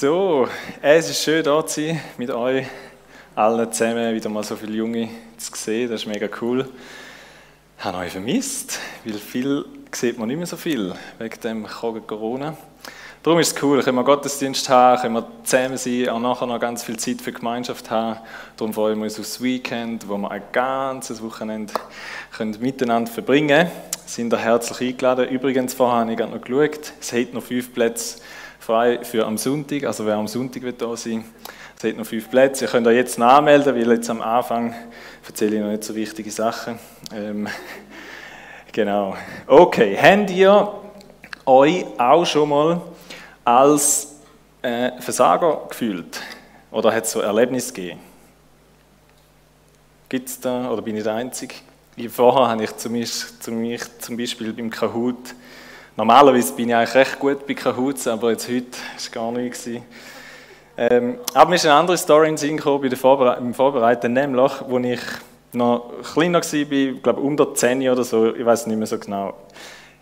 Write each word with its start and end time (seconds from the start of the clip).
So, 0.00 0.46
es 0.80 1.10
ist 1.10 1.24
schön 1.24 1.42
da 1.42 1.66
zu 1.66 1.80
sein, 1.80 2.00
mit 2.18 2.30
euch 2.30 2.64
allen 3.34 3.72
zusammen 3.72 4.14
wieder 4.14 4.28
mal 4.28 4.44
so 4.44 4.54
viele 4.54 4.74
Junge 4.74 5.08
zu 5.36 5.50
sehen. 5.56 5.90
Das 5.90 6.02
ist 6.02 6.06
mega 6.06 6.28
cool. 6.40 6.68
Ich 7.76 7.84
habe 7.84 7.98
euch 7.98 8.12
vermisst, 8.12 8.78
weil 9.04 9.14
viel 9.14 9.64
sieht 9.90 10.16
man 10.16 10.28
nicht 10.28 10.36
mehr 10.36 10.46
so 10.46 10.56
viel 10.56 10.94
wegen 11.18 11.40
dem 11.40 11.66
Corona. 11.66 12.56
Darum 13.24 13.40
ist 13.40 13.56
es 13.56 13.62
cool, 13.64 13.82
können 13.82 13.96
wir 13.96 14.04
Gottesdienst 14.04 14.68
haben, 14.68 15.02
können 15.02 15.14
wir 15.14 15.26
zusammen 15.42 15.76
sein, 15.76 16.08
auch 16.10 16.20
nachher 16.20 16.46
noch 16.46 16.60
ganz 16.60 16.84
viel 16.84 16.96
Zeit 16.96 17.20
für 17.20 17.32
Gemeinschaft 17.32 17.90
haben. 17.90 18.20
Darum 18.56 18.72
freuen 18.72 18.98
wir 18.98 19.04
uns 19.06 19.18
aufs 19.18 19.42
Weekend, 19.42 20.08
wo 20.08 20.16
wir 20.16 20.30
ein 20.30 20.42
ganzes 20.52 21.20
Wochenende 21.20 21.74
können 22.36 22.56
miteinander 22.60 23.10
verbringen 23.10 23.66
können. 23.66 23.70
Sind 24.06 24.32
ihr 24.32 24.38
herzlich 24.38 24.90
eingeladen. 24.90 25.28
Übrigens, 25.28 25.74
vorher 25.74 26.02
habe 26.02 26.12
ich 26.12 26.16
gerade 26.16 26.36
noch 26.36 26.40
geschaut, 26.40 26.92
es 27.00 27.12
hat 27.12 27.34
noch 27.34 27.42
fünf 27.42 27.74
Plätze 27.74 28.20
frei 28.68 29.02
für 29.02 29.24
am 29.24 29.38
Sonntag, 29.38 29.84
also 29.84 30.04
wer 30.04 30.16
am 30.16 30.28
Sonntag 30.28 30.62
wird 30.62 30.82
da 30.82 30.94
sein 30.94 31.24
es 31.74 31.84
hat 31.84 31.96
noch 31.96 32.04
fünf 32.04 32.28
Plätze. 32.28 32.66
Ihr 32.66 32.70
könnt 32.70 32.86
euch 32.86 32.96
jetzt 32.96 33.18
anmelden, 33.18 33.74
weil 33.74 33.92
jetzt 33.92 34.10
am 34.10 34.20
Anfang 34.20 34.74
erzähle 35.26 35.56
ich 35.56 35.62
noch 35.62 35.70
nicht 35.70 35.84
so 35.84 35.94
wichtige 35.94 36.30
Sachen. 36.30 36.78
Ähm, 37.14 37.48
genau. 38.72 39.16
Okay, 39.46 39.96
habt 39.96 40.28
ihr 40.28 40.70
euch 41.46 41.86
auch 41.96 42.26
schon 42.26 42.50
mal 42.50 42.82
als 43.42 44.16
äh, 44.60 45.00
Versager 45.00 45.62
gefühlt? 45.66 46.20
Oder 46.70 46.92
hat 46.92 47.04
es 47.04 47.12
so 47.12 47.20
Erlebnisse 47.20 47.72
gegeben? 47.72 48.00
Gibt 50.10 50.28
es 50.28 50.40
da, 50.40 50.70
oder 50.70 50.82
bin 50.82 50.94
ich 50.94 51.04
der 51.04 51.14
Einzige? 51.14 51.54
Vorher 52.10 52.50
habe 52.50 52.64
ich 52.64 52.76
zum 52.76 52.92
Beispiel, 52.92 53.78
zum 53.98 54.16
Beispiel 54.18 54.52
beim 54.52 54.68
Kahoot 54.68 55.34
Normalerweise 55.98 56.54
bin 56.54 56.68
ich 56.68 56.76
eigentlich 56.76 56.94
recht 56.94 57.18
gut 57.18 57.44
bei 57.44 57.54
Kahoots, 57.54 58.06
aber 58.06 58.30
jetzt 58.30 58.48
heute 58.48 58.66
war 58.70 58.96
es 58.96 59.10
gar 59.10 59.32
nicht. 59.32 59.68
Ähm, 60.76 61.18
aber 61.34 61.50
mir 61.50 61.56
ist 61.56 61.66
eine 61.66 61.74
andere 61.74 61.98
Story 61.98 62.28
in 62.28 62.34
den 62.34 62.38
Sinn 62.38 62.56
gekommen 62.56 62.82
bei 62.82 62.88
der 62.88 62.96
Vorbere 62.96 63.36
im 63.38 63.52
Vorbereiten, 63.52 64.12
nämlich, 64.12 64.40
als 64.40 64.62
ich 64.84 65.00
noch 65.54 65.92
kleiner 66.14 66.40
war, 66.40 66.54
ich 66.54 67.02
glaube 67.02 67.20
unter 67.20 67.52
10 67.52 67.88
oder 67.88 68.04
so, 68.04 68.32
ich 68.32 68.46
weiß 68.46 68.68
nicht 68.68 68.76
mehr 68.76 68.86
so 68.86 68.96
genau, 68.96 69.34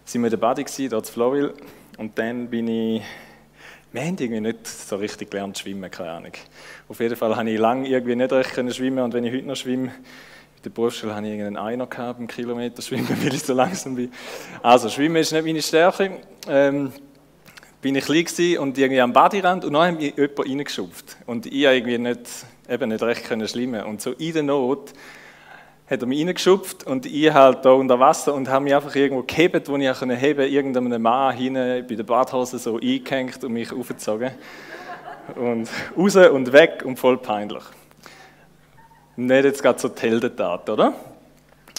sind 0.05 0.21
wir 0.21 0.27
in 0.27 0.39
der 0.39 0.47
Body 0.47 0.67
dort 0.91 1.06
in 1.06 1.12
Flowville, 1.15 1.55
und 1.97 2.19
dann 2.19 2.49
bin 2.49 2.69
ich, 2.69 3.03
wir 3.91 4.03
haben 4.03 4.19
irgendwie 4.19 4.41
nicht 4.41 4.67
so 4.67 4.97
richtig 4.97 5.31
gelernt 5.31 5.56
zu 5.56 5.62
schwimmen, 5.62 5.91
keine 5.91 6.11
Ahnung. 6.11 6.33
Auf 6.91 7.01
jeden 7.01 7.17
Fall 7.17 7.34
habe 7.34 7.49
ich 7.49 7.59
lange 7.59 7.89
irgendwie 7.89 8.17
nicht 8.17 8.33
recht 8.33 8.75
schwimmen 8.75 9.03
und 9.03 9.15
wenn 9.15 9.25
ich 9.25 9.33
heute 9.33 9.47
noch 9.47 9.56
schwimme, 9.56 9.93
der 10.67 10.70
Berufsschule 10.70 11.14
hatte 11.14 11.27
ich 11.27 11.33
irgendeinen 11.33 11.64
Einer 11.64 11.86
gehabt 11.86 12.19
beim 12.19 12.27
Kilometer 12.27 12.83
schwimmen, 12.83 13.09
weil 13.22 13.33
ich 13.33 13.42
so 13.42 13.55
langsam 13.55 13.95
bin. 13.95 14.11
Also, 14.62 14.89
Schwimmen 14.89 15.17
ist 15.17 15.33
nicht 15.33 15.45
meine 15.45 15.62
Stärke. 15.62 16.19
Ähm, 16.48 16.92
bin 17.81 17.95
ich 17.95 18.05
klein 18.05 18.59
und 18.59 18.77
irgendwie 18.77 19.00
am 19.00 19.12
Badirand 19.12 19.64
und 19.64 19.75
dann 19.75 19.92
hat 19.92 20.00
mich 20.00 20.17
jemand 20.17 20.41
reingeschupft. 20.41 21.19
Und 21.27 21.47
ich 21.47 21.53
irgendwie 21.53 21.98
nicht, 21.98 22.20
eben 22.69 22.89
nicht 22.89 23.03
recht 23.03 23.25
können 23.25 23.47
schwimmen. 23.47 23.84
Und 23.84 24.00
so 24.03 24.11
in 24.12 24.33
der 24.33 24.42
Not 24.42 24.92
hat 25.89 26.00
er 26.00 26.06
mich 26.06 26.19
reingeschupft 26.19 26.84
und 26.84 27.06
ich 27.06 27.33
halt 27.33 27.64
da 27.64 27.70
unter 27.70 28.00
Wasser 28.00 28.34
und 28.34 28.48
habe 28.48 28.64
mich 28.64 28.75
einfach 28.75 28.97
irgendwo 28.97 29.22
gehebt, 29.22 29.69
wo 29.69 29.77
ich 29.77 29.89
auch 29.89 30.00
heben 30.00 30.19
konnte, 30.19 30.47
irgendeinem 30.47 31.00
Mann 31.00 31.37
hinten 31.37 31.87
bei 31.87 31.94
der 31.94 32.03
Badhose 32.03 32.59
so 32.59 32.81
eingehängt 32.81 33.44
und 33.44 33.53
mich 33.53 33.72
aufgezogen. 33.72 34.33
Und 35.37 35.69
raus 35.97 36.17
und 36.17 36.53
weg 36.53 36.83
und 36.84 36.98
voll 36.98 37.19
peinlich. 37.19 37.62
Nicht 39.17 39.45
jetzt 39.45 39.62
gerade 39.62 39.78
so 39.78 39.89
die 39.89 40.03
Heldentat, 40.03 40.69
oder? 40.69 40.92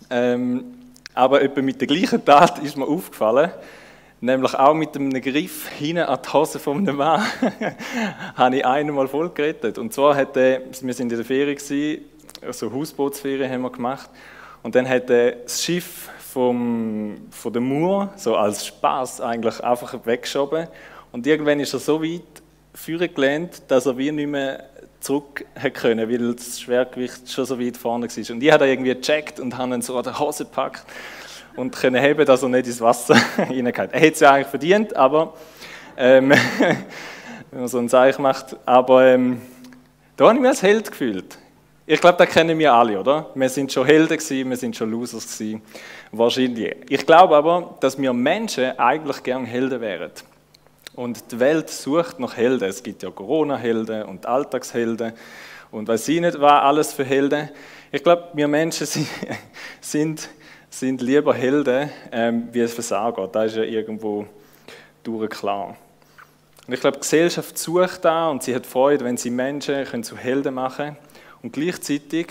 Ähm, 0.10 0.66
aber 1.14 1.42
etwa 1.44 1.62
mit 1.62 1.80
der 1.80 1.88
gleichen 1.88 2.24
Tat 2.26 2.58
ist 2.60 2.76
mir 2.76 2.88
aufgefallen, 2.88 3.52
nämlich 4.22 4.56
auch 4.56 4.74
mit 4.74 4.96
einem 4.96 5.22
Griff 5.22 5.68
hinten 5.70 6.04
an 6.04 6.20
die 6.26 6.34
Hose 6.34 6.58
von 6.58 6.80
einem 6.80 6.96
Mann, 6.96 7.24
habe 8.36 8.56
ich 8.56 8.66
einen 8.66 8.96
mal 8.96 9.08
voll 9.08 9.30
gerettet. 9.30 9.78
Und 9.78 9.94
zwar 9.94 10.16
hat 10.16 10.36
er, 10.36 10.62
wir 10.82 10.94
sind 10.94 11.12
in 11.12 11.18
der 11.18 11.26
Ferie 11.26 11.54
gewesen, 11.54 12.06
also 12.42 12.72
Hausbootsferien 12.74 13.52
haben 13.52 13.62
wir 13.62 13.72
gemacht, 13.72 14.10
und 14.64 14.74
dann 14.74 14.90
hat 14.90 15.08
er 15.12 15.34
das 15.34 15.64
Schiff 15.64 16.10
vom, 16.34 17.18
von 17.30 17.54
der 17.54 17.62
Mauer, 17.62 18.14
so 18.16 18.36
als 18.36 18.66
Spaß 18.66 19.22
eigentlich, 19.22 19.64
einfach 19.64 20.06
weggeschoben. 20.06 20.68
Und 21.12 21.28
irgendwann 21.28 21.60
ist 21.60 21.74
er 21.74 21.80
so 21.80 22.02
weit 22.04 22.22
führen 22.74 23.14
gelernt, 23.14 23.62
dass 23.68 23.86
er 23.86 23.98
wie 23.98 24.12
nicht 24.12 24.28
mehr 24.28 24.70
zurück 25.00 25.46
können, 25.74 26.10
weil 26.10 26.34
das 26.34 26.60
Schwergewicht 26.60 27.32
schon 27.32 27.46
so 27.46 27.60
weit 27.60 27.78
vorne 27.78 28.08
war. 28.08 28.36
Und 28.36 28.44
ich 28.44 28.52
habe 28.52 28.68
irgendwie 28.68 28.94
gecheckt 28.94 29.40
und 29.40 29.58
habe 29.58 29.74
ihn 29.74 29.82
so 29.82 29.98
an 29.98 30.04
der 30.04 30.20
Hose 30.20 30.46
gepackt 30.46 30.86
und 31.56 31.76
können 31.76 32.02
heben, 32.02 32.26
dass 32.26 32.44
er 32.44 32.50
nicht 32.50 32.68
ins 32.68 32.82
Wasser 32.82 33.16
reingeht. 33.38 33.90
Er 33.92 34.00
hätte 34.00 34.14
es 34.14 34.20
ja 34.20 34.32
eigentlich 34.32 34.48
verdient, 34.48 34.96
aber 34.96 35.34
ähm, 35.98 36.30
wenn 37.52 37.60
man 37.60 37.68
so 37.68 37.80
ein 37.80 37.90
Zeichen 37.90 38.22
macht. 38.22 38.56
Aber 38.66 39.06
ähm, 39.06 39.42
da 40.16 40.26
habe 40.26 40.36
ich 40.36 40.42
mich 40.42 40.50
als 40.50 40.64
Held 40.64 40.92
gefühlt. 40.92 41.38
Ich 41.90 42.02
glaube, 42.02 42.18
das 42.18 42.34
kennen 42.34 42.60
wir 42.60 42.74
alle, 42.74 43.00
oder? 43.00 43.30
Wir 43.34 43.48
sind 43.48 43.72
schon 43.72 43.86
Helden 43.86 44.18
gewesen, 44.18 44.50
wir 44.50 44.58
sind 44.58 44.76
schon 44.76 44.92
Losers 44.92 45.38
gewesen. 45.38 45.62
Wahrscheinlich. 46.12 46.76
Ich 46.90 47.06
glaube 47.06 47.36
aber, 47.36 47.78
dass 47.80 47.98
wir 47.98 48.12
Menschen 48.12 48.78
eigentlich 48.78 49.24
gern 49.24 49.46
Helden 49.46 49.80
wären. 49.80 50.12
Und 50.98 51.32
die 51.32 51.40
Welt 51.40 51.70
sucht 51.70 52.20
nach 52.20 52.36
Helden. 52.36 52.68
Es 52.68 52.82
gibt 52.82 53.04
ja 53.04 53.12
Corona-Helden 53.12 54.02
und 54.06 54.26
Alltagshelden 54.26 55.14
und 55.70 55.88
weiß 55.88 56.08
ich 56.08 56.20
nicht, 56.20 56.42
was 56.42 56.64
alles 56.64 56.92
für 56.92 57.04
Helden. 57.04 57.50
Ich 57.92 58.02
glaube, 58.02 58.30
wir 58.34 58.48
Menschen 58.48 58.88
sind, 59.80 60.28
sind, 60.72 61.02
lieber 61.04 61.36
Helden 61.36 61.92
ähm, 62.12 62.48
wie 62.52 62.68
Versager. 62.68 63.28
Das 63.28 63.52
ist 63.52 63.58
ja 63.58 63.64
irgendwo 63.64 64.26
klar. 65.30 65.78
Und 66.66 66.74
ich 66.74 66.80
glaube, 66.80 66.98
die 66.98 67.02
Gesellschaft 67.02 67.60
sucht 67.60 68.04
da 68.04 68.30
und 68.30 68.42
sie 68.42 68.56
hat 68.56 68.66
Freude, 68.66 69.06
wenn 69.06 69.18
sie 69.18 69.30
Menschen 69.30 69.86
können 69.86 70.04
zu 70.04 70.18
Helden 70.18 70.56
machen 70.56 70.78
können. 70.78 70.98
Und 71.44 71.54
gleichzeitig 71.54 72.30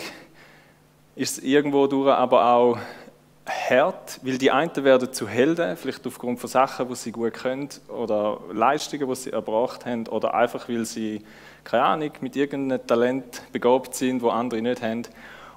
ist 1.15 1.39
es 1.39 1.45
irgendwo 1.45 1.87
durch 1.87 2.13
aber 2.13 2.45
auch 2.45 2.79
hart, 3.47 4.21
weil 4.23 4.39
die 4.39 4.51
einen 4.51 4.75
werden 4.85 5.13
zu 5.13 5.29
Helden, 5.29 5.77
vielleicht 5.77 6.07
aufgrund 6.07 6.41
von 6.41 6.51
Sachen, 6.51 6.89
die 6.89 6.95
sie 6.97 7.13
gut 7.13 7.35
können 7.35 7.69
oder 7.89 8.41
Leistungen, 8.53 9.09
die 9.09 9.15
sie 9.15 9.33
erbracht 9.33 9.87
haben 9.87 10.07
oder 10.09 10.35
einfach, 10.35 10.69
weil 10.69 10.85
sie, 10.85 11.25
keine 11.65 11.85
Ahnung, 11.85 12.11
mit 12.21 12.37
irgendeinem 12.37 12.85
Talent 12.87 13.43
begabt 13.53 13.95
sind, 13.95 14.23
wo 14.23 14.31
andere 14.31 14.61
nicht 14.61 14.83
haben. 14.83 15.03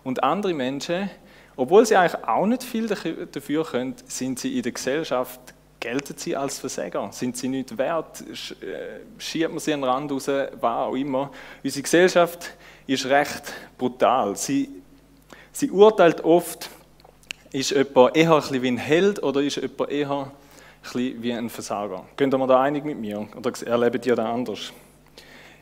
Und 0.03 0.23
andere 0.23 0.53
Menschen, 0.53 1.09
obwohl 1.55 1.85
sie 1.85 1.95
eigentlich 1.95 2.23
auch 2.25 2.45
nicht 2.45 2.63
viel 2.63 2.87
dafür 2.87 3.65
können, 3.65 3.95
sind 4.05 4.39
sie 4.39 4.55
in 4.57 4.63
der 4.63 4.71
Gesellschaft, 4.71 5.39
gelten 5.79 6.15
sie 6.17 6.35
als 6.35 6.59
Versäger, 6.59 7.09
sind 7.11 7.37
sie 7.37 7.47
nicht 7.47 7.77
wert, 7.77 8.21
äh, 8.21 8.99
schiebt 9.17 9.49
man 9.49 9.59
sie 9.59 9.73
an 9.73 9.81
den 9.81 9.89
Rand 9.89 10.11
raus, 10.11 10.27
was 10.27 10.63
auch 10.63 10.93
immer. 10.93 11.31
Unsere 11.63 11.83
Gesellschaft 11.83 12.51
ist 12.85 13.05
recht 13.05 13.53
brutal. 13.77 14.35
Sie, 14.35 14.69
sie 15.51 15.71
urteilt 15.71 16.23
oft, 16.23 16.69
ist 17.51 17.71
jemand 17.71 18.15
eher 18.15 18.35
ein 18.35 18.61
wie 18.61 18.67
ein 18.67 18.77
Held 18.77 19.21
oder 19.23 19.41
ist 19.41 19.57
jemand 19.57 19.91
eher 19.91 20.31
ein 20.93 21.21
wie 21.21 21.33
ein 21.33 21.49
Versager? 21.49 22.05
Könnt 22.15 22.33
ihr 22.33 22.37
mir 22.37 22.47
da 22.47 22.61
einig 22.61 22.85
mit 22.85 22.99
mir 22.99 23.27
oder 23.35 23.51
erlebt 23.65 24.05
ihr 24.05 24.15
das 24.15 24.25
anders? 24.25 24.73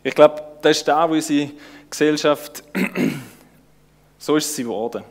Ich 0.03 0.15
glaube, 0.15 0.41
das 0.61 0.77
ist 0.77 0.87
da, 0.87 1.09
wo 1.09 1.13
unsere 1.13 1.51
Gesellschaft, 1.89 2.63
so 4.17 4.35
ist 4.35 4.55
sie 4.55 4.63
geworden. 4.63 5.03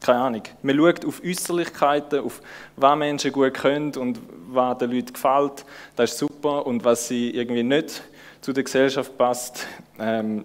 Keine 0.00 0.20
Ahnung. 0.20 0.42
Man 0.62 0.76
schaut 0.76 1.04
auf 1.04 1.22
Äußerlichkeiten, 1.24 2.20
auf 2.20 2.40
was 2.76 2.98
Menschen 2.98 3.30
gut 3.30 3.54
können 3.54 3.94
und 3.94 4.18
was 4.48 4.78
den 4.78 4.90
Leuten 4.90 5.12
gefällt. 5.12 5.64
Das 5.94 6.12
ist 6.12 6.18
super. 6.18 6.66
Und 6.66 6.84
was 6.84 7.06
sie 7.08 7.30
irgendwie 7.30 7.62
nicht 7.62 8.02
zu 8.40 8.52
der 8.52 8.64
Gesellschaft 8.64 9.16
passt, 9.16 9.66
ähm, 10.00 10.44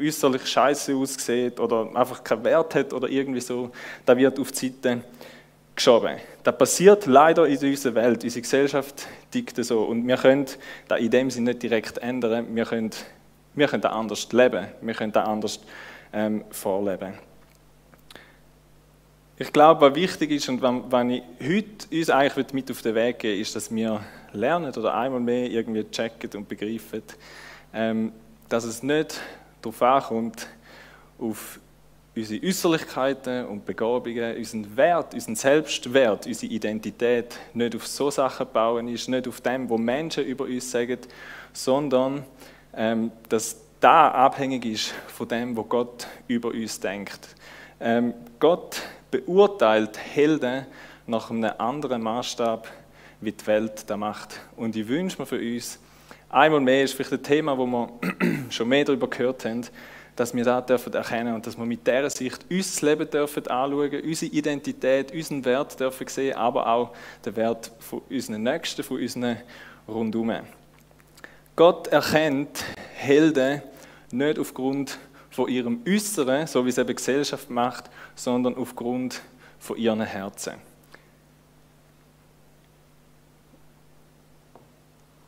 äußerlich 0.00 0.46
scheiße 0.46 0.94
aussieht 0.94 1.60
oder 1.60 1.88
einfach 1.94 2.24
keinen 2.24 2.44
Wert 2.44 2.74
hat 2.74 2.92
oder 2.92 3.08
irgendwie 3.08 3.40
so, 3.40 3.70
da 4.04 4.16
wird 4.16 4.38
auf 4.38 4.52
die 4.52 4.68
Seite 4.68 5.02
geschoben. 5.74 6.16
Das 6.42 6.56
passiert 6.56 7.06
leider 7.06 7.46
in 7.46 7.58
unserer 7.58 7.94
Welt. 7.94 8.24
Unsere 8.24 8.42
Gesellschaft 8.42 9.06
tickt 9.30 9.62
so. 9.64 9.82
Und 9.82 10.06
wir 10.06 10.16
können 10.16 10.46
das 10.88 11.00
in 11.00 11.10
dem 11.10 11.30
Sinne 11.30 11.50
nicht 11.50 11.62
direkt 11.62 11.98
ändern. 11.98 12.54
Wir 12.54 12.64
können, 12.64 12.90
wir 13.54 13.68
können 13.68 13.82
das 13.82 13.92
anders 13.92 14.32
leben. 14.32 14.66
Wir 14.80 14.94
können 14.94 15.12
das 15.12 15.26
anders 15.26 15.60
ähm, 16.12 16.44
vorleben. 16.50 17.14
Ich 19.38 19.54
glaube, 19.54 19.80
was 19.80 19.94
wichtig 19.94 20.32
ist 20.32 20.50
und 20.50 20.60
wenn 20.60 21.10
ich 21.10 21.22
heute 21.40 21.96
uns 21.96 22.10
eigentlich 22.10 22.52
mit 22.52 22.70
auf 22.70 22.82
den 22.82 22.94
Weg 22.94 23.20
geben 23.20 23.40
ist, 23.40 23.56
dass 23.56 23.74
wir 23.74 24.02
lernen 24.32 24.70
oder 24.70 24.94
einmal 24.94 25.20
mehr 25.20 25.50
irgendwie 25.50 25.90
checken 25.90 26.28
und 26.34 26.46
begreifen, 26.46 27.02
ähm, 27.72 28.12
dass 28.50 28.64
es 28.64 28.82
nicht 28.82 29.18
darauf 29.62 29.82
ankommt, 29.82 30.46
auf 31.18 31.60
unsere 32.14 32.44
Äußerlichkeiten 32.44 33.46
und 33.46 33.64
Begabungen, 33.64 34.36
unseren 34.36 34.76
Wert, 34.76 35.14
unseren 35.14 35.36
Selbstwert, 35.36 36.26
unsere 36.26 36.52
Identität 36.52 37.38
nicht 37.54 37.76
auf 37.76 37.86
so 37.86 38.10
Sachen 38.10 38.46
bauen 38.52 38.88
ist, 38.88 39.08
nicht 39.08 39.28
auf 39.28 39.40
dem, 39.40 39.68
wo 39.68 39.78
Menschen 39.78 40.24
über 40.24 40.44
uns 40.44 40.70
sagen, 40.70 40.98
sondern 41.52 42.24
ähm, 42.74 43.12
dass 43.28 43.56
da 43.80 44.10
abhängig 44.10 44.66
ist 44.66 44.94
von 45.08 45.28
dem, 45.28 45.56
wo 45.56 45.64
Gott 45.64 46.06
über 46.28 46.50
uns 46.50 46.80
denkt. 46.80 47.28
Ähm, 47.80 48.14
Gott 48.38 48.82
beurteilt 49.10 49.98
Helden 49.98 50.66
nach 51.06 51.30
einem 51.30 51.52
anderen 51.58 52.02
Maßstab 52.02 52.68
wie 53.20 53.32
die 53.32 53.46
Welt 53.46 53.84
das 53.86 53.98
macht. 53.98 54.40
Und 54.56 54.76
ich 54.76 54.88
wünsche 54.88 55.20
mir 55.20 55.26
für 55.26 55.38
uns, 55.38 55.78
einmal 56.30 56.60
mehr 56.60 56.84
ist 56.84 56.94
vielleicht 56.94 57.12
ein 57.12 57.22
Thema, 57.22 57.58
wo 57.58 57.66
wir 57.66 57.88
schon 58.50 58.68
mehr 58.68 58.84
darüber 58.84 59.08
gehört 59.08 59.44
haben, 59.44 59.66
dass 60.16 60.34
wir 60.34 60.44
das 60.44 60.66
dürfen 60.66 60.92
erkennen 60.92 61.34
und 61.34 61.46
dass 61.46 61.56
wir 61.56 61.64
mit 61.64 61.86
dieser 61.86 62.10
Sicht 62.10 62.44
unser 62.50 62.86
Leben 62.86 63.10
dürfen 63.10 63.46
anschauen, 63.46 64.00
unsere 64.02 64.32
Identität, 64.32 65.12
unseren 65.12 65.44
Wert 65.44 65.78
dürfen 65.80 66.06
sehen, 66.08 66.36
aber 66.36 66.66
auch 66.66 66.90
den 67.24 67.36
Wert 67.36 67.70
von 67.78 68.02
unseren 68.10 68.42
Nächsten, 68.42 68.82
von 68.82 68.98
unseren 68.98 69.38
Rundum. 69.88 70.32
Gott 71.56 71.88
erkennt 71.88 72.64
Helden 72.94 73.62
nicht 74.12 74.38
aufgrund 74.38 74.98
von 75.30 75.48
ihrem 75.48 75.82
Äußeren, 75.86 76.46
so 76.46 76.64
wie 76.64 76.70
es 76.70 76.78
eben 76.78 76.94
Gesellschaft 76.94 77.48
macht, 77.50 77.84
sondern 78.14 78.56
aufgrund 78.56 79.22
von 79.58 79.76
ihren 79.76 80.00
Herzen. 80.00 80.54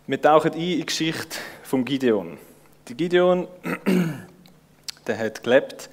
Wir 0.08 0.20
tauchen 0.20 0.50
ein 0.52 0.58
in 0.58 0.78
die 0.78 0.84
Geschichte 0.84 1.38
von 1.62 1.84
Gideon. 1.84 2.36
Der 2.88 2.96
Gideon, 2.96 3.46
der 5.06 5.16
hat 5.16 5.44
gelebt 5.44 5.88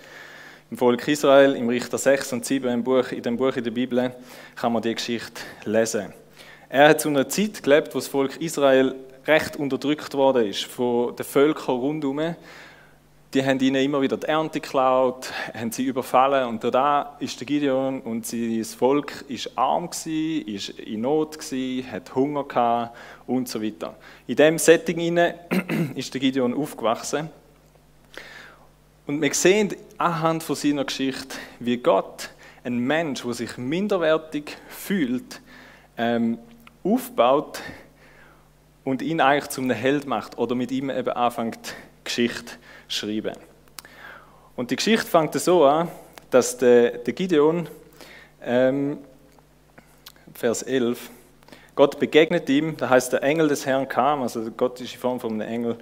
im 0.72 0.80
Volk 0.80 1.08
Israel, 1.08 1.56
im 1.56 1.70
Richter 1.70 2.00
6 2.00 2.34
und 2.34 2.44
7, 2.44 2.72
im 2.72 2.84
Buch, 2.84 3.12
in 3.12 3.22
dem 3.22 3.38
Buch 3.38 3.56
in 3.56 3.64
der 3.64 3.70
Bibel, 3.70 4.12
kann 4.56 4.74
man 4.74 4.82
die 4.82 4.96
Geschichte 4.96 5.44
lesen. 5.64 6.12
Er 6.70 6.90
hat 6.90 7.02
zu 7.02 7.10
einer 7.10 7.30
Zeit 7.30 7.62
gelebt, 7.62 7.94
wo 7.94 8.00
das 8.00 8.08
Volk 8.08 8.38
Israel 8.38 8.96
recht 9.28 9.58
unterdrückt 9.58 10.16
worden 10.16 10.48
ist 10.48 10.64
von 10.64 11.16
den 11.16 11.24
Völkern 11.24 11.76
rundherum 11.76 12.36
die 13.34 13.46
haben 13.46 13.60
ihnen 13.60 13.84
immer 13.84 14.02
wieder 14.02 14.18
die 14.18 14.28
Ernte 14.28 14.60
geklaut, 14.60 15.32
haben 15.54 15.72
sie 15.72 15.84
überfallen 15.84 16.48
und 16.48 16.64
da 16.64 17.16
ist 17.20 17.40
der 17.40 17.46
Gideon 17.46 18.02
und 18.02 18.26
sein 18.26 18.64
Volk 18.66 19.24
ist 19.28 19.56
arm 19.56 19.92
gsi, 19.92 20.44
ist 20.48 20.70
in 20.70 21.02
Not 21.02 21.38
gsi, 21.38 21.86
hat 21.92 22.16
Hunger 22.16 22.44
gehabt 22.46 22.98
und 23.28 23.48
so 23.48 23.62
weiter. 23.62 23.96
In 24.26 24.36
dem 24.36 24.58
Setting 24.58 25.18
ist 25.96 26.14
der 26.14 26.22
Gideon 26.22 26.56
aufgewachsen 26.56 27.30
und 29.06 29.22
wir 29.22 29.34
sehen 29.36 29.76
anhand 30.00 30.42
von 30.42 30.56
seiner 30.56 30.86
Geschichte, 30.86 31.38
wie 31.60 31.78
Gott 31.78 32.32
einen 32.64 32.80
Mensch, 32.80 33.22
der 33.22 33.34
sich 33.34 33.58
minderwertig 33.58 34.58
fühlt, 34.70 35.40
ähm, 35.98 36.40
aufbaut 36.84 37.62
und 38.84 39.04
ihn 39.04 39.22
eigentlich 39.22 39.50
zum 39.52 39.70
Held 39.70 40.08
macht 40.08 40.40
oder 40.40 40.56
mit 40.56 40.72
ihm 40.72 40.90
eben 40.90 41.10
anfängt 41.10 41.76
Geschichte 42.04 42.54
schreiben. 42.90 43.36
Und 44.58 44.72
die 44.72 44.76
Geschichte 44.76 45.08
fängt 45.08 45.34
so 45.36 45.64
an, 45.64 45.88
dass 46.30 46.58
der, 46.58 46.98
der 46.98 47.14
Gideon, 47.14 47.70
ähm, 48.44 48.98
Vers 50.34 50.64
11, 50.64 51.10
Gott 51.76 51.98
begegnet 51.98 52.50
ihm, 52.50 52.76
da 52.76 52.90
heißt 52.90 53.14
der 53.14 53.24
Engel 53.24 53.48
des 53.48 53.66
Herrn 53.66 53.88
kam, 53.88 54.22
also 54.22 54.52
Gott 54.52 54.82
ist 54.82 54.94
in 54.94 55.00
Form 55.00 55.20
von 55.20 55.32
einem 55.32 55.50
Engel, 55.50 55.78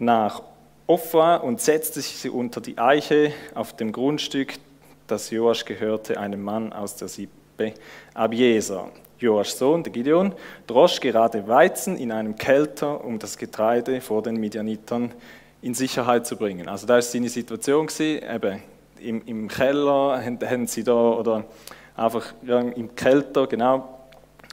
nach 0.00 0.42
Opha 0.88 1.36
und 1.36 1.60
setzte 1.60 2.00
sich 2.00 2.28
unter 2.30 2.60
die 2.60 2.76
Eiche 2.78 3.32
auf 3.54 3.76
dem 3.76 3.92
Grundstück, 3.92 4.54
das 5.06 5.30
Joasch 5.30 5.64
gehörte, 5.64 6.18
einem 6.18 6.42
Mann 6.42 6.72
aus 6.72 6.96
der 6.96 7.08
Sippe 7.08 7.74
Abieser. 8.14 8.90
Joaschs 9.20 9.58
Sohn, 9.58 9.82
der 9.82 9.92
Gideon, 9.92 10.32
drosch 10.66 11.00
gerade 11.00 11.46
Weizen 11.48 11.96
in 11.96 12.12
einem 12.12 12.36
Kelter, 12.36 13.04
um 13.04 13.18
das 13.18 13.36
Getreide 13.36 14.00
vor 14.00 14.22
den 14.22 14.36
Midianitern 14.36 15.12
in 15.60 15.74
Sicherheit 15.74 16.26
zu 16.26 16.36
bringen. 16.36 16.68
Also 16.68 16.86
da 16.86 16.94
war 16.94 17.02
seine 17.02 17.28
Situation, 17.28 17.86
gewesen, 17.86 18.22
eben 18.22 18.62
im, 19.00 19.22
im 19.26 19.48
Keller 19.48 20.22
haben, 20.24 20.38
haben, 20.40 20.66
sie 20.66 20.84
da, 20.84 20.92
oder 20.92 21.44
einfach 21.96 22.32
ja, 22.42 22.60
im 22.60 22.94
Kelter, 22.94 23.46
genau, 23.46 23.98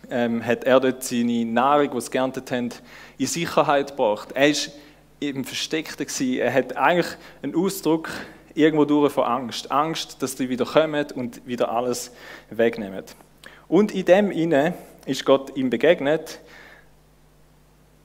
ähm, 0.09 0.45
hat 0.45 0.63
er 0.63 0.79
dort 0.79 1.03
seine 1.03 1.45
Nahrung, 1.45 1.91
die 1.91 2.01
sie 2.01 2.11
geerntet 2.11 2.51
haben, 2.51 2.69
in 3.17 3.27
Sicherheit 3.27 3.91
gebracht. 3.91 4.29
Er 4.33 4.49
war 4.49 4.73
im 5.19 5.45
Versteckten, 5.45 6.05
gewesen. 6.05 6.39
er 6.39 6.53
hat 6.53 6.75
eigentlich 6.75 7.17
einen 7.41 7.55
Ausdruck 7.55 8.09
irgendwo 8.53 8.85
durch 8.85 9.13
von 9.13 9.23
Angst. 9.25 9.71
Angst, 9.71 10.21
dass 10.21 10.35
die 10.35 10.49
wieder 10.49 10.65
kommen 10.65 11.05
und 11.15 11.45
wieder 11.45 11.71
alles 11.71 12.11
wegnehmen. 12.49 13.03
Und 13.67 13.93
in 13.93 14.05
dem 14.05 14.31
inne 14.31 14.73
ist 15.05 15.25
Gott 15.25 15.55
ihm 15.55 15.69
begegnet 15.69 16.39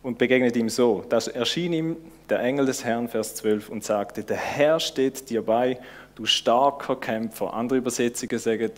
und 0.03 0.19
begegnet 0.19 0.57
ihm 0.57 0.69
so. 0.69 1.05
Das 1.09 1.29
erschien 1.29 1.73
ihm 1.73 1.97
der 2.29 2.41
Engel 2.41 2.67
des 2.67 2.85
Herrn, 2.85 3.09
Vers 3.09 3.35
12, 3.37 3.69
und 3.69 3.85
sagte, 3.85 4.25
der 4.25 4.37
Herr 4.37 4.81
steht 4.81 5.29
dir 5.31 5.43
bei, 5.43 5.79
du 6.15 6.27
starker 6.27 6.97
Kämpfer. 6.97 7.53
Andere 7.55 7.79
Übersetzungen 7.79 8.39
sagen, 8.39 8.71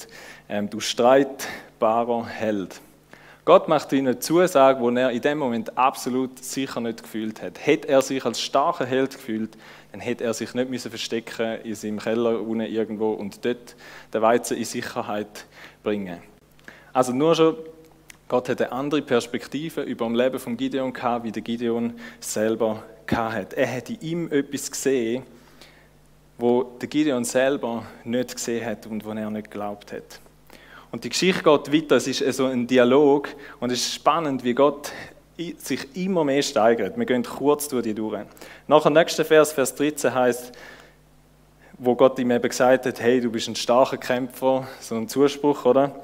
ähm, 0.49 0.71
du 0.71 0.81
streitbarer 0.81 2.27
Held. 2.27 2.81
Gott 3.45 3.67
macht 3.67 3.93
ihm 3.93 4.07
eine 4.07 4.21
Zusage, 4.21 4.81
wo 4.81 4.89
er 4.91 5.11
in 5.11 5.21
dem 5.21 5.39
Moment 5.39 5.77
absolut 5.77 6.39
sicher 6.45 6.81
nicht 6.81 7.03
gefühlt 7.03 7.43
hat. 7.43 7.59
Hätte 7.67 7.89
er 7.89 8.01
sich 8.01 8.25
als 8.25 8.41
starker 8.41 8.87
Held 8.87 9.15
gefühlt, 9.15 9.59
dann 9.91 10.01
hätte 10.01 10.23
er 10.23 10.33
sich 10.33 10.55
nicht 10.55 10.71
müssen 10.71 10.91
verstecken 10.91 11.61
in 11.65 11.75
seinem 11.75 11.99
Keller 11.99 12.41
unten 12.41 12.67
irgendwo 12.67 13.13
und 13.13 13.45
dort 13.45 13.75
den 14.15 14.23
Weizen 14.23 14.57
in 14.57 14.65
Sicherheit 14.65 15.47
bringen. 15.83 16.23
Also 16.93 17.13
nur 17.13 17.35
schon 17.35 17.57
Gott 18.33 18.49
hat 18.49 18.63
eine 18.63 18.73
andere 18.73 19.03
Perspektive 19.03 19.83
über 19.83 20.09
das 20.09 20.17
Leben 20.17 20.39
von 20.39 20.57
Gideon 20.57 20.91
gehabt, 20.95 21.27
wie 21.27 21.33
der 21.33 21.43
Gideon 21.43 21.93
selber 22.19 22.83
hat. 23.11 23.53
Er 23.53 23.77
hat 23.77 23.91
in 23.91 24.01
ihm 24.01 24.33
etwas 24.33 24.71
gesehen, 24.71 25.23
wo 26.39 26.63
der 26.63 26.89
Gideon 26.89 27.25
selber 27.25 27.85
nicht 28.05 28.35
gesehen 28.35 28.65
hat 28.65 28.87
und 28.87 29.05
wo 29.05 29.11
er 29.11 29.29
nicht 29.29 29.51
geglaubt 29.51 29.93
hat. 29.93 30.19
Und 30.91 31.05
die 31.05 31.11
Geschichte 31.11 31.43
geht 31.43 31.75
weiter, 31.75 31.97
es 31.97 32.07
ist 32.07 32.39
so 32.39 32.47
ein 32.47 32.67
Dialog 32.67 33.29
und 33.61 33.71
es 33.71 33.81
ist 33.81 33.93
spannend, 33.97 34.43
wie 34.45 34.55
Gott 34.55 34.91
sich 35.59 35.95
immer 35.95 36.25
mehr 36.25 36.41
steigert. 36.41 36.97
Wir 36.97 37.05
gehen 37.05 37.25
kurz 37.25 37.69
durch 37.69 37.83
die 37.83 37.93
durch. 37.93 38.25
Nach 38.67 38.83
dem 38.83 38.95
nächsten 38.95 39.27
Vers, 39.27 39.53
Vers 39.53 39.75
13 39.75 40.15
heißt, 40.15 40.53
wo 41.77 41.95
Gott 41.95 42.19
ihm 42.19 42.31
eben 42.31 42.49
gesagt 42.49 42.87
hat, 42.87 42.99
hey, 42.99 43.21
du 43.21 43.31
bist 43.31 43.47
ein 43.49 43.57
starker 43.57 43.99
Kämpfer, 43.99 44.67
so 44.81 44.95
ein 44.95 45.07
Zuspruch, 45.07 45.67
oder? 45.67 45.95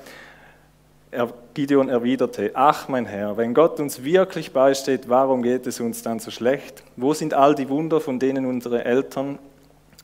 Gideon 1.54 1.88
erwiderte, 1.88 2.50
ach 2.54 2.88
mein 2.88 3.06
Herr, 3.06 3.36
wenn 3.36 3.54
Gott 3.54 3.80
uns 3.80 4.04
wirklich 4.04 4.52
beisteht, 4.52 5.08
warum 5.08 5.42
geht 5.42 5.66
es 5.66 5.80
uns 5.80 6.02
dann 6.02 6.18
so 6.18 6.30
schlecht? 6.30 6.82
Wo 6.96 7.14
sind 7.14 7.34
all 7.34 7.54
die 7.54 7.68
Wunder, 7.68 8.00
von 8.00 8.18
denen 8.18 8.44
unsere 8.44 8.84
Eltern 8.84 9.38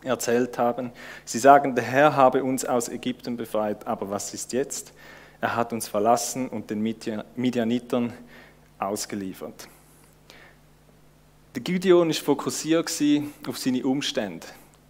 erzählt 0.03 0.59
haben? 0.59 0.93
Sie 1.25 1.39
sagen, 1.39 1.75
der 1.75 1.85
Herr 1.85 2.17
habe 2.17 2.43
uns 2.43 2.65
aus 2.65 2.89
Ägypten 2.89 3.37
befreit, 3.37 3.87
aber 3.87 4.09
was 4.11 4.33
ist 4.33 4.53
jetzt? 4.53 4.93
Er 5.41 5.55
hat 5.55 5.73
uns 5.75 5.89
verlassen 5.89 6.49
und 6.49 6.71
den 6.71 6.81
Midianitern 7.37 8.15
ausgeliefert. 8.79 9.69
Der 11.55 11.63
Gideon 11.63 12.09
war 12.09 12.15
fokussiert 12.15 12.91
auf 13.47 13.59
seine 13.59 13.85
Umstände. 13.85 14.47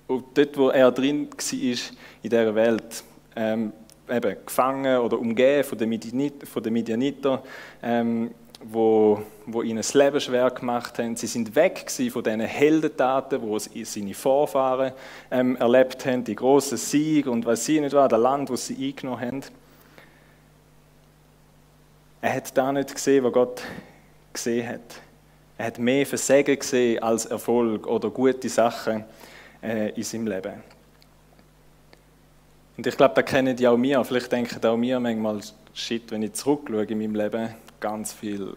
Und 0.07 0.25
dort, 0.35 0.57
wo 0.57 0.69
er 0.69 0.93
drin 0.93 1.29
war 1.31 1.53
in 1.53 2.31
dieser 2.31 2.55
Welt. 2.55 3.05
Ähm, 3.37 3.73
eben 4.11 4.37
gefangen 4.45 4.99
oder 4.99 5.19
umgeben 5.19 5.65
von 5.65 5.79
den, 5.79 5.89
Midianiter, 5.89 6.47
von 6.47 6.63
den 6.63 6.73
Midianiter 6.73 7.43
ähm, 7.83 8.31
wo, 8.65 9.23
wo 9.47 9.63
ihnen 9.63 9.79
das 9.79 9.95
Leben 9.95 10.21
schwer 10.21 10.51
gemacht 10.51 10.99
haben. 10.99 11.17
Sie 11.17 11.27
sind 11.27 11.55
weg 11.55 11.91
von 11.91 12.23
diesen 12.23 12.41
Heldentaten, 12.41 13.41
die 13.75 13.85
seine 13.85 14.15
Vorfahren 14.15 14.93
ähm, 15.31 15.57
erlebt 15.57 16.07
haben, 16.07 16.25
die 16.25 16.35
großen 16.35 16.79
Siege 16.79 17.31
und 17.31 17.45
was 17.47 17.65
sie 17.65 17.81
nicht 17.81 17.93
war, 17.93 18.09
das 18.09 18.21
Land, 18.21 18.51
das 18.51 18.67
sie 18.67 18.89
eingenommen 18.89 19.21
haben. 19.21 19.41
Er 22.21 22.35
hat 22.35 22.57
da 22.57 22.73
nicht 22.73 22.95
gesehen, 22.95 23.25
was 23.25 23.33
Gott 23.33 23.63
gesehen 24.33 24.69
hat. 24.69 25.01
Er 25.59 25.67
hat 25.67 25.79
mehr 25.79 26.07
Versagen 26.07 26.59
gesehen 26.59 27.03
als 27.03 27.27
Erfolg 27.27 27.87
oder 27.87 28.11
gute 28.11 28.49
Sachen 28.49 29.05
äh, 29.63 29.91
in 29.91 30.03
seinem 30.03 30.27
Leben. 30.27 30.74
Und 32.77 32.87
ich 32.87 32.97
glaube, 32.97 33.15
da 33.15 33.23
kennen 33.23 33.57
die 33.57 33.69
auch 33.69 33.77
mir. 33.77 34.05
Vielleicht 34.05 34.33
denken 34.33 34.65
auch 34.65 34.77
mir 34.77 34.99
manchmal, 35.01 35.41
shit, 35.73 36.11
wenn 36.11 36.23
ich 36.23 36.33
zurückschaue 36.33 36.85
in 36.85 36.99
meinem 36.99 37.15
Leben, 37.15 37.55
ganz 37.81 38.13
viel 38.13 38.57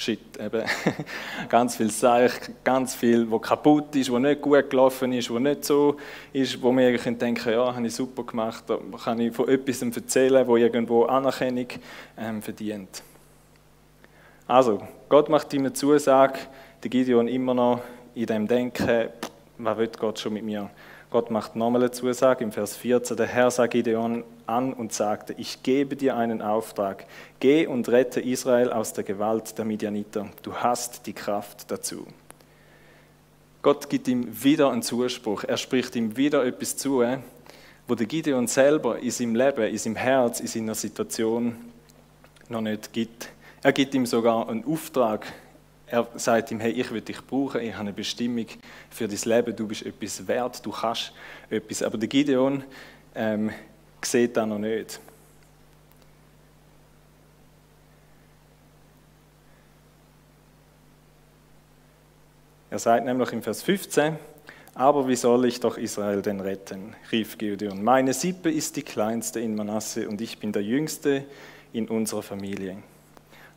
Shit, 0.00 0.40
eben. 0.40 0.64
ganz 1.50 1.76
viel 1.76 1.90
Seich, 1.90 2.32
ganz 2.64 2.94
viel, 2.94 3.30
wo 3.30 3.38
kaputt 3.38 3.94
ist, 3.94 4.10
wo 4.10 4.18
nicht 4.18 4.40
gut 4.40 4.70
gelaufen 4.70 5.12
ist, 5.12 5.28
wo 5.30 5.38
nicht 5.38 5.62
so 5.66 5.98
ist, 6.32 6.62
wo 6.62 6.72
wir 6.74 6.96
denken, 6.96 7.52
ja, 7.52 7.74
habe 7.74 7.86
ich 7.86 7.94
super 7.94 8.24
gemacht, 8.24 8.64
da 8.66 8.78
kann 9.04 9.20
ich 9.20 9.34
von 9.34 9.46
etwas 9.46 9.82
erzählen, 9.82 10.46
wo 10.46 10.56
irgendwo 10.56 11.04
Anerkennung 11.04 11.66
ähm, 12.16 12.40
verdient. 12.40 13.02
Also, 14.46 14.80
Gott 15.10 15.28
macht 15.28 15.52
ihm 15.52 15.60
eine 15.60 15.74
Zusage, 15.74 16.38
der 16.82 16.88
Gideon 16.88 17.28
immer 17.28 17.52
noch 17.52 17.82
in 18.14 18.24
dem 18.24 18.48
Denken, 18.48 19.10
was 19.58 19.76
will 19.76 19.90
Gott 19.98 20.18
schon 20.18 20.32
mit 20.32 20.44
mir? 20.44 20.70
Gott 21.10 21.32
macht 21.32 21.56
nochmal 21.56 21.82
eine 21.82 21.90
Zusage 21.90 22.44
im 22.44 22.52
Vers 22.52 22.76
14. 22.76 23.16
Der 23.16 23.26
Herr 23.26 23.50
sah 23.50 23.66
Gideon 23.66 24.22
an 24.46 24.72
und 24.72 24.92
sagte, 24.92 25.34
ich 25.36 25.64
gebe 25.64 25.96
dir 25.96 26.16
einen 26.16 26.40
Auftrag. 26.40 27.04
Geh 27.40 27.66
und 27.66 27.88
rette 27.88 28.20
Israel 28.20 28.72
aus 28.72 28.92
der 28.92 29.02
Gewalt 29.02 29.58
der 29.58 29.64
Midianiter. 29.64 30.28
Du 30.42 30.54
hast 30.54 31.06
die 31.06 31.12
Kraft 31.12 31.68
dazu. 31.72 32.06
Gott 33.60 33.90
gibt 33.90 34.06
ihm 34.06 34.42
wieder 34.44 34.70
einen 34.70 34.82
Zuspruch. 34.82 35.42
Er 35.42 35.56
spricht 35.56 35.96
ihm 35.96 36.16
wieder 36.16 36.46
etwas 36.46 36.76
zu, 36.76 37.04
wo 37.88 37.94
der 37.96 38.06
Gideon 38.06 38.46
selber 38.46 39.00
in 39.00 39.10
seinem 39.10 39.34
Leben, 39.34 39.64
in 39.64 39.78
seinem 39.78 39.96
Herz, 39.96 40.38
in 40.38 40.46
seiner 40.46 40.76
Situation 40.76 41.56
noch 42.48 42.60
nicht 42.60 42.92
gibt. 42.92 43.30
Er 43.62 43.72
gibt 43.72 43.94
ihm 43.94 44.06
sogar 44.06 44.48
einen 44.48 44.64
Auftrag. 44.64 45.26
Er 45.90 46.06
sagt 46.14 46.52
ihm, 46.52 46.60
hey, 46.60 46.70
ich 46.70 46.88
will 46.92 47.00
dich 47.00 47.20
brauchen, 47.26 47.60
ich 47.62 47.72
habe 47.72 47.80
eine 47.80 47.92
Bestimmung 47.92 48.46
für 48.90 49.08
dein 49.08 49.18
Leben, 49.24 49.56
du 49.56 49.66
bist 49.66 49.84
etwas 49.84 50.28
wert, 50.28 50.64
du 50.64 50.70
kannst 50.70 51.12
etwas. 51.50 51.82
Aber 51.82 51.98
der 51.98 52.08
Gideon 52.08 52.62
ähm, 53.12 53.50
sieht 54.00 54.36
das 54.36 54.46
noch 54.46 54.58
nicht. 54.58 55.00
Er 62.70 62.78
sagt 62.78 63.04
nämlich 63.04 63.32
im 63.32 63.42
Vers 63.42 63.64
15, 63.64 64.16
aber 64.74 65.08
wie 65.08 65.16
soll 65.16 65.44
ich 65.46 65.58
doch 65.58 65.76
Israel 65.76 66.22
denn 66.22 66.38
retten? 66.38 66.94
rief 67.10 67.36
Gideon. 67.36 67.82
Meine 67.82 68.14
Sippe 68.14 68.48
ist 68.48 68.76
die 68.76 68.84
kleinste 68.84 69.40
in 69.40 69.56
Manasse 69.56 70.08
und 70.08 70.20
ich 70.20 70.38
bin 70.38 70.52
der 70.52 70.62
jüngste 70.62 71.24
in 71.72 71.88
unserer 71.88 72.22
Familie. 72.22 72.76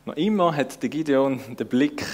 Noch 0.06 0.16
immer 0.16 0.54
hat 0.54 0.82
der 0.82 0.90
Gideon 0.90 1.40
den 1.56 1.66
Blick 1.66 2.04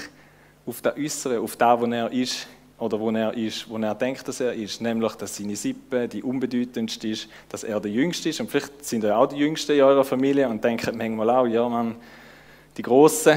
auf 0.64 0.80
das 0.80 0.96
Äußere, 0.96 1.40
auf 1.40 1.56
das, 1.56 1.80
wo 1.80 1.86
er 1.86 2.12
ist 2.12 2.46
oder 2.78 3.00
wo 3.00 3.10
er 3.10 3.34
ist, 3.34 3.68
wo 3.68 3.76
er 3.78 3.96
denkt, 3.96 4.28
dass 4.28 4.38
er 4.38 4.52
ist, 4.52 4.80
nämlich, 4.80 5.12
dass 5.14 5.36
seine 5.36 5.56
Sippe 5.56 6.06
die 6.06 6.22
unbedeutendste 6.22 7.08
ist, 7.08 7.28
dass 7.48 7.64
er 7.64 7.80
der 7.80 7.90
Jüngste 7.90 8.28
ist 8.28 8.40
und 8.40 8.48
vielleicht 8.48 8.84
sind 8.84 9.02
er 9.02 9.18
auch 9.18 9.26
die 9.26 9.38
Jüngsten 9.38 9.72
in 9.72 9.82
eurer 9.82 10.04
Familie 10.04 10.48
und 10.48 10.62
denken 10.62 10.96
manchmal 10.96 11.30
auch, 11.30 11.46
ja 11.48 11.68
Mann, 11.68 11.96
die 12.76 12.82
Großen, 12.82 13.36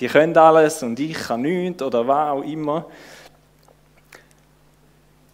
die 0.00 0.06
können 0.06 0.36
alles 0.38 0.82
und 0.82 0.98
ich 0.98 1.12
kann 1.12 1.42
nichts 1.42 1.82
oder 1.82 2.08
was 2.08 2.30
auch 2.30 2.42
immer. 2.42 2.86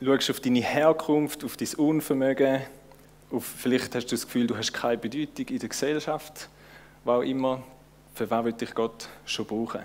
Du 0.00 0.06
schaust 0.06 0.30
auf 0.30 0.40
deine 0.40 0.60
Herkunft, 0.60 1.44
auf 1.44 1.56
dein 1.56 1.74
Unvermögen, 1.76 2.62
auf, 3.30 3.44
vielleicht 3.44 3.94
hast 3.94 4.06
du 4.06 4.16
das 4.16 4.26
Gefühl, 4.26 4.48
du 4.48 4.56
hast 4.56 4.72
keine 4.72 4.98
Bedeutung 4.98 5.46
in 5.46 5.60
der 5.60 5.68
Gesellschaft, 5.68 6.48
was 7.04 7.18
auch 7.18 7.22
immer. 7.22 7.62
Für 8.18 8.28
was 8.28 8.44
will 8.44 8.52
dich 8.52 8.74
Gott 8.74 9.08
schon 9.24 9.46
brauchen? 9.46 9.80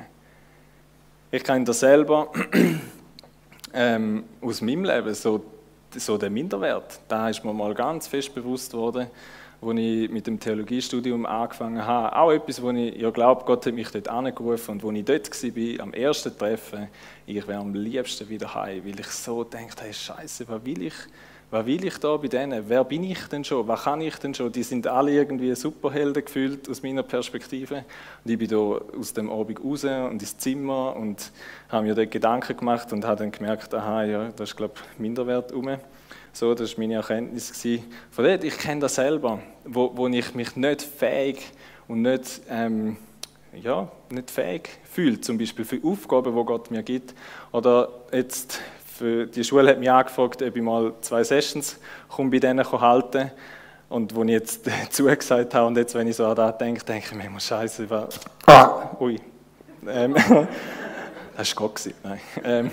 Ich 1.29 1.43
kenne 1.43 1.65
das 1.65 1.81
selber 1.81 2.31
ähm, 3.75 4.23
aus 4.41 4.59
meinem 4.59 4.85
Leben, 4.85 5.13
so, 5.13 5.45
so 5.95 6.17
der 6.17 6.31
Minderwert. 6.31 6.99
Da 7.07 7.29
ist 7.29 7.45
mir 7.45 7.53
mal 7.53 7.75
ganz 7.75 8.07
fest 8.07 8.33
bewusst 8.33 8.73
worden 8.73 9.05
als 9.61 9.79
ich 9.79 10.09
mit 10.09 10.25
dem 10.25 10.39
Theologiestudium 10.39 11.27
angefangen 11.27 11.85
habe. 11.85 12.15
Auch 12.15 12.31
etwas, 12.31 12.59
wo 12.59 12.71
ich 12.71 12.95
ja 12.95 13.11
glaube, 13.11 13.45
Gott 13.45 13.67
hat 13.67 13.73
mich 13.75 13.91
dort 13.91 14.07
angerufen 14.07 14.71
und 14.71 14.83
wo 14.83 14.91
ich 14.91 15.05
dort 15.05 15.29
war, 15.31 15.83
am 15.83 15.93
ersten 15.93 16.35
Treffen, 16.35 16.87
ich 17.27 17.47
wäre 17.47 17.59
am 17.59 17.75
liebsten 17.75 18.27
wieder 18.29 18.55
heim, 18.55 18.83
weil 18.83 18.99
ich 18.99 19.07
so 19.09 19.43
denke, 19.43 19.75
hey 19.79 19.93
Scheiße, 19.93 20.47
was 20.47 20.65
will 20.65 20.81
ich? 20.81 20.95
Was 21.53 21.67
will 21.67 21.85
ich 21.85 21.99
da 21.99 22.17
bei 22.17 22.29
denen? 22.29 22.67
Wer 22.67 22.83
bin 22.83 23.03
ich 23.03 23.27
denn 23.27 23.43
schon? 23.43 23.67
Was 23.67 23.83
kann 23.83 24.01
ich 24.01 24.15
denn 24.15 24.33
schon? 24.33 24.51
Die 24.51 24.63
sind 24.63 24.87
alle 24.87 25.11
irgendwie 25.11 25.53
Superhelden 25.53 26.25
gefühlt 26.25 26.67
aus 26.67 26.81
meiner 26.81 27.03
Perspektive. 27.03 27.85
Und 28.25 28.31
ich 28.31 28.39
bin 28.39 28.47
da 28.47 28.57
aus 28.57 29.13
dem 29.13 29.29
Abend 29.29 29.63
raus 29.63 29.83
und 29.83 30.19
ins 30.19 30.35
Zimmer 30.35 30.95
und 30.95 31.31
habe 31.69 31.85
mir 31.85 31.93
dort 31.93 32.09
Gedanken 32.09 32.57
gemacht 32.57 32.91
und 32.91 33.05
habe 33.05 33.17
dann 33.17 33.31
gemerkt, 33.31 33.71
aha, 33.71 34.03
ja, 34.03 34.29
das 34.35 34.49
ist 34.49 34.55
glaube 34.55 34.73
ich 34.77 34.99
Minderwert 34.99 35.51
um. 35.51 35.77
So, 36.31 36.55
das 36.55 36.71
war 36.71 36.79
meine 36.79 36.95
Erkenntnis. 36.95 37.51
Von 38.09 38.25
dort, 38.25 38.43
ich 38.43 38.57
kenne 38.57 38.81
das 38.81 38.95
selber, 38.95 39.37
wo, 39.63 39.95
wo 39.95 40.07
ich 40.07 40.33
mich 40.33 40.55
nicht 40.55 40.81
fähig 40.81 41.51
und 41.87 42.01
nicht, 42.01 42.41
ähm, 42.49 42.97
ja, 43.61 43.91
nicht 44.09 44.31
fähig 44.31 44.69
fühle, 44.91 45.21
zum 45.21 45.37
Beispiel 45.37 45.65
für 45.65 45.79
Aufgaben, 45.83 46.35
die 46.35 46.45
Gott 46.45 46.71
mir 46.71 46.81
gibt. 46.81 47.13
Oder 47.51 47.89
jetzt, 48.11 48.59
für 48.97 49.25
die 49.25 49.43
Schule 49.43 49.71
hat 49.71 49.79
mich 49.79 49.89
angefragt, 49.89 50.41
ob 50.41 50.55
ich 50.55 50.61
mal 50.61 50.93
zwei 51.01 51.23
Sessions 51.23 51.79
bei 52.15 52.39
denen 52.39 52.63
halten 52.71 53.31
Und 53.89 54.15
wo 54.15 54.23
ich 54.23 54.29
jetzt 54.29 54.69
zugesagt 54.91 55.53
habe 55.55 55.67
und 55.67 55.77
jetzt, 55.77 55.95
wenn 55.95 56.07
ich 56.07 56.15
so 56.15 56.25
an 56.25 56.35
das 56.35 56.57
denke, 56.57 56.83
denke 56.85 57.07
ich 57.09 57.15
mir 57.15 57.25
immer, 57.25 57.39
Scheiße, 57.39 57.89
was... 57.89 58.19
Ah. 58.45 58.91
Ui. 58.99 59.19
Ähm, 59.87 60.13
das 61.37 61.55
war 61.55 61.67
Gott. 61.67 61.89
Nein. 62.03 62.19
Ähm, 62.43 62.71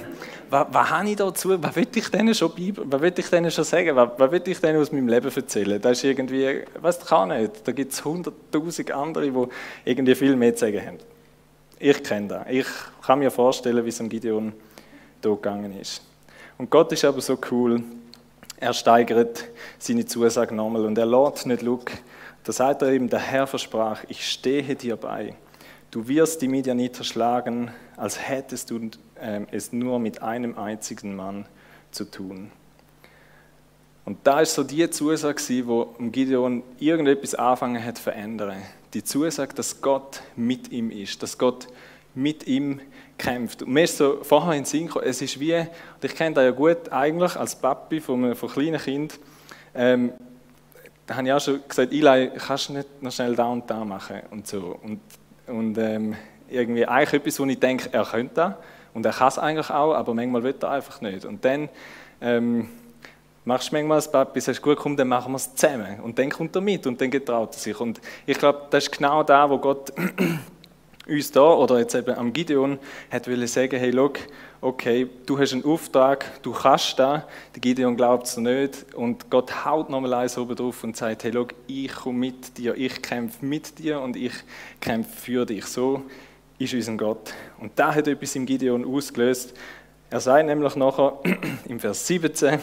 was, 0.51 0.67
was 0.71 0.91
habe 0.91 1.09
ich 1.09 1.17
dazu? 1.17 1.63
Was 1.63 1.77
will 1.77 1.89
ich 1.95 2.11
denen 2.11 2.35
schon, 2.35 2.53
was 2.85 3.01
will 3.01 3.15
ich 3.17 3.31
denen 3.31 3.51
schon 3.51 3.65
sagen? 3.65 3.97
Was, 3.97 4.11
was 4.19 4.31
will 4.31 4.43
ich 4.45 4.61
denen 4.61 4.81
aus 4.81 4.93
meinem 4.93 5.09
Leben 5.09 5.31
erzählen? 5.35 5.81
Das 5.81 5.93
ist 5.99 6.05
irgendwie, 6.05 6.65
was 6.81 7.05
kann 7.05 7.29
nicht. 7.29 7.67
Da 7.67 7.73
gibt 7.73 7.93
es 7.93 8.05
hunderttausend 8.05 8.91
andere, 8.91 9.31
die 9.31 9.47
irgendwie 9.85 10.15
viel 10.15 10.37
mehr 10.37 10.55
zu 10.55 10.67
sagen 10.67 10.87
haben. 10.87 10.99
Ich 11.79 12.03
kenne 12.03 12.29
das. 12.29 12.43
Ich 12.51 12.67
kann 13.05 13.21
mir 13.21 13.31
vorstellen, 13.31 13.83
wie 13.85 13.89
es 13.89 14.01
am 14.01 14.09
Gideon 14.09 14.53
hier 15.23 15.31
gegangen 15.31 15.79
ist. 15.79 16.03
Und 16.61 16.69
Gott 16.69 16.93
ist 16.93 17.07
aber 17.07 17.23
so 17.23 17.39
cool. 17.51 17.83
Er 18.59 18.75
steigert 18.75 19.47
seine 19.79 20.05
Zusage 20.05 20.55
nochmal 20.55 20.85
und 20.85 20.99
er 20.99 21.07
lädt 21.07 21.47
nicht 21.47 21.63
schauen. 21.63 21.81
Da 22.45 22.53
sagt 22.53 22.83
er 22.83 22.89
eben, 22.89 23.09
der 23.09 23.19
Herr 23.19 23.47
versprach, 23.47 24.05
ich 24.09 24.31
stehe 24.31 24.77
dir 24.77 24.97
bei. 24.97 25.35
Du 25.91 26.07
wirst 26.07 26.43
die 26.43 26.49
Midianiter 26.49 27.03
schlagen, 27.03 27.71
als 27.97 28.29
hättest 28.29 28.69
du 28.69 28.91
ähm, 29.19 29.47
es 29.51 29.73
nur 29.73 29.99
mit 30.01 30.21
einem 30.21 30.59
einzigen 30.59 31.17
Mann 31.17 31.47
zu 31.93 32.05
tun. 32.05 32.51
Und 34.05 34.19
da 34.25 34.43
ist 34.43 34.53
so 34.53 34.63
die 34.63 34.91
Zusage, 34.91 35.67
wo 35.67 35.95
Gideon 35.99 36.63
irgendetwas 36.79 37.35
anfangen 37.35 37.83
hat 37.83 37.97
zu 37.97 38.03
verändern. 38.03 38.59
Die 38.93 39.03
Zusage, 39.03 39.55
dass 39.55 39.81
Gott 39.81 40.21
mit 40.37 40.71
ihm 40.71 40.91
ist, 40.91 41.23
dass 41.23 41.39
Gott 41.39 41.69
mit 42.15 42.47
ihm 42.47 42.83
kämpft. 43.21 43.63
Und 43.63 43.73
mir 43.73 43.85
ist 43.85 43.97
so 43.97 44.19
vorher 44.23 44.53
in 44.53 44.61
den 44.61 44.65
Sinn 44.65 44.87
gekommen, 44.87 45.05
es 45.07 45.23
ist 45.23 45.39
wie, 45.39 45.55
und 45.55 45.69
ich 46.03 46.15
kenne 46.15 46.35
das 46.35 46.45
ja 46.45 46.51
gut 46.51 46.91
eigentlich 46.91 47.37
als 47.37 47.55
Papi 47.55 48.01
von, 48.01 48.35
von 48.35 48.49
kleinen 48.49 48.81
Kind, 48.81 49.19
ähm, 49.75 50.13
da 51.07 51.17
habe 51.17 51.27
ich 51.27 51.33
auch 51.33 51.41
schon 51.41 51.61
gesagt, 51.69 51.93
Eli, 51.93 52.31
kannst 52.39 52.69
du 52.69 52.75
nicht 52.75 53.03
noch 53.03 53.11
schnell 53.11 53.35
da 53.35 53.47
und 53.47 53.69
da 53.69 53.85
machen 53.85 54.21
und 54.31 54.47
so. 54.47 54.79
Und, 54.81 55.01
und 55.49 55.77
ähm, 55.77 56.15
irgendwie 56.49 56.87
eigentlich 56.87 57.21
etwas, 57.21 57.41
wo 57.41 57.45
ich 57.47 57.59
denke, 57.59 57.89
er 57.93 58.05
könnte 58.05 58.35
das 58.35 58.55
und 58.95 59.05
er 59.07 59.13
kann 59.13 59.29
es 59.29 59.39
eigentlich 59.39 59.71
auch, 59.71 59.95
aber 59.95 60.15
manchmal 60.15 60.45
will 60.45 60.55
er 60.61 60.71
einfach 60.71 61.01
nicht. 61.01 61.25
Und 61.25 61.45
dann 61.45 61.69
ähm, 62.21 62.69
machst 63.45 63.71
du 63.71 63.75
manchmal 63.75 63.99
das 63.99 64.11
Papi, 64.11 64.41
sagst, 64.41 64.63
gut, 64.63 64.77
komm, 64.79 64.97
dann 64.97 65.09
machen 65.09 65.33
wir 65.33 65.37
es 65.37 65.53
zusammen. 65.55 66.01
Und 66.01 66.19
dann 66.19 66.31
kommt 66.31 66.55
er 66.55 66.63
mit 66.63 66.87
und 66.87 67.01
dann 67.01 67.11
getraut 67.11 67.55
er 67.55 67.59
sich. 67.59 67.81
Und 67.81 68.01
ich 68.27 68.39
glaube, 68.39 68.67
das 68.71 68.85
ist 68.85 68.97
genau 68.97 69.23
da, 69.23 69.51
wo 69.51 69.59
Gott 69.59 69.93
uns 71.11 71.31
da, 71.33 71.43
oder 71.43 71.79
jetzt 71.79 71.95
eben 71.95 72.17
am 72.17 72.33
Gideon, 72.33 72.79
hat 73.11 73.27
will 73.27 73.47
sagen, 73.47 73.79
hey, 73.79 73.91
look, 73.91 74.19
okay, 74.61 75.09
du 75.27 75.39
hast 75.39 75.53
einen 75.53 75.65
Auftrag, 75.65 76.43
du 76.43 76.53
kannst 76.53 76.99
da. 76.99 77.27
Der 77.55 77.61
Gideon 77.61 77.97
glaubt 77.97 78.27
es 78.27 78.37
nicht. 78.37 78.95
Und 78.95 79.31
Gott 79.31 79.65
haut 79.65 79.91
nochmal 79.91 80.15
eins 80.15 80.39
oben 80.39 80.55
drauf 80.55 80.85
und 80.85 80.97
sagt, 80.97 81.25
hey, 81.25 81.31
look, 81.31 81.55
ich 81.67 81.93
komme 81.93 82.19
mit 82.19 82.57
dir, 82.57 82.75
ich 82.77 83.03
kämpfe 83.03 83.45
mit 83.45 83.79
dir 83.79 84.01
und 84.01 84.17
ich 84.17 84.33
kämpfe 84.81 85.17
für 85.17 85.47
dich. 85.47 85.67
So 85.67 86.03
ist 86.59 86.75
unser 86.75 86.97
Gott. 86.97 87.33
Und 87.59 87.73
da 87.77 87.95
hat 87.95 88.07
etwas 88.07 88.37
im 88.37 88.47
Gideon 88.47 88.85
ausgelöst. 88.85 89.55
Er 90.11 90.21
sagt 90.21 90.47
nämlich 90.47 90.77
nachher 90.77 91.19
im 91.69 91.81
Vers 91.81 92.07
17, 92.07 92.59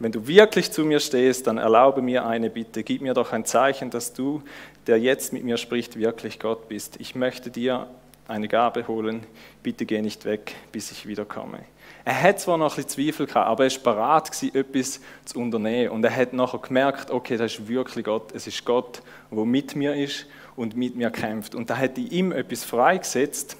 wenn 0.00 0.10
du 0.10 0.26
wirklich 0.26 0.72
zu 0.72 0.84
mir 0.84 0.98
stehst, 0.98 1.46
dann 1.46 1.58
erlaube 1.58 2.02
mir 2.02 2.26
eine 2.26 2.50
Bitte, 2.50 2.82
gib 2.82 3.00
mir 3.00 3.14
doch 3.14 3.32
ein 3.32 3.44
Zeichen, 3.44 3.90
dass 3.90 4.12
du, 4.12 4.42
der 4.86 4.98
jetzt 4.98 5.32
mit 5.32 5.44
mir 5.44 5.56
spricht, 5.56 5.98
wirklich 5.98 6.38
Gott 6.38 6.68
bist. 6.68 7.00
Ich 7.00 7.14
möchte 7.14 7.50
dir 7.50 7.86
eine 8.28 8.48
Gabe 8.48 8.88
holen, 8.88 9.26
bitte 9.62 9.86
geh 9.86 10.00
nicht 10.00 10.24
weg, 10.24 10.54
bis 10.72 10.90
ich 10.90 11.06
wiederkomme. 11.06 11.60
Er 12.06 12.22
hat 12.22 12.40
zwar 12.40 12.58
noch 12.58 12.76
ein 12.76 12.84
bisschen 12.84 13.06
Zweifel 13.06 13.26
gehabt, 13.26 13.48
aber 13.48 13.64
er 13.64 13.70
war 13.70 13.94
bereit, 13.94 14.30
etwas 14.54 15.00
zu 15.24 15.38
unternehmen. 15.38 15.90
Und 15.90 16.04
er 16.04 16.14
hat 16.14 16.34
nachher 16.34 16.58
gemerkt, 16.58 17.10
okay, 17.10 17.36
das 17.36 17.54
ist 17.54 17.68
wirklich 17.68 18.04
Gott. 18.04 18.32
Es 18.32 18.46
ist 18.46 18.64
Gott, 18.64 19.02
der 19.30 19.44
mit 19.44 19.74
mir 19.74 19.94
ist 19.94 20.26
und 20.54 20.76
mit 20.76 20.96
mir 20.96 21.10
kämpft. 21.10 21.54
Und 21.54 21.70
da 21.70 21.78
hat 21.78 21.96
in 21.96 22.10
ihm 22.10 22.32
etwas 22.32 22.64
freigesetzt, 22.64 23.56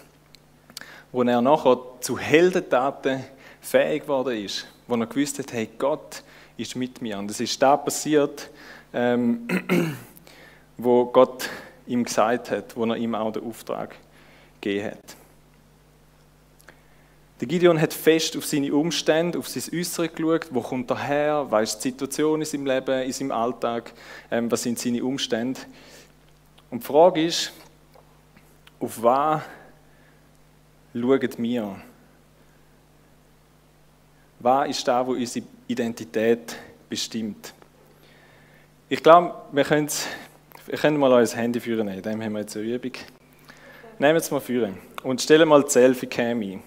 wo 1.11 1.23
er 1.23 1.41
nachher 1.41 1.79
zu 2.01 2.19
Heldentaten 2.19 3.25
fähig 3.61 4.03
geworden 4.03 4.37
ist, 4.37 4.67
wo 4.87 4.95
er 4.97 5.07
gewusst 5.07 5.39
hat, 5.39 5.53
hey, 5.53 5.69
Gott 5.79 6.23
ist 6.59 6.77
mit 6.77 7.01
mir. 7.01 7.19
Und 7.19 7.31
es 7.31 7.41
ist 7.41 7.61
da 7.63 7.77
passiert, 7.79 8.51
ähm, 8.93 9.49
wo 10.77 11.07
Gott 11.07 11.49
ihm 11.87 12.05
gesagt 12.05 12.51
hat, 12.51 12.77
wo 12.77 12.85
er 12.85 12.97
ihm 12.97 13.15
auch 13.15 13.33
den 13.33 13.45
Auftrag 13.45 13.95
gegeben 14.61 14.87
hat. 14.87 15.17
Der 17.41 17.49
Gideon 17.49 17.81
hat 17.81 17.93
fest 17.93 18.37
auf 18.37 18.47
seine 18.47 18.73
Umstände, 18.73 19.39
auf 19.39 19.49
sein 19.49 19.63
Äußere 19.79 20.09
geschaut. 20.09 20.49
Wo 20.51 20.61
kommt 20.61 20.91
er 20.91 21.03
her? 21.03 21.47
Was 21.51 21.79
die 21.79 21.91
Situation 21.91 22.41
in 22.41 22.47
seinem 22.47 22.67
Leben, 22.67 23.03
in 23.03 23.13
seinem 23.13 23.33
Alltag? 23.33 23.93
Ähm, 24.31 24.51
was 24.51 24.63
sind 24.63 24.79
seine 24.79 25.05
Umstände? 25.05 25.61
Und 26.71 26.83
die 26.83 26.87
Frage 26.87 27.25
ist, 27.25 27.53
auf 28.81 29.03
was 29.03 29.43
schauen 30.93 31.31
wir? 31.39 31.77
Was 34.39 34.69
ist 34.69 34.87
da, 34.87 35.07
wo 35.07 35.13
unsere 35.13 35.45
Identität 35.67 36.57
bestimmt? 36.89 37.53
Ich 38.89 39.03
glaube, 39.03 39.35
wir 39.53 39.65
können, 39.65 39.89
wir 40.67 40.79
können 40.79 40.99
mal 40.99 41.13
unser 41.13 41.37
Handy 41.37 41.61
führen 41.61 41.87
nehmen. 41.87 42.03
Dem 42.03 42.23
haben 42.23 42.33
wir 42.33 42.41
jetzt 42.41 42.57
eine 42.57 42.67
Übung. 42.67 42.93
Nehmen 43.99 44.15
wir 44.15 44.21
es 44.21 44.31
mal 44.31 44.41
führen 44.41 44.79
und 45.03 45.21
stellen 45.21 45.49
mal 45.49 45.63
die 45.63 45.71
Selfie-Cam 45.71 46.41
ein. 46.41 46.63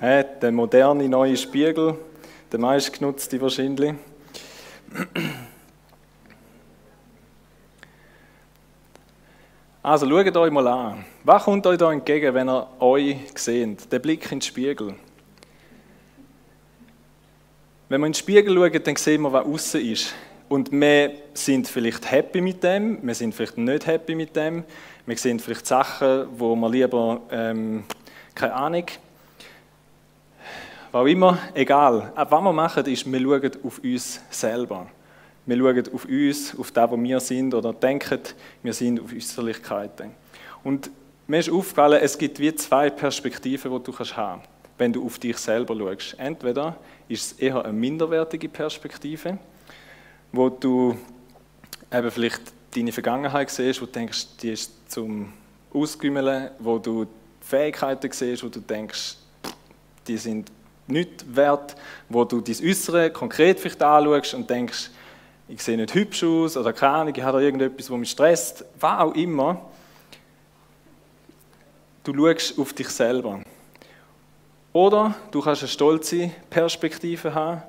Äh, 0.00 0.24
der 0.40 0.52
moderne 0.52 1.08
neue 1.08 1.36
Spiegel, 1.36 1.96
der 2.50 2.58
meistgenutzte 2.58 3.40
wahrscheinlich. 3.40 3.94
Also 9.82 10.08
schaut 10.08 10.36
euch 10.36 10.50
mal 10.50 10.66
an. 10.66 11.04
Was 11.24 11.44
kommt 11.44 11.66
euch 11.66 11.76
da 11.76 11.92
entgegen, 11.92 12.32
wenn 12.32 12.48
ihr 12.48 12.66
euch 12.80 13.16
seht? 13.34 13.92
Der 13.92 13.98
Blick 13.98 14.24
in 14.24 14.38
den 14.38 14.42
Spiegel. 14.42 14.94
Wenn 17.90 18.00
wir 18.00 18.06
in 18.06 18.12
den 18.12 18.18
Spiegel 18.18 18.54
schauen, 18.54 18.82
dann 18.82 18.96
sehen 18.96 19.20
wir, 19.22 19.32
was 19.32 19.44
außen 19.44 19.80
ist. 19.82 20.14
Und 20.54 20.70
wir 20.70 21.10
sind 21.34 21.66
vielleicht 21.66 22.08
happy 22.12 22.40
mit 22.40 22.62
dem, 22.62 23.04
wir 23.04 23.16
sind 23.16 23.34
vielleicht 23.34 23.58
nicht 23.58 23.88
happy 23.88 24.14
mit 24.14 24.36
dem. 24.36 24.62
Wir 25.04 25.16
sehen 25.16 25.40
vielleicht 25.40 25.66
Sachen, 25.66 26.26
wo 26.38 26.54
wir 26.54 26.70
lieber, 26.70 27.22
ähm, 27.32 27.82
keine 28.36 28.54
Ahnung, 28.54 28.84
was 30.92 31.08
immer, 31.08 31.38
egal. 31.54 32.12
Was 32.14 32.30
wir 32.30 32.52
machen, 32.52 32.86
ist, 32.86 33.10
wir 33.10 33.20
schauen 33.20 33.50
auf 33.64 33.80
uns 33.80 34.20
selber. 34.30 34.86
Wir 35.44 35.56
schauen 35.58 35.92
auf 35.92 36.04
uns, 36.04 36.56
auf 36.56 36.70
das, 36.70 36.88
wo 36.88 37.02
wir 37.02 37.18
sind, 37.18 37.52
oder 37.52 37.72
denken, 37.72 38.20
wir 38.62 38.72
sind 38.72 39.00
auf 39.00 39.12
Äußerlichkeiten. 39.12 40.12
Und 40.62 40.88
mir 41.26 41.40
ist 41.40 41.50
aufgefallen, 41.50 41.98
es 42.00 42.16
gibt 42.16 42.38
wie 42.38 42.54
zwei 42.54 42.90
Perspektiven, 42.90 43.72
die 43.72 43.82
du 43.82 43.90
kannst 43.90 44.16
haben 44.16 44.42
wenn 44.78 44.92
du 44.92 45.04
auf 45.04 45.18
dich 45.18 45.36
selber 45.36 45.76
schaust. 45.76 46.16
Entweder 46.18 46.76
ist 47.08 47.32
es 47.32 47.38
eher 47.38 47.64
eine 47.64 47.72
minderwertige 47.72 48.48
Perspektive, 48.48 49.38
wo 50.36 50.48
du 50.48 50.96
eben 51.92 52.10
vielleicht 52.10 52.42
deine 52.74 52.92
Vergangenheit 52.92 53.50
siehst, 53.50 53.80
wo 53.80 53.86
du 53.86 53.92
denkst, 53.92 54.26
die 54.42 54.50
ist 54.50 54.90
zum 54.90 55.32
Ausgümmeln, 55.72 56.50
wo 56.58 56.78
du 56.78 57.06
Fähigkeiten 57.40 58.10
siehst, 58.10 58.42
wo 58.42 58.48
du 58.48 58.60
denkst, 58.60 59.16
die 60.06 60.16
sind 60.16 60.50
nicht 60.86 61.24
wert, 61.34 61.76
wo 62.08 62.24
du 62.24 62.40
dein 62.40 62.56
Äußere 62.62 63.10
konkret 63.10 63.60
vielleicht 63.60 63.82
anschaust 63.82 64.34
und 64.34 64.48
denkst, 64.50 64.90
ich 65.48 65.62
sehe 65.62 65.76
nicht 65.76 65.94
hübsch 65.94 66.24
aus 66.24 66.56
oder 66.56 66.72
keine 66.72 66.94
Ahnung, 66.94 67.14
ich 67.14 67.22
habe 67.22 67.38
da 67.38 67.44
irgendetwas, 67.44 67.90
was 67.90 67.98
mich 67.98 68.10
stresst, 68.10 68.64
was 68.80 69.00
auch 69.00 69.14
immer. 69.14 69.60
Du 72.02 72.14
schaust 72.14 72.58
auf 72.58 72.72
dich 72.72 72.88
selber. 72.88 73.40
Oder 74.72 75.14
du 75.30 75.40
kannst 75.40 75.62
eine 75.62 75.68
stolze 75.68 76.30
Perspektive 76.50 77.34
haben, 77.34 77.62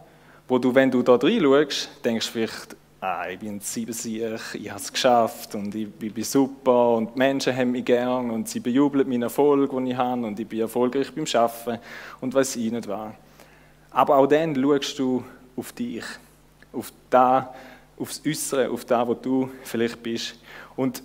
wo 0.48 0.58
du, 0.58 0.74
wenn 0.74 0.92
du 0.92 1.02
da 1.02 1.16
rein 1.16 1.42
schaust, 1.42 1.90
denkst 2.04 2.30
vielleicht, 2.30 2.76
ah, 3.02 3.28
ich 3.30 3.40
bin 3.40 3.60
Siebensieg, 3.60 4.40
ich 4.54 4.70
habe 4.70 4.80
es 4.80 4.92
geschafft 4.92 5.56
und 5.56 5.74
ich, 5.74 5.88
ich, 6.00 6.14
bin 6.14 6.24
super 6.24 6.96
und 6.96 7.14
die 7.14 7.20
Menschen 7.20 7.56
haben 7.56 7.72
mich 7.72 7.86
gern 7.86 8.30
und 8.32 8.48
sie 8.48 8.60
bejubeln 8.60 9.08
meinen 9.08 9.24
Erfolg, 9.24 9.72
den 9.72 9.88
ich 9.88 9.96
habe 9.96 10.26
und 10.26 10.40
ich 10.40 10.48
bin 10.48 10.60
erfolgreich 10.60 11.12
beim 11.14 11.26
Arbeiten 11.34 11.80
und 12.22 12.34
was 12.34 12.56
ich 12.56 12.72
nicht 12.72 12.88
war. 12.88 13.16
Aber 13.92 14.18
auch 14.18 14.28
dann 14.28 14.56
schaust 14.56 15.00
du 15.00 15.24
auf 15.56 15.72
dich 15.72 16.04
auf 16.76 16.92
da, 17.10 17.54
aufs 17.98 18.22
Äußere, 18.26 18.70
auf 18.70 18.86
das, 18.86 19.08
wo 19.08 19.14
du 19.14 19.50
vielleicht 19.64 20.02
bist. 20.04 20.36
Und 20.76 21.02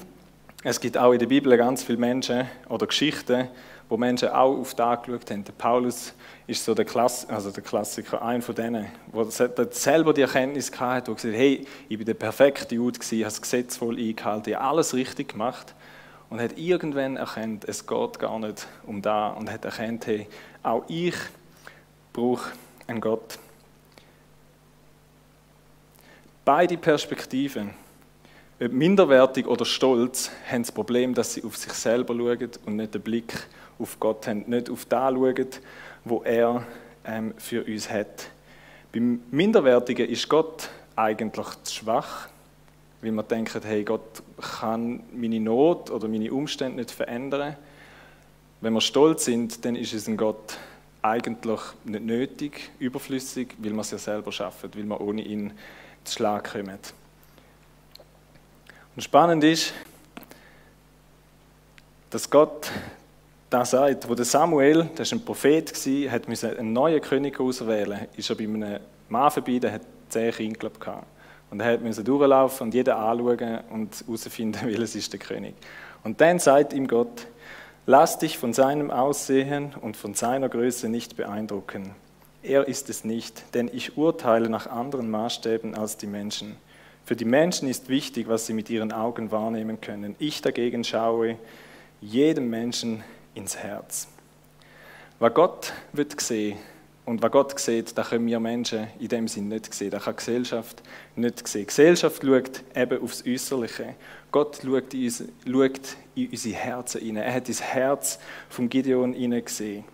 es 0.64 0.80
gibt 0.80 0.96
auch 0.96 1.12
in 1.12 1.18
der 1.18 1.26
Bibel 1.26 1.56
ganz 1.56 1.82
viele 1.82 1.98
Menschen 1.98 2.48
oder 2.68 2.86
Geschichten, 2.86 3.48
wo 3.88 3.96
Menschen 3.96 4.28
auch 4.28 4.58
auf 4.58 4.74
das 4.74 5.02
geschaut 5.02 5.30
haben. 5.30 5.44
Der 5.44 5.52
Paulus 5.52 6.14
ist 6.46 6.64
so 6.64 6.74
der, 6.74 6.84
Klass, 6.84 7.28
also 7.28 7.50
der 7.50 7.62
Klassiker, 7.62 8.22
einer 8.22 8.42
von 8.42 8.54
denen, 8.54 8.86
der 9.12 9.72
selber 9.72 10.12
die 10.12 10.22
Erkenntnis 10.22 10.70
hatte, 10.78 11.06
der 11.06 11.14
gesagt 11.14 11.34
hat, 11.34 11.40
hey, 11.40 11.66
ich 11.88 11.96
bin 11.96 12.06
der 12.06 12.14
perfekte 12.14 12.74
Jude 12.74 12.98
gewesen, 12.98 13.18
ich 13.18 13.24
habe 13.24 13.32
das 13.32 13.42
Gesetz 13.42 13.76
voll 13.76 13.98
eingehalten, 13.98 14.50
ich 14.50 14.56
habe 14.56 14.66
alles 14.66 14.94
richtig 14.94 15.30
gemacht 15.30 15.74
und 16.30 16.40
hat 16.40 16.56
irgendwann 16.56 17.16
erkannt, 17.16 17.64
es 17.66 17.86
geht 17.86 18.18
gar 18.18 18.38
nicht 18.38 18.66
um 18.86 19.02
da 19.02 19.28
und 19.28 19.50
hat 19.50 19.64
erkannt, 19.64 20.06
hey, 20.06 20.26
auch 20.62 20.84
ich 20.88 21.14
brauche 22.12 22.52
einen 22.86 23.00
Gott. 23.00 23.38
Beide 26.44 26.76
Perspektiven, 26.76 27.70
ob 28.60 28.72
minderwertig 28.72 29.46
oder 29.46 29.64
stolz, 29.64 30.30
haben 30.50 30.62
das 30.62 30.72
Problem, 30.72 31.14
dass 31.14 31.34
sie 31.34 31.44
auf 31.44 31.56
sich 31.56 31.72
selber 31.72 32.14
schauen 32.14 32.50
und 32.66 32.76
nicht 32.76 32.94
den 32.94 33.02
Blick 33.02 33.46
auf 33.82 33.98
Gott 34.00 34.26
haben, 34.26 34.44
nicht 34.46 34.70
auf 34.70 34.84
das 34.84 35.12
schauen, 35.12 35.48
wo 36.04 36.22
er 36.22 36.66
ähm, 37.04 37.34
für 37.36 37.64
uns 37.64 37.90
hat. 37.90 38.28
Beim 38.92 39.22
Minderwertigen 39.30 40.08
ist 40.08 40.28
Gott 40.28 40.68
eigentlich 40.96 41.48
zu 41.64 41.74
schwach, 41.74 42.28
weil 43.00 43.12
man 43.12 43.26
denkt, 43.26 43.58
hey, 43.64 43.84
Gott 43.84 44.22
kann 44.60 45.02
meine 45.12 45.40
Not 45.40 45.90
oder 45.90 46.08
meine 46.08 46.32
Umstände 46.32 46.76
nicht 46.76 46.90
verändern. 46.90 47.56
Wenn 48.60 48.72
wir 48.74 48.80
stolz 48.80 49.24
sind, 49.24 49.64
dann 49.64 49.74
ist 49.74 49.92
es 49.92 50.06
ein 50.06 50.16
Gott 50.16 50.58
eigentlich 51.02 51.60
nicht 51.84 52.04
nötig, 52.04 52.70
überflüssig, 52.78 53.56
weil 53.58 53.72
wir 53.72 53.80
es 53.80 53.90
ja 53.90 53.98
selber 53.98 54.30
schaffen, 54.30 54.70
weil 54.74 54.84
wir 54.84 55.00
ohne 55.00 55.22
ihn 55.22 55.52
zu 56.04 56.14
Schlag 56.14 56.52
kommen. 56.52 56.78
Und 58.94 59.02
spannend 59.02 59.42
ist, 59.42 59.72
dass 62.10 62.30
Gott 62.30 62.70
da 63.52 63.64
sagt, 63.64 64.08
wo 64.08 64.14
der 64.14 64.24
Samuel, 64.24 64.88
der 64.96 65.04
war 65.04 65.12
ein 65.12 65.24
Prophet, 65.24 65.72
hat 66.10 66.28
einen 66.58 66.72
neuen 66.72 67.00
König 67.00 67.38
auswählen 67.38 68.06
ist 68.16 68.30
er 68.30 68.36
bei 68.36 68.44
einem 68.44 68.78
Mann 69.08 69.30
vorbei, 69.30 69.58
der 69.58 69.72
hat 69.72 69.82
zehn 70.08 70.32
Kinder 70.32 70.70
gehabt. 70.70 71.06
Und 71.50 71.60
er 71.60 71.78
musste 71.78 72.02
durchlaufen 72.02 72.68
und 72.68 72.74
jeden 72.74 72.94
anschauen 72.94 73.60
und 73.70 74.04
herausfinden, 74.06 74.60
welches 74.64 74.94
ist 74.94 75.12
der 75.12 75.20
König. 75.20 75.54
Und 76.02 76.20
dann 76.22 76.38
sagt 76.38 76.72
ihm 76.72 76.86
Gott, 76.88 77.26
lass 77.84 78.18
dich 78.18 78.38
von 78.38 78.54
seinem 78.54 78.90
Aussehen 78.90 79.74
und 79.80 79.98
von 79.98 80.14
seiner 80.14 80.48
Größe 80.48 80.88
nicht 80.88 81.16
beeindrucken. 81.16 81.90
Er 82.42 82.66
ist 82.66 82.88
es 82.88 83.04
nicht, 83.04 83.44
denn 83.54 83.70
ich 83.72 83.98
urteile 83.98 84.48
nach 84.48 84.66
anderen 84.66 85.10
Maßstäben 85.10 85.74
als 85.74 85.98
die 85.98 86.06
Menschen. 86.06 86.56
Für 87.04 87.16
die 87.16 87.26
Menschen 87.26 87.68
ist 87.68 87.88
wichtig, 87.90 88.28
was 88.28 88.46
sie 88.46 88.54
mit 88.54 88.70
ihren 88.70 88.92
Augen 88.92 89.30
wahrnehmen 89.30 89.80
können. 89.80 90.16
Ich 90.18 90.40
dagegen 90.40 90.84
schaue 90.84 91.36
jedem 92.00 92.48
Menschen 92.48 93.04
ins 93.34 93.56
Herz. 93.56 94.08
Was 95.18 95.34
Gott 95.34 95.72
wird 95.92 96.20
sehen 96.20 96.58
und 97.04 97.22
was 97.22 97.30
Gott 97.30 97.58
sieht, 97.58 97.96
das 97.96 98.10
können 98.10 98.26
wir 98.26 98.40
Menschen 98.40 98.88
in 98.98 99.08
dem 99.08 99.28
Sinn 99.28 99.48
nicht 99.48 99.72
sehen. 99.72 99.90
Das 99.90 100.04
kann 100.04 100.16
Gesellschaft 100.16 100.82
nicht 101.16 101.46
sehen. 101.46 101.66
Gesellschaft 101.66 102.22
schaut 102.22 102.62
eben 102.74 103.02
aufs 103.02 103.24
Äußerliche. 103.26 103.94
Gott 104.30 104.60
schaut 104.64 104.94
in, 104.94 105.04
uns, 105.04 105.24
schaut 105.46 105.96
in 106.14 106.30
unsere 106.30 106.56
Herzen 106.56 107.00
hinein. 107.00 107.24
Er 107.24 107.34
hat 107.34 107.48
das 107.48 107.60
Herz 107.60 108.18
von 108.48 108.68
Gideon 108.68 109.12
hinein 109.12 109.44
gesehen. 109.44 109.84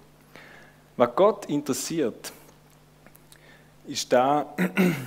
Was 0.97 1.15
Gott 1.15 1.47
interessiert, 1.47 2.33
ist 3.87 4.13
da, 4.13 4.55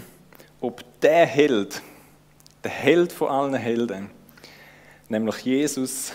ob 0.62 0.84
der 1.02 1.26
Held, 1.26 1.82
der 2.64 2.72
Held 2.72 3.12
von 3.12 3.28
allen 3.28 3.54
Helden, 3.54 4.10
nämlich 5.08 5.38
Jesus, 5.40 6.14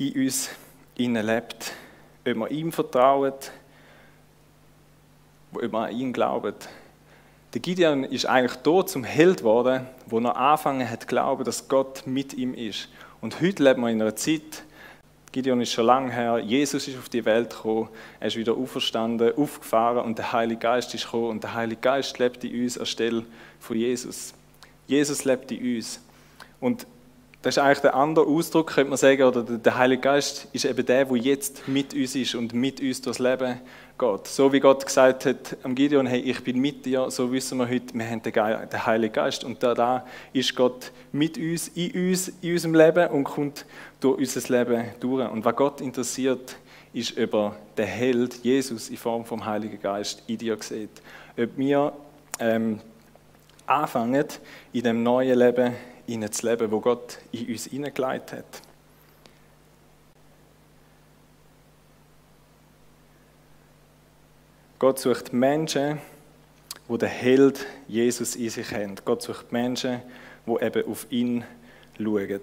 in 0.00 0.24
uns 0.24 0.50
lebt, 0.96 1.72
ob 2.26 2.34
wir 2.34 2.50
ihm 2.50 2.72
vertrauen, 2.72 3.32
ob 5.52 5.62
wir 5.62 5.74
an 5.78 5.92
ihn 5.92 6.12
glauben. 6.12 6.54
Der 7.52 7.60
Gideon 7.60 8.04
ist 8.04 8.26
eigentlich 8.26 8.60
dort 8.62 8.88
zum 8.88 9.04
Held 9.04 9.38
geworden, 9.38 9.86
wo 10.06 10.18
er 10.20 10.36
angefangen 10.36 10.88
hat 10.88 11.02
zu 11.02 11.06
glauben, 11.08 11.44
dass 11.44 11.68
Gott 11.68 12.06
mit 12.06 12.32
ihm 12.34 12.54
ist. 12.54 12.88
Und 13.20 13.40
heute 13.40 13.62
leben 13.62 13.82
wir 13.82 13.90
in 13.90 14.00
einer 14.00 14.16
Zeit, 14.16 14.62
Gideon 15.32 15.60
ist 15.60 15.72
schon 15.72 15.86
lange 15.86 16.12
her, 16.12 16.38
Jesus 16.38 16.88
ist 16.88 16.98
auf 16.98 17.08
die 17.08 17.24
Welt 17.24 17.50
gekommen, 17.50 17.88
er 18.18 18.28
ist 18.28 18.36
wieder 18.36 18.56
auferstanden, 18.56 19.36
aufgefahren 19.36 20.04
und 20.04 20.18
der 20.18 20.32
Heilige 20.32 20.60
Geist 20.60 20.94
ist 20.94 21.04
gekommen 21.04 21.28
und 21.28 21.42
der 21.44 21.54
Heilige 21.54 21.80
Geist 21.80 22.18
lebt 22.18 22.42
in 22.42 22.62
uns 22.62 22.78
anstelle 22.78 23.24
von 23.60 23.76
Jesus. 23.76 24.34
Jesus 24.86 25.24
lebt 25.24 25.52
in 25.52 25.76
uns. 25.76 26.00
Und 26.60 26.86
das 27.42 27.56
ist 27.56 27.62
eigentlich 27.62 27.78
der 27.78 27.94
andere 27.94 28.26
Ausdruck, 28.26 28.74
könnte 28.74 28.90
man 28.90 28.98
sagen, 28.98 29.22
oder 29.22 29.42
der 29.42 29.78
Heilige 29.78 30.02
Geist 30.02 30.48
ist 30.52 30.66
eben 30.66 30.84
der, 30.84 31.06
der 31.06 31.16
jetzt 31.16 31.66
mit 31.68 31.94
uns 31.94 32.14
ist 32.14 32.34
und 32.34 32.52
mit 32.52 32.80
uns 32.82 33.00
durchs 33.00 33.18
Leben 33.18 33.60
geht. 33.98 34.26
So 34.26 34.52
wie 34.52 34.60
Gott 34.60 34.84
gesagt 34.84 35.24
hat 35.24 35.56
am 35.62 35.74
Gideon, 35.74 36.06
hey, 36.06 36.20
ich 36.20 36.44
bin 36.44 36.58
mit 36.58 36.84
dir, 36.84 37.10
so 37.10 37.32
wissen 37.32 37.56
wir 37.56 37.68
heute, 37.68 37.94
wir 37.94 38.06
haben 38.06 38.22
den 38.22 38.86
Heiligen 38.86 39.14
Geist 39.14 39.44
und 39.44 39.62
da, 39.62 39.72
da 39.72 40.06
ist 40.34 40.54
Gott 40.54 40.92
mit 41.12 41.38
uns, 41.38 41.68
in 41.68 42.10
uns, 42.10 42.28
in 42.42 42.52
unserem 42.52 42.74
Leben 42.74 43.08
und 43.08 43.24
kommt 43.24 43.64
durch 44.00 44.18
unser 44.18 44.58
Leben 44.58 44.84
durch. 45.00 45.30
Und 45.30 45.42
was 45.42 45.56
Gott 45.56 45.80
interessiert, 45.80 46.56
ist, 46.92 47.18
ob 47.18 47.34
er 47.34 47.56
den 47.78 47.86
Held 47.86 48.34
Jesus 48.42 48.90
in 48.90 48.98
Form 48.98 49.24
vom 49.24 49.46
Heiligen 49.46 49.80
Geist 49.80 50.22
in 50.26 50.36
dir 50.36 50.58
sieht. 50.60 50.90
Ob 51.38 51.56
wir 51.56 51.92
ähm, 52.38 52.80
anfangen, 53.66 54.26
in 54.72 54.82
dem 54.82 55.02
neuen 55.02 55.38
Leben 55.38 55.72
zu 56.30 56.46
leben, 56.46 56.70
wo 56.70 56.80
Gott 56.80 57.18
in 57.32 57.48
uns 57.48 57.66
hineingelegt 57.66 58.32
hat. 58.32 58.62
Gott 64.78 64.98
sucht 64.98 65.32
Menschen, 65.32 65.98
wo 66.88 66.96
der 66.96 67.08
Held 67.08 67.66
Jesus 67.86 68.34
in 68.34 68.50
sich 68.50 68.72
haben. 68.72 68.94
Gott 69.04 69.22
sucht 69.22 69.52
Menschen, 69.52 70.02
wo 70.46 70.58
eben 70.58 70.86
auf 70.90 71.06
ihn 71.10 71.44
schauen. 71.98 72.40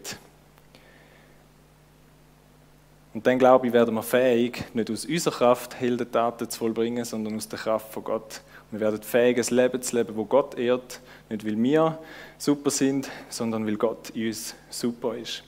Und 3.18 3.26
dann, 3.26 3.40
glaube 3.40 3.66
ich, 3.66 3.74
werden 3.74 3.96
wir 3.96 4.04
fähig, 4.04 4.64
nicht 4.76 4.92
aus 4.92 5.04
unserer 5.04 5.34
Kraft 5.34 5.80
Heldentaten 5.80 6.48
zu 6.48 6.60
vollbringen, 6.60 7.04
sondern 7.04 7.36
aus 7.36 7.50
der 7.50 7.58
Kraft 7.58 7.92
von 7.92 8.04
Gott. 8.04 8.42
Wir 8.70 8.80
werden 8.80 9.02
fähig, 9.02 9.40
ein 9.40 9.56
Leben 9.56 9.82
zu 9.82 9.96
leben, 9.96 10.16
wo 10.16 10.24
Gott 10.24 10.56
ehrt, 10.56 11.02
nicht 11.28 11.44
weil 11.44 11.58
wir 11.58 11.98
super 12.38 12.70
sind, 12.70 13.10
sondern 13.30 13.66
weil 13.66 13.76
Gott 13.76 14.12
in 14.12 14.28
uns 14.28 14.54
super 14.70 15.18
ist. 15.18 15.42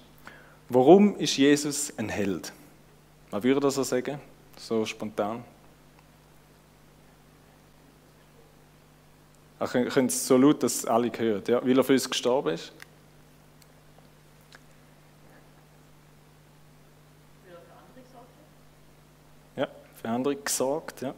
Warum 0.68 1.16
ist 1.18 1.38
Jesus 1.38 1.94
ein 1.96 2.10
Held? 2.10 2.52
Was 3.30 3.44
würde 3.44 3.60
das 3.60 3.76
so 3.76 3.84
sagen? 3.84 4.20
So 4.58 4.84
spontan. 4.84 5.44
Ach, 9.60 9.72
könnt 9.72 10.10
es 10.10 10.26
so 10.26 10.38
laut, 10.38 10.64
dass 10.64 10.86
alle 10.86 11.12
hören, 11.16 11.44
ja? 11.48 11.64
Weil 11.64 11.78
er 11.78 11.84
für 11.84 11.94
uns 11.94 12.10
gestorben 12.10 12.56
ist? 12.56 12.74
Andere 20.04 20.36
gesorgt, 20.36 21.02
ja. 21.02 21.14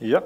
Ja. 0.00 0.22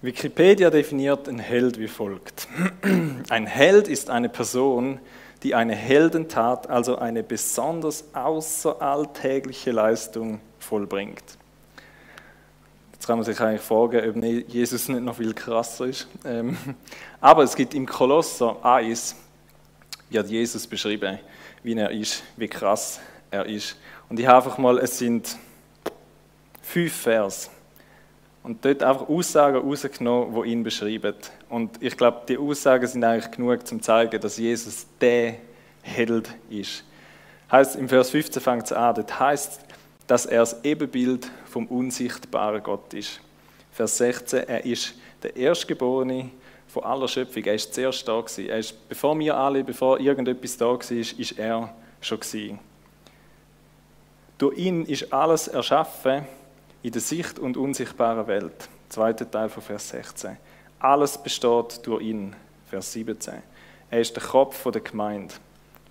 Wikipedia 0.00 0.68
definiert 0.70 1.28
einen 1.28 1.38
Held 1.38 1.78
wie 1.78 1.86
folgt. 1.86 2.48
Ein 3.28 3.46
Held 3.46 3.86
ist 3.86 4.10
eine 4.10 4.28
Person, 4.28 4.98
die 5.44 5.54
eine 5.54 5.76
Heldentat, 5.76 6.68
also 6.68 6.98
eine 6.98 7.22
besonders 7.22 8.04
außeralltägliche 8.12 9.70
Leistung 9.70 10.40
vollbringt. 10.58 11.38
Jetzt 13.02 13.08
kann 13.08 13.18
man 13.18 13.24
sich 13.24 13.40
eigentlich 13.40 13.62
fragen, 13.62 14.10
ob 14.10 14.24
Jesus 14.48 14.88
nicht 14.88 15.02
noch 15.02 15.16
viel 15.16 15.34
krasser 15.34 15.86
ist. 15.86 16.06
Ähm, 16.24 16.56
aber 17.20 17.42
es 17.42 17.56
gibt 17.56 17.74
im 17.74 17.84
Kolosser 17.84 18.64
1, 18.64 19.16
wird 20.08 20.28
Jesus 20.28 20.68
beschrieben, 20.68 21.18
wie 21.64 21.74
er 21.74 21.90
ist, 21.90 22.22
wie 22.36 22.46
krass 22.46 23.00
er 23.28 23.44
ist. 23.44 23.76
Und 24.08 24.20
ich 24.20 24.26
habe 24.28 24.36
einfach 24.36 24.56
mal, 24.56 24.78
es 24.78 25.00
sind 25.00 25.36
fünf 26.62 26.92
Vers. 26.92 27.50
Und 28.44 28.64
dort 28.64 28.84
einfach 28.84 29.08
Aussagen 29.08 29.56
rausgenommen, 29.56 30.40
die 30.40 30.50
ihn 30.50 30.62
beschreiben. 30.62 31.14
Und 31.48 31.82
ich 31.82 31.96
glaube, 31.96 32.22
die 32.28 32.38
Aussagen 32.38 32.86
sind 32.86 33.02
eigentlich 33.02 33.32
genug, 33.32 33.58
um 33.58 33.66
zu 33.66 33.78
zeigen, 33.78 34.20
dass 34.20 34.36
Jesus 34.36 34.86
der 35.00 35.38
Held 35.82 36.32
ist. 36.48 36.84
Heißt, 37.50 37.74
im 37.74 37.88
Vers 37.88 38.10
15 38.10 38.40
fängt 38.40 38.66
es 38.66 38.72
an, 38.72 38.94
das 38.94 39.18
heißt, 39.18 39.60
dass 40.06 40.26
er 40.26 40.40
das 40.40 40.64
Ebenbild 40.64 41.30
vom 41.46 41.66
unsichtbaren 41.66 42.62
Gott 42.62 42.92
ist. 42.94 43.20
Vers 43.72 43.98
16, 43.98 44.48
er 44.48 44.64
ist 44.64 44.94
der 45.22 45.36
Erstgeborene 45.36 46.30
von 46.66 46.84
aller 46.84 47.08
Schöpfung. 47.08 47.44
Er 47.44 47.54
ist 47.54 47.74
zuerst 47.74 48.06
da 48.06 48.20
gewesen. 48.20 48.48
Er 48.48 48.58
ist, 48.58 48.88
bevor 48.88 49.18
wir 49.18 49.36
alle, 49.36 49.64
bevor 49.64 50.00
irgendetwas 50.00 50.56
da 50.56 50.66
war, 50.66 50.90
ist 50.90 51.38
er 51.38 51.74
schon 52.00 52.20
gewesen. 52.20 52.58
Durch 54.38 54.58
ihn 54.58 54.84
ist 54.86 55.12
alles 55.12 55.48
erschaffen, 55.48 56.26
in 56.82 56.90
der 56.90 57.00
Sicht- 57.00 57.38
und 57.38 57.56
unsichtbaren 57.56 58.26
Welt. 58.26 58.68
Zweiter 58.88 59.30
Teil 59.30 59.48
von 59.48 59.62
Vers 59.62 59.90
16. 59.90 60.36
Alles 60.80 61.16
besteht 61.16 61.86
durch 61.86 62.02
ihn. 62.02 62.34
Vers 62.68 62.92
17. 62.92 63.34
Er 63.90 64.00
ist 64.00 64.16
der 64.16 64.22
Kopf 64.22 64.68
der 64.70 64.80
Gemeinde. 64.80 65.34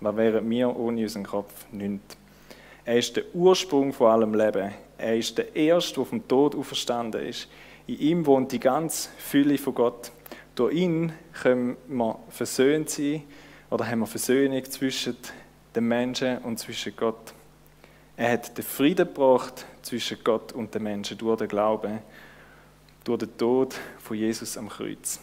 Was 0.00 0.16
wären 0.16 0.50
wir 0.50 0.76
ohne 0.76 1.02
unseren 1.02 1.24
Kopf? 1.24 1.52
Nichts. 1.70 2.16
Er 2.84 2.98
ist 2.98 3.16
der 3.16 3.24
Ursprung 3.34 3.92
von 3.92 4.10
allem 4.10 4.34
Leben. 4.34 4.72
Er 4.98 5.16
ist 5.16 5.38
der 5.38 5.54
Erste, 5.54 5.94
der 5.96 6.04
vom 6.04 6.26
Tod 6.26 6.54
auferstanden 6.54 7.22
ist. 7.22 7.48
In 7.86 7.98
ihm 7.98 8.26
wohnt 8.26 8.52
die 8.52 8.60
ganze 8.60 9.08
Fülle 9.18 9.58
von 9.58 9.74
Gott. 9.74 10.10
Durch 10.54 10.74
ihn 10.74 11.12
können 11.32 11.76
wir 11.88 12.18
versöhnt 12.28 12.90
sein 12.90 13.22
oder 13.70 13.86
haben 13.86 14.00
wir 14.00 14.06
Versöhnung 14.06 14.64
zwischen 14.64 15.16
den 15.74 15.88
Menschen 15.88 16.38
und 16.38 16.58
zwischen 16.58 16.94
Gott. 16.96 17.32
Er 18.16 18.32
hat 18.32 18.56
den 18.56 18.64
Frieden 18.64 19.06
gebracht 19.06 19.64
zwischen 19.82 20.18
Gott 20.22 20.52
und 20.52 20.74
den 20.74 20.82
Menschen 20.82 21.16
durch 21.16 21.38
den 21.38 21.48
Glauben, 21.48 22.00
durch 23.04 23.20
den 23.20 23.36
Tod 23.36 23.74
von 23.98 24.16
Jesus 24.16 24.58
am 24.58 24.68
Kreuz. 24.68 25.20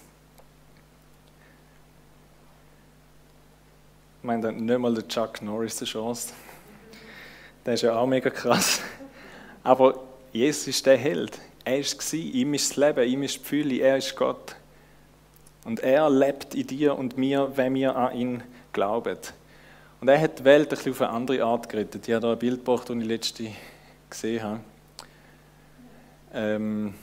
Ich 4.18 4.24
meine, 4.24 4.52
nicht 4.52 4.80
mal 4.80 4.94
der 4.94 5.08
Chuck 5.08 5.42
Norris 5.42 5.80
eine 5.80 5.88
Chance. 5.88 6.34
Der 7.66 7.74
ist 7.74 7.82
ja 7.82 7.96
auch 7.98 8.08
mega 8.08 8.30
krass. 8.30 8.82
Aber 9.64 10.00
Jesus 10.32 10.68
ist 10.68 10.86
der 10.86 10.98
Held. 10.98 11.38
Er 11.66 11.74
war 11.74 11.80
es, 11.80 12.14
ihm 12.14 12.54
ist 12.54 12.72
das 12.72 12.78
Leben, 12.78 13.10
ihm 13.10 13.24
ist 13.24 13.36
die 13.36 13.44
Fülle, 13.44 13.76
er 13.80 13.98
ist 13.98 14.16
Gott. 14.16 14.56
Und 15.66 15.82
er 15.82 16.10
lebt 16.10 16.56
in 16.56 16.66
dir 16.66 16.98
und 16.98 17.18
mir, 17.18 17.52
wenn 17.56 17.76
wir 17.76 17.96
an 17.96 18.16
ihn 18.16 18.44
glauben. 18.72 19.18
Und 20.02 20.08
er 20.08 20.20
hat 20.20 20.40
die 20.40 20.46
Welt 20.46 20.68
ein 20.68 20.70
bisschen 20.70 20.94
auf 20.94 21.02
eine 21.02 21.12
andere 21.12 21.44
Art 21.44 21.68
gerettet. 21.68 22.08
Ich 22.08 22.14
habe 22.14 22.26
hier 22.26 22.34
ein 22.34 22.40
Bild 22.40 22.66
gebracht, 22.66 22.90
das 22.90 22.96
ich 22.96 23.06
letzte 23.06 23.48
gesehen 24.10 24.44
habe. 24.44 24.60
Ähm, 26.34 26.94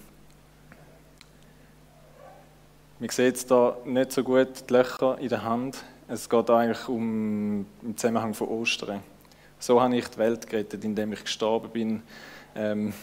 man 2.98 3.08
sieht 3.10 3.26
jetzt 3.26 3.48
hier 3.48 3.76
nicht 3.84 4.12
so 4.12 4.22
gut 4.24 4.48
die 4.68 4.72
Löcher 4.72 5.18
in 5.18 5.28
der 5.28 5.44
Hand. 5.44 5.76
Es 6.08 6.28
geht 6.28 6.48
eigentlich 6.48 6.88
um 6.88 7.66
im 7.82 7.96
Zusammenhang 7.96 8.32
von 8.32 8.48
Ostern. 8.48 9.02
So 9.66 9.83
habe 9.83 9.96
ich 9.96 10.07
die 10.07 10.18
Welt 10.18 10.48
gerettet, 10.48 10.85
indem 10.85 11.12
ich 11.12 11.22
gestorben 11.22 11.70
bin 11.70 12.02
ähm, 12.55 12.94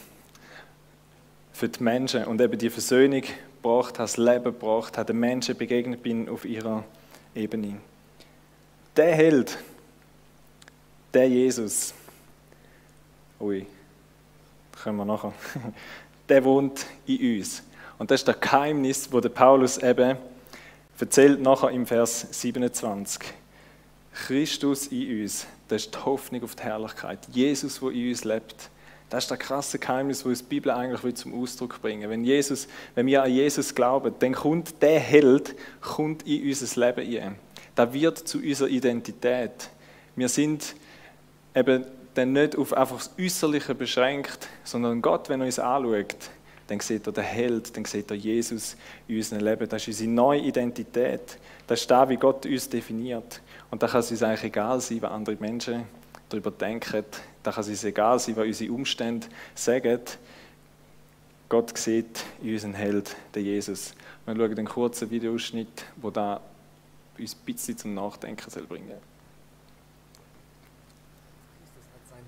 für 1.51 1.67
die 1.67 1.83
Menschen 1.83 2.23
und 2.23 2.39
eben 2.39 2.57
die 2.57 2.69
Versöhnung 2.69 3.21
gebracht, 3.21 3.99
habe 3.99 4.03
das 4.03 4.15
Leben 4.15 4.45
gebracht, 4.45 4.97
habe 4.97 5.07
den 5.07 5.19
Menschen 5.19 5.57
begegnet 5.57 6.01
bin 6.01 6.29
auf 6.29 6.45
ihrer 6.45 6.85
Ebene. 7.35 7.79
Der 8.95 9.13
Held, 9.13 9.57
der 11.13 11.27
Jesus, 11.27 11.93
ui, 13.41 13.67
können 14.81 14.95
wir 14.95 15.03
nachher, 15.03 15.33
der 16.29 16.45
wohnt 16.45 16.85
in 17.05 17.39
uns. 17.39 17.61
Und 17.99 18.09
das 18.09 18.21
ist 18.21 18.27
das 18.29 18.39
Geheimnis, 18.39 19.11
wo 19.11 19.19
der 19.19 19.27
Paulus 19.27 19.79
eben 19.79 20.15
erzählt 20.97 21.41
nachher 21.41 21.71
im 21.71 21.85
Vers 21.85 22.25
27. 22.31 23.42
Christus 24.13 24.87
in 24.87 25.21
uns, 25.21 25.45
das 25.67 25.85
ist 25.85 25.95
die 25.95 25.99
Hoffnung 25.99 26.43
auf 26.43 26.55
die 26.55 26.63
Herrlichkeit. 26.63 27.19
Jesus, 27.31 27.81
wo 27.81 27.89
in 27.89 28.09
uns 28.09 28.23
lebt. 28.23 28.69
Das 29.09 29.25
ist 29.25 29.31
das 29.31 29.39
krasse 29.39 29.77
Geheimnis, 29.77 30.23
das 30.23 30.39
die 30.39 30.45
Bibel 30.45 30.71
eigentlich 30.71 31.15
zum 31.15 31.39
Ausdruck 31.39 31.81
bringen 31.81 32.09
Wenn, 32.09 32.23
Jesus, 32.23 32.67
wenn 32.95 33.05
wir 33.05 33.21
an 33.21 33.31
Jesus 33.31 33.75
glauben, 33.75 34.13
dann 34.17 34.33
kommt 34.33 34.81
der 34.81 34.99
Held 34.99 35.55
kommt 35.81 36.25
in 36.25 36.47
unser 36.47 36.79
Leben 36.79 37.21
ein. 37.21 37.35
Das 37.75 37.93
wird 37.93 38.17
zu 38.17 38.39
unserer 38.39 38.69
Identität. 38.69 39.69
Wir 40.15 40.29
sind 40.29 40.75
eben 41.55 41.85
dann 42.13 42.33
nicht 42.33 42.55
auf 42.55 42.73
einfach 42.73 42.97
das 42.97 43.11
Äußerliche 43.19 43.75
beschränkt, 43.75 44.47
sondern 44.63 45.01
Gott, 45.01 45.29
wenn 45.29 45.41
er 45.41 45.45
uns 45.45 45.59
anschaut, 45.59 46.15
dann 46.67 46.79
sieht 46.79 47.05
er 47.05 47.13
den 47.13 47.23
Held, 47.23 47.75
dann 47.75 47.85
sieht 47.85 48.09
er 48.09 48.17
Jesus 48.17 48.75
in 49.07 49.17
unserem 49.17 49.43
Leben. 49.43 49.67
Das 49.67 49.81
ist 49.81 49.87
unsere 49.89 50.09
neue 50.09 50.39
Identität. 50.41 51.37
Das 51.67 51.81
ist 51.81 51.91
das, 51.91 52.09
wie 52.09 52.17
Gott 52.17 52.45
uns 52.45 52.69
definiert. 52.69 53.41
Und 53.73 53.81
da 53.81 53.87
kann 53.87 54.01
es 54.01 54.11
uns 54.11 54.21
eigentlich 54.21 54.43
egal 54.43 54.79
sein, 54.81 55.01
was 55.01 55.09
andere 55.09 55.35
Menschen 55.37 55.85
darüber 56.29 56.51
denken. 56.51 57.03
Da 57.41 57.51
kann 57.51 57.63
es 57.63 57.69
uns 57.69 57.83
egal 57.83 58.19
sein, 58.19 58.35
was 58.35 58.45
unsere 58.45 58.71
Umstände 58.71 59.25
sagen. 59.55 59.99
Gott 61.49 61.75
sieht 61.75 62.23
unseren 62.39 62.75
Held, 62.75 63.15
den 63.33 63.45
Jesus. 63.45 63.95
Wir 64.27 64.35
schauen 64.35 64.51
einen 64.59 64.67
kurzen 64.67 65.09
Videoausschnitt, 65.09 65.85
wo 65.95 66.11
da 66.11 66.39
uns 67.17 67.33
ein 67.33 67.45
bisschen 67.47 67.75
zum 67.75 67.95
Nachdenken 67.95 68.45
bringen 68.67 68.89
soll. 68.89 69.01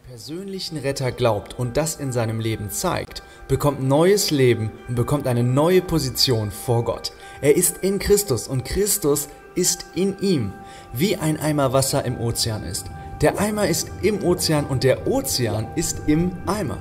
persönlichen 0.08 0.77
Retter 0.77 1.12
glaubt 1.12 1.58
und 1.58 1.77
das 1.77 1.95
in 1.95 2.12
seinem 2.12 2.39
Leben 2.39 2.69
zeigt, 2.69 3.23
bekommt 3.47 3.81
neues 3.81 4.29
Leben 4.29 4.71
und 4.88 4.95
bekommt 4.95 5.25
eine 5.25 5.43
neue 5.43 5.81
Position 5.81 6.51
vor 6.51 6.84
Gott. 6.86 7.12
Er 7.41 7.55
ist 7.55 7.79
in 7.79 7.97
Christus 7.97 8.47
und 8.47 8.65
Christus 8.65 9.29
ist 9.55 9.86
in 9.95 10.19
ihm, 10.19 10.53
wie 10.93 11.15
ein 11.15 11.39
Eimer 11.39 11.74
Wasser 11.74 12.06
im 12.06 12.19
Ozean 12.19 12.63
ist. 12.63 12.88
Der 13.21 13.39
Eimer 13.39 13.67
ist 13.67 13.89
im 14.02 14.24
Ozean 14.24 14.65
und 14.65 14.84
der 14.84 15.08
Ozean 15.08 15.67
ist 15.76 16.02
im 16.08 16.32
Eimer. 16.45 16.78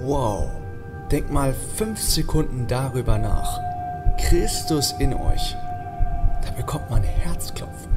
Wow, 0.00 0.50
denk 1.10 1.30
mal 1.30 1.54
fünf 1.76 2.00
Sekunden 2.00 2.66
darüber 2.66 3.18
nach. 3.18 3.60
Christus 4.18 4.94
in 4.98 5.14
euch. 5.14 5.54
Da 6.44 6.50
bekommt 6.56 6.90
man 6.90 7.02
Herzklopfen. 7.02 7.94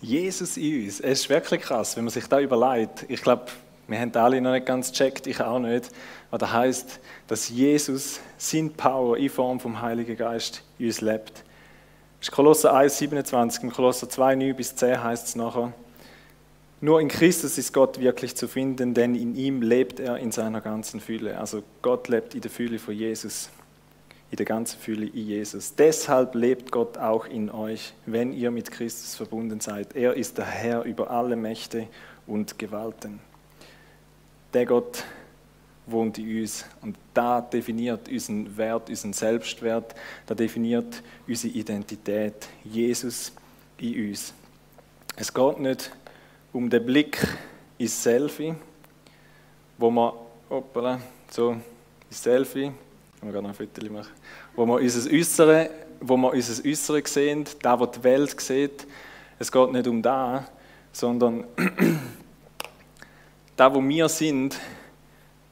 Jesus 0.00 0.56
in 0.56 0.84
uns. 0.84 1.00
Es 1.00 1.20
ist 1.20 1.28
wirklich 1.28 1.62
krass, 1.62 1.96
wenn 1.96 2.04
man 2.04 2.12
sich 2.12 2.26
da 2.26 2.38
überlegt. 2.38 3.06
Ich 3.08 3.22
glaube, 3.22 3.46
wir 3.88 3.98
haben 3.98 4.14
alle 4.14 4.40
noch 4.40 4.52
nicht 4.52 4.66
ganz 4.66 4.90
gecheckt, 4.90 5.26
ich 5.26 5.40
auch 5.40 5.58
nicht. 5.58 5.90
Aber 6.30 6.38
das 6.38 6.52
heißt, 6.52 7.00
dass 7.26 7.48
Jesus 7.48 8.20
sin 8.36 8.72
Power 8.72 9.16
in 9.16 9.30
Form 9.30 9.60
vom 9.60 9.80
Heiligen 9.80 10.16
Geist 10.16 10.62
in 10.78 10.86
uns 10.86 11.00
lebt. 11.00 11.44
Das 12.18 12.28
ist 12.28 12.32
Kolosser 12.32 12.74
1, 12.74 12.98
27, 12.98 13.64
im 13.64 13.72
Kolosser 13.72 14.08
2, 14.08 14.36
9 14.36 14.56
bis 14.56 14.74
10 14.74 15.02
heißt 15.02 15.28
es 15.28 15.36
nachher. 15.36 15.72
Nur 16.80 17.00
in 17.00 17.08
Christus 17.08 17.56
ist 17.56 17.72
Gott 17.72 18.00
wirklich 18.00 18.36
zu 18.36 18.48
finden, 18.48 18.92
denn 18.92 19.14
in 19.14 19.34
ihm 19.34 19.62
lebt 19.62 19.98
er 19.98 20.18
in 20.18 20.30
seiner 20.30 20.60
ganzen 20.60 21.00
Fülle. 21.00 21.38
Also 21.38 21.62
Gott 21.80 22.08
lebt 22.08 22.34
in 22.34 22.42
der 22.42 22.50
Fülle 22.50 22.78
von 22.78 22.94
Jesus, 22.94 23.48
in 24.30 24.36
der 24.36 24.44
ganzen 24.44 24.78
Fülle 24.78 25.06
in 25.06 25.26
Jesus. 25.26 25.74
Deshalb 25.74 26.34
lebt 26.34 26.70
Gott 26.70 26.98
auch 26.98 27.26
in 27.26 27.50
euch, 27.50 27.94
wenn 28.04 28.32
ihr 28.32 28.50
mit 28.50 28.70
Christus 28.70 29.14
verbunden 29.14 29.60
seid. 29.60 29.96
Er 29.96 30.14
ist 30.14 30.36
der 30.36 30.44
Herr 30.44 30.82
über 30.82 31.10
alle 31.10 31.36
Mächte 31.36 31.88
und 32.26 32.58
Gewalten. 32.58 33.20
Der 34.52 34.66
Gott 34.66 35.04
wohnt 35.86 36.18
in 36.18 36.40
uns 36.40 36.64
und 36.82 36.96
da 37.14 37.40
definiert 37.40 38.08
unseren 38.08 38.56
Wert, 38.56 38.90
unseren 38.90 39.12
Selbstwert, 39.12 39.94
da 40.26 40.34
definiert 40.34 41.02
unsere 41.26 41.54
Identität. 41.54 42.48
Jesus 42.64 43.32
in 43.78 44.08
uns. 44.08 44.34
Es 45.16 45.32
geht 45.32 45.60
nicht 45.60 45.92
um 46.52 46.68
den 46.68 46.84
Blick 46.84 47.26
ins 47.78 48.02
Selfie, 48.02 48.54
wo 49.78 49.90
man, 49.90 50.12
hoppala, 50.50 51.00
so, 51.30 51.56
ins 52.10 52.22
Selfie, 52.22 52.72
wir 53.22 53.42
noch 53.42 53.58
ein 53.58 53.92
machen, 53.92 54.12
wo 54.54 54.66
wir 54.66 54.74
unser 54.74 55.10
Äußere, 55.10 55.70
wo 56.00 56.16
wir 56.16 56.32
unser 56.32 56.68
Äußere 56.68 57.02
sehen, 57.06 57.44
da, 57.62 57.78
wo 57.78 57.86
die 57.86 58.02
Welt 58.04 58.40
sieht. 58.40 58.86
Es 59.38 59.50
geht 59.50 59.72
nicht 59.72 59.86
um 59.86 60.02
da, 60.02 60.46
sondern 60.92 61.44
da, 63.56 63.74
wo 63.74 63.82
wir 63.82 64.08
sind, 64.08 64.58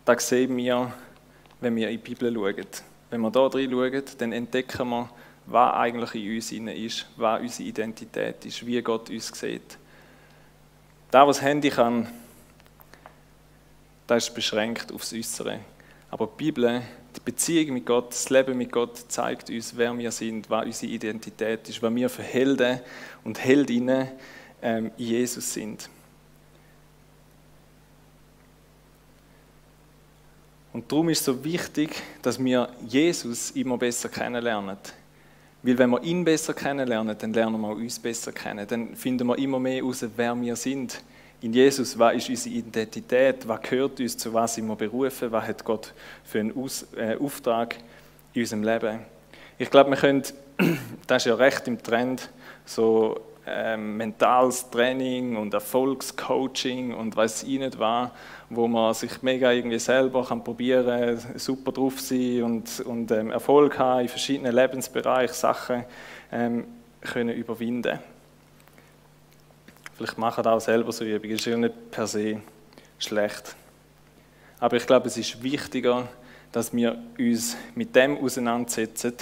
da 0.04 0.18
sehen 0.18 0.56
wir, 0.56 0.92
wenn 1.60 1.76
wir 1.76 1.88
in 1.88 2.02
die 2.02 2.14
Bibel 2.14 2.32
schauen. 2.32 2.66
Wenn 3.10 3.20
wir 3.20 3.30
da 3.30 3.48
drin 3.48 3.70
schauen, 3.70 4.02
dann 4.18 4.32
entdecken 4.32 4.88
wir, 4.88 5.10
was 5.46 5.74
eigentlich 5.74 6.14
in 6.14 6.34
uns 6.34 6.52
ist, 6.52 7.06
was 7.16 7.40
unsere 7.40 7.68
Identität 7.68 8.44
ist, 8.44 8.66
wie 8.66 8.80
Gott 8.82 9.10
uns 9.10 9.28
sieht. 9.28 9.78
Da, 11.10 11.26
was 11.26 11.36
das 11.36 11.46
Handy 11.46 11.70
kann, 11.70 12.08
das 14.06 14.28
ist 14.28 14.34
beschränkt 14.34 14.92
aufs 14.92 15.12
Äußere. 15.12 15.60
Aber 16.10 16.26
die 16.26 16.44
Bibel, 16.44 16.82
die 17.16 17.20
Beziehung 17.24 17.74
mit 17.74 17.86
Gott, 17.86 18.10
das 18.10 18.28
Leben 18.30 18.58
mit 18.58 18.72
Gott 18.72 18.96
zeigt 19.08 19.48
uns, 19.48 19.76
wer 19.76 19.96
wir 19.96 20.10
sind, 20.10 20.50
was 20.50 20.66
unsere 20.66 20.92
Identität 20.92 21.68
ist, 21.68 21.82
was 21.82 21.94
wir 21.94 22.08
für 22.08 22.22
Helden 22.22 22.80
und 23.22 23.42
Heldinnen 23.42 24.08
ähm, 24.62 24.90
in 24.96 25.06
Jesus 25.06 25.52
sind. 25.52 25.88
Und 30.74 30.90
darum 30.90 31.08
ist 31.08 31.20
es 31.20 31.26
so 31.26 31.44
wichtig, 31.44 32.02
dass 32.20 32.42
wir 32.42 32.68
Jesus 32.84 33.52
immer 33.52 33.78
besser 33.78 34.08
kennenlernen. 34.08 34.76
Weil 35.62 35.78
wenn 35.78 35.90
wir 35.90 36.02
ihn 36.02 36.24
besser 36.24 36.52
kennenlernen, 36.52 37.16
dann 37.16 37.32
lernen 37.32 37.60
wir 37.60 37.68
auch 37.68 37.76
uns 37.76 37.96
besser 38.00 38.32
kennen. 38.32 38.66
Dann 38.66 38.96
finden 38.96 39.28
wir 39.28 39.38
immer 39.38 39.60
mehr 39.60 39.76
heraus, 39.76 40.04
wer 40.16 40.34
wir 40.34 40.56
sind. 40.56 41.00
In 41.40 41.52
Jesus, 41.52 41.96
was 41.96 42.16
ist 42.16 42.28
unsere 42.28 42.56
Identität, 42.56 43.46
was 43.46 43.62
gehört 43.62 44.00
uns, 44.00 44.16
zu 44.16 44.34
was 44.34 44.56
sind 44.56 44.66
wir 44.66 44.74
berufen, 44.74 45.30
was 45.30 45.46
hat 45.46 45.64
Gott 45.64 45.94
für 46.24 46.40
einen 46.40 46.56
Aus, 46.56 46.84
äh, 46.96 47.16
Auftrag 47.18 47.76
in 48.32 48.42
unserem 48.42 48.64
Leben. 48.64 48.98
Ich 49.58 49.70
glaube, 49.70 49.90
wir 49.90 49.96
können, 49.96 50.24
das 51.06 51.22
ist 51.22 51.26
ja 51.26 51.36
recht 51.36 51.68
im 51.68 51.80
Trend, 51.80 52.28
so 52.66 53.20
ähm, 53.46 53.96
mentales 53.96 54.70
Training 54.70 55.36
und 55.36 55.52
Erfolgscoaching 55.52 56.94
und 56.94 57.14
weiß 57.14 57.42
ich 57.42 57.58
nicht 57.58 57.78
was, 57.78 58.10
wo 58.48 58.66
man 58.66 58.94
sich 58.94 59.22
mega 59.22 59.52
irgendwie 59.52 59.78
selber 59.78 60.24
kann 60.24 60.42
probieren, 60.42 61.18
super 61.36 61.72
drauf 61.72 62.00
sein 62.00 62.42
und, 62.42 62.80
und 62.80 63.10
ähm, 63.10 63.30
Erfolg 63.30 63.78
haben 63.78 64.00
in 64.00 64.08
verschiedenen 64.08 64.54
Lebensbereichen, 64.54 65.34
Sachen 65.34 65.84
ähm, 66.32 66.64
können 67.00 67.36
überwinden. 67.36 67.98
Vielleicht 69.94 70.18
machen 70.18 70.46
auch 70.46 70.60
selber 70.60 70.92
so 70.92 71.04
Übungen, 71.04 71.34
ist 71.34 71.44
ja 71.44 71.56
nicht 71.56 71.90
per 71.90 72.06
se 72.06 72.40
schlecht. 72.98 73.54
Aber 74.58 74.76
ich 74.76 74.86
glaube, 74.86 75.06
es 75.08 75.16
ist 75.16 75.42
wichtiger, 75.42 76.08
dass 76.50 76.72
wir 76.74 76.96
uns 77.18 77.56
mit 77.74 77.94
dem 77.94 78.16
auseinandersetzen, 78.16 79.14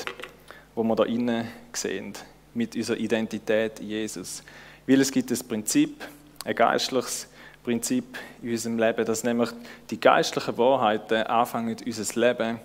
wo 0.74 0.82
wir 0.84 0.94
da 0.94 1.04
innen 1.04 1.48
sehen 1.72 2.14
mit 2.54 2.76
unserer 2.76 2.98
Identität 2.98 3.80
in 3.80 3.88
Jesus. 3.88 4.42
Weil 4.86 5.00
es 5.00 5.10
gibt 5.10 5.30
ein 5.30 5.48
Prinzip, 5.48 6.04
ein 6.44 6.54
geistliches 6.54 7.28
Prinzip 7.62 8.18
in 8.42 8.50
unserem 8.50 8.78
Leben, 8.78 9.04
dass 9.04 9.22
nämlich 9.22 9.50
die 9.90 10.00
geistlichen 10.00 10.58
Wahrheiten 10.58 11.22
anfangen, 11.24 11.76
unser 11.84 12.20
Leben 12.20 12.58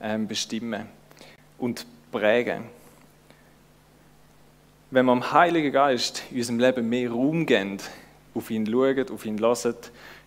ähm, 0.00 0.26
bestimmen 0.26 0.86
und 1.58 1.86
prägen. 2.10 2.64
Wenn 4.90 5.06
wir 5.06 5.14
dem 5.14 5.32
Heiligen 5.32 5.72
Geist 5.72 6.24
in 6.30 6.38
unserem 6.38 6.58
Leben 6.58 6.88
mehr 6.88 7.10
Raum 7.10 7.46
geben, 7.46 7.78
auf 8.34 8.50
ihn 8.50 8.66
schauen, 8.66 9.10
auf 9.10 9.24
ihn 9.24 9.38
hören, 9.38 9.74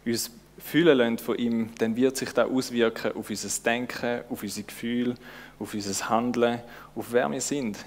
uns 0.06 0.32
fühlen 0.58 0.98
lassen 0.98 1.18
von 1.18 1.38
ihm, 1.38 1.70
dann 1.78 1.96
wird 1.96 2.16
sich 2.16 2.32
das 2.32 2.50
auswirken 2.50 3.12
auf 3.14 3.30
unser 3.30 3.64
Denken, 3.64 4.22
auf 4.30 4.42
unser 4.42 4.64
Gefühl, 4.64 5.16
auf 5.60 5.74
unser 5.74 6.10
Handeln, 6.10 6.62
auf 6.96 7.12
wer 7.12 7.30
wir 7.30 7.42
sind. 7.42 7.78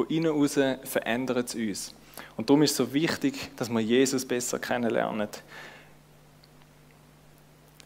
Von 0.00 0.08
innen 0.08 0.32
heraus 0.32 0.58
verändert 0.84 1.48
es 1.48 1.54
uns. 1.54 1.94
Und 2.38 2.48
darum 2.48 2.62
ist 2.62 2.70
es 2.70 2.76
so 2.78 2.94
wichtig, 2.94 3.50
dass 3.56 3.68
wir 3.68 3.80
Jesus 3.80 4.24
besser 4.24 4.58
kennenlernen. 4.58 5.28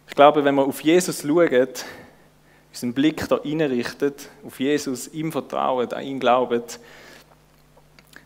Ich 0.07 0.15
glaube, 0.15 0.45
wenn 0.45 0.55
wir 0.55 0.63
auf 0.63 0.81
Jesus 0.83 1.23
schauen, 1.23 1.69
unseren 2.71 2.95
Blick 2.95 3.27
da 3.27 3.35
richtet, 3.35 4.29
auf 4.47 4.61
Jesus, 4.61 5.09
ihm 5.09 5.33
vertrauen, 5.33 5.93
an 5.93 6.05
ihn 6.05 6.21
glauben, 6.21 6.63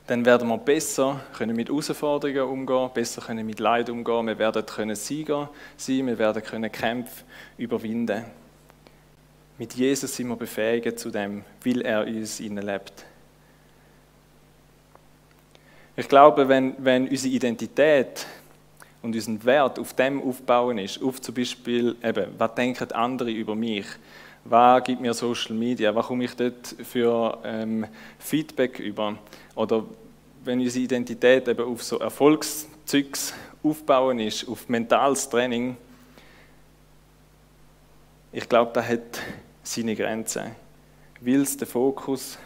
dann 0.07 0.27
werden 0.27 0.49
wir 0.49 0.59
besser 0.59 1.23
können 1.35 1.57
mit 1.57 1.71
Herausforderungen 1.71 2.43
umgehen, 2.43 2.91
besser 2.93 3.23
können 3.23 3.47
mit 3.47 3.59
Leid 3.59 3.89
umgehen, 3.89 4.27
wir 4.27 4.39
werden 4.39 4.67
können 4.67 4.97
Sieger 4.97 5.49
sein, 5.79 6.07
wir 6.09 6.19
werden 6.19 6.43
können 6.43 6.71
Kämpfe 6.71 7.25
überwinden. 7.57 8.27
Mit 9.57 9.73
Jesus 9.73 10.15
sind 10.15 10.29
wir 10.29 10.37
befähigt 10.37 10.99
zu 10.99 11.11
dem, 11.11 11.43
weil 11.65 11.81
er 11.81 12.07
uns 12.07 12.39
innen 12.39 12.67
lebt. 12.67 13.07
Ich 15.99 16.09
glaube, 16.09 16.49
wenn, 16.49 16.77
wenn 16.79 17.09
unsere 17.09 17.35
Identität 17.35 18.25
und 19.03 19.17
unseren 19.17 19.45
Wert 19.45 19.81
auf 19.81 19.95
dem 19.95 20.23
aufbauen 20.23 20.79
ist, 20.79 21.03
auf 21.03 21.21
zum 21.21 21.35
Beispiel, 21.35 21.97
eben, 22.01 22.27
was 22.39 22.55
denken 22.55 22.93
andere 22.93 23.33
über 23.33 23.57
mich, 23.57 23.85
was 24.45 24.85
gibt 24.85 25.01
mir 25.01 25.13
Social 25.13 25.57
Media, 25.57 25.93
was 25.93 26.07
komme 26.07 26.27
ich 26.27 26.37
dort 26.37 26.77
für 26.85 27.39
ähm, 27.43 27.85
Feedback 28.21 28.79
über, 28.79 29.19
oder 29.57 29.87
wenn 30.45 30.61
unsere 30.61 30.85
Identität 30.85 31.49
eben 31.49 31.65
auf 31.65 31.83
so 31.83 31.99
Erfolgszeugs 31.99 33.35
aufbauen 33.65 34.21
ist, 34.21 34.49
auf 34.49 34.69
mentales 34.69 35.29
Training, 35.29 35.77
ich 38.31 38.49
glaube, 38.49 38.71
das 38.73 38.87
hat 38.87 39.21
seine 39.65 39.97
Grenzen, 39.97 40.53
weil 41.21 41.41
es 41.41 41.57
den 41.57 41.67
Fokus 41.67 42.39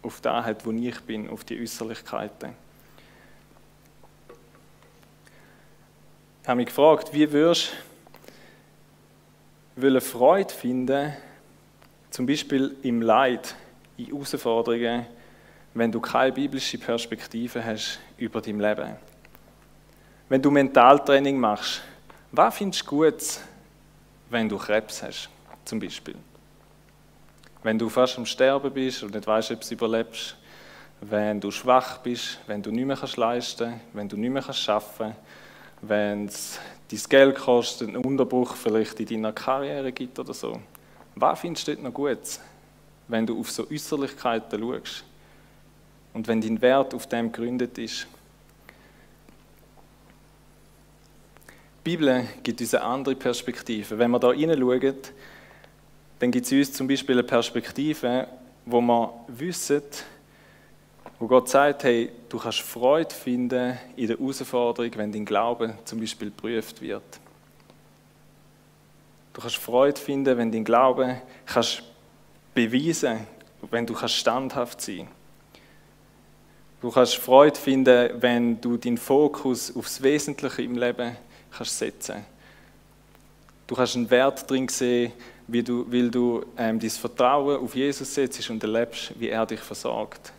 auf 0.00 0.22
da 0.22 0.42
hat, 0.42 0.64
wo 0.64 0.72
ich 0.72 0.98
bin, 1.02 1.28
auf 1.28 1.44
die 1.44 1.60
Äußerlichkeiten. 1.60 2.69
Habe 6.50 6.56
mich 6.56 6.66
gefragt, 6.66 7.10
wie 7.12 7.30
würdest 7.30 7.70
du 9.76 10.00
Freude 10.00 10.52
finden, 10.52 11.12
zum 12.10 12.26
Beispiel 12.26 12.74
im 12.82 13.02
Leid, 13.02 13.54
in 13.96 14.06
Herausforderungen, 14.06 15.06
wenn 15.74 15.92
du 15.92 16.00
keine 16.00 16.32
biblische 16.32 16.76
Perspektive 16.76 17.64
hast 17.64 18.00
über 18.18 18.40
dein 18.40 18.58
Leben. 18.58 18.96
Wenn 20.28 20.42
du 20.42 20.50
Mentaltraining 20.50 21.38
machst, 21.38 21.82
was 22.32 22.56
findest 22.56 22.82
du 22.82 22.86
gut, 22.86 23.38
wenn 24.28 24.48
du 24.48 24.58
Krebs 24.58 25.04
hast, 25.04 25.30
zum 25.64 25.78
Beispiel? 25.78 26.16
Wenn 27.62 27.78
du 27.78 27.88
fast 27.88 28.18
am 28.18 28.26
Sterben 28.26 28.72
bist 28.72 29.04
und 29.04 29.14
nicht 29.14 29.24
weißt, 29.24 29.52
ob 29.52 29.60
du 29.60 29.72
überlebst, 29.72 30.36
wenn 31.00 31.40
du 31.40 31.52
schwach 31.52 31.98
bist, 31.98 32.40
wenn 32.48 32.60
du 32.60 32.72
nicht 32.72 32.86
mehr 32.86 32.98
leisten 33.14 33.70
kannst, 33.70 33.84
wenn 33.92 34.08
du 34.08 34.16
nicht 34.16 34.30
mehr 34.30 34.42
arbeiten 34.42 34.88
kannst, 34.98 35.16
wenn 35.82 36.26
es 36.26 36.58
dein 36.90 37.00
Geld 37.08 37.36
kostet, 37.36 37.88
einen 37.88 38.04
Unterbruch 38.04 38.56
vielleicht 38.56 39.00
in 39.00 39.06
deiner 39.06 39.32
Karriere 39.32 39.92
gibt 39.92 40.18
oder 40.18 40.34
so. 40.34 40.60
Was 41.14 41.40
findest 41.40 41.68
du 41.68 41.72
dort 41.72 41.84
noch 41.84 41.94
gut, 41.94 42.18
wenn 43.08 43.26
du 43.26 43.38
auf 43.38 43.50
so 43.50 43.66
Äußerlichkeiten 43.70 44.60
schaust 44.60 45.04
und 46.14 46.26
wenn 46.28 46.40
dein 46.40 46.60
Wert 46.60 46.94
auf 46.94 47.06
dem 47.06 47.30
gegründet 47.32 47.78
ist? 47.78 48.06
Die 51.84 51.96
Bibel 51.96 52.26
gibt 52.42 52.60
uns 52.60 52.74
eine 52.74 52.84
andere 52.84 53.14
Perspektive. 53.14 53.98
Wenn 53.98 54.10
wir 54.10 54.18
da 54.18 54.32
hineinschauen, 54.32 54.96
dann 56.18 56.30
gibt 56.30 56.46
es 56.46 56.52
uns 56.52 56.72
zum 56.74 56.86
Beispiel 56.86 57.16
eine 57.16 57.22
Perspektive, 57.22 58.28
wo 58.66 58.80
wir 58.82 59.14
wissen, 59.28 59.82
wo 61.20 61.26
Gott 61.26 61.50
sagt, 61.50 61.84
hey, 61.84 62.10
du 62.30 62.38
kannst 62.38 62.62
Freude 62.62 63.14
finden 63.14 63.78
in 63.94 64.06
der 64.06 64.16
Herausforderung, 64.16 64.90
wenn 64.96 65.12
dein 65.12 65.26
Glaube 65.26 65.74
zum 65.84 66.00
Beispiel 66.00 66.30
geprüft 66.30 66.80
wird. 66.80 67.20
Du 69.34 69.42
kannst 69.42 69.56
Freude 69.56 70.00
finden, 70.00 70.38
wenn 70.38 70.50
dein 70.50 70.64
Glaube 70.64 71.20
kannst 71.44 71.82
beweisen, 72.54 73.26
wenn 73.70 73.84
du 73.84 73.92
kannst 73.92 74.14
standhaft 74.14 74.80
sein. 74.80 75.08
Du 76.80 76.90
kannst 76.90 77.16
Freude 77.16 77.60
finden, 77.60 78.22
wenn 78.22 78.58
du 78.58 78.78
deinen 78.78 78.96
Fokus 78.96 79.76
aufs 79.76 80.02
Wesentliche 80.02 80.62
im 80.62 80.78
Leben 80.78 81.18
kannst 81.50 81.78
setzen. 81.78 82.24
Du 83.66 83.74
kannst 83.74 83.94
einen 83.94 84.10
Wert 84.10 84.50
drin 84.50 84.68
sehen, 84.68 85.12
wie 85.46 85.62
du, 85.62 85.84
weil 85.92 86.10
du 86.10 86.46
ähm, 86.56 86.80
dein 86.80 86.88
Vertrauen 86.88 87.62
auf 87.62 87.76
Jesus 87.76 88.14
setzt 88.14 88.48
und 88.48 88.62
erlebst, 88.62 89.12
wie 89.20 89.28
er 89.28 89.44
dich 89.44 89.60
versorgt. 89.60 90.32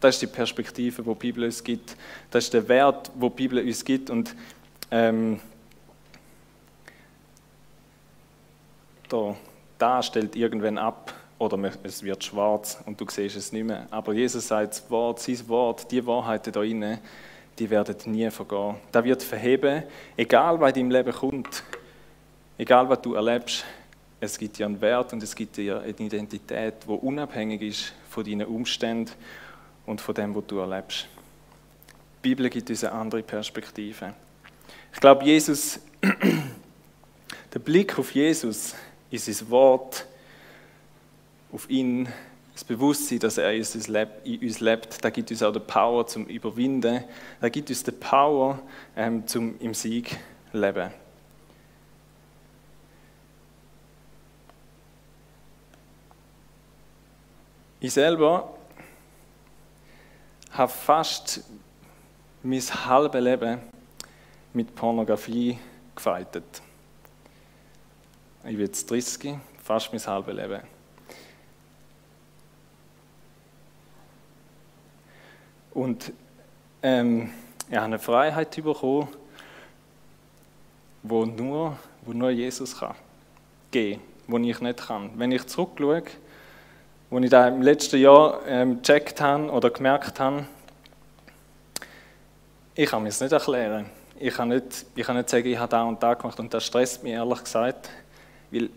Das 0.00 0.14
ist 0.14 0.22
die 0.22 0.26
Perspektive, 0.26 1.04
wo 1.04 1.14
die 1.14 1.18
Bibel 1.18 1.44
uns 1.44 1.62
gibt. 1.62 1.96
Das 2.30 2.44
ist 2.44 2.54
der 2.54 2.68
Wert, 2.68 3.10
wo 3.14 3.28
die 3.28 3.34
Bibel 3.34 3.64
uns 3.64 3.84
gibt. 3.84 4.10
Und 4.10 4.34
ähm, 4.90 5.40
da, 9.08 9.36
da 9.78 10.02
stellt 10.02 10.36
irgendwann 10.36 10.78
ab 10.78 11.12
oder 11.38 11.58
es 11.82 12.02
wird 12.02 12.22
schwarz 12.24 12.80
und 12.86 13.00
du 13.00 13.06
siehst 13.08 13.36
es 13.36 13.52
nicht 13.52 13.64
mehr. 13.64 13.86
Aber 13.90 14.12
Jesus 14.12 14.48
sagt, 14.48 14.74
das 14.74 14.90
Wort, 14.90 15.20
sein 15.20 15.48
Wort, 15.48 15.90
die 15.90 16.04
Wahrheiten 16.04 16.52
da 16.52 16.62
inne, 16.62 17.00
die 17.58 17.68
werden 17.70 17.96
nie 18.06 18.30
vergehen. 18.30 18.76
Da 18.92 19.04
wird 19.04 19.22
verheben, 19.22 19.82
egal 20.16 20.60
was 20.60 20.70
in 20.70 20.90
deinem 20.90 20.90
Leben 20.90 21.12
kommt, 21.12 21.62
egal 22.56 22.88
was 22.88 23.02
du 23.02 23.14
erlebst, 23.14 23.64
es 24.20 24.36
gibt 24.36 24.58
dir 24.58 24.66
einen 24.66 24.80
Wert 24.80 25.12
und 25.12 25.22
es 25.22 25.34
gibt 25.34 25.56
dir 25.56 25.80
eine 25.80 25.88
Identität, 25.90 26.74
die 26.86 26.92
unabhängig 26.92 27.62
ist 27.62 27.92
von 28.10 28.24
deinen 28.24 28.46
Umständen 28.46 29.12
und 29.88 30.02
von 30.02 30.14
dem, 30.14 30.34
was 30.34 30.44
du 30.46 30.58
erlebst. 30.58 31.08
Die 32.18 32.28
Bibel 32.28 32.50
gibt 32.50 32.68
uns 32.68 32.84
eine 32.84 32.92
andere 32.92 33.22
Perspektive. 33.22 34.12
Ich 34.92 35.00
glaube, 35.00 35.24
Jesus, 35.24 35.80
der 37.54 37.58
Blick 37.58 37.98
auf 37.98 38.14
Jesus, 38.14 38.74
in 39.10 39.18
sein 39.18 39.50
Wort, 39.50 40.06
auf 41.52 41.70
ihn, 41.70 42.06
das 42.52 42.64
Bewusstsein, 42.64 43.20
dass 43.20 43.38
er 43.38 43.52
in 43.52 43.60
uns 43.60 44.60
lebt, 44.60 45.02
da 45.02 45.08
gibt 45.08 45.30
uns 45.30 45.42
auch 45.42 45.52
die 45.52 45.60
Power 45.60 46.06
zum 46.06 46.26
Überwinden, 46.26 47.04
da 47.40 47.48
gibt 47.48 47.70
uns 47.70 47.82
die 47.82 47.92
Power 47.92 48.58
ähm, 48.94 49.26
zum 49.26 49.58
im 49.60 49.72
Sieg 49.72 50.18
leben. 50.52 50.92
Ich 57.80 57.92
selber 57.92 58.57
habe 60.58 60.72
fast 60.72 61.44
mein 62.42 62.60
halbes 62.60 63.22
Leben 63.22 63.60
mit 64.52 64.74
Pornografie 64.74 65.58
gefeitet. 65.94 66.62
Ich 68.44 68.56
bin 68.56 68.60
jetzt 68.60 68.90
30, 68.90 69.36
fast 69.62 69.92
mein 69.92 70.04
halbes 70.04 70.34
Leben. 70.34 70.60
Und 75.72 76.12
ähm, 76.82 77.30
ich 77.68 77.76
habe 77.76 77.84
eine 77.84 77.98
Freiheit 77.98 78.50
bekommen, 78.56 79.08
wo 81.04 81.24
nur, 81.24 81.78
wo 82.02 82.12
nur 82.12 82.30
Jesus 82.30 82.76
kann 82.76 82.96
geben, 83.70 84.02
wo 84.26 84.38
ich 84.38 84.60
nicht 84.60 84.78
kann. 84.78 85.10
Wenn 85.16 85.30
ich 85.30 85.46
zurückschaue, 85.46 86.02
wo 87.10 87.18
ich 87.18 87.30
da 87.30 87.48
im 87.48 87.62
letzten 87.62 87.98
Jahr 88.00 88.40
ähm, 88.46 88.82
gecheckt 88.82 89.20
habe 89.20 89.50
oder 89.50 89.70
gemerkt 89.70 90.20
habe, 90.20 90.44
ich 92.74 92.88
kann 92.88 93.02
mir 93.02 93.08
es 93.08 93.20
nicht 93.20 93.32
erklären. 93.32 93.86
Ich 94.20 94.34
kann 94.34 94.48
nicht, 94.48 94.86
ich 94.94 95.04
kann 95.04 95.16
nicht 95.16 95.28
sagen, 95.28 95.46
ich 95.46 95.58
habe 95.58 95.70
da 95.70 95.84
und 95.84 96.02
da 96.02 96.14
gemacht 96.14 96.38
und 96.38 96.52
das 96.52 96.66
stresst 96.66 97.02
mich 97.02 97.12
ehrlich 97.12 97.42
gesagt. 97.42 97.88
Weil, 98.50 98.68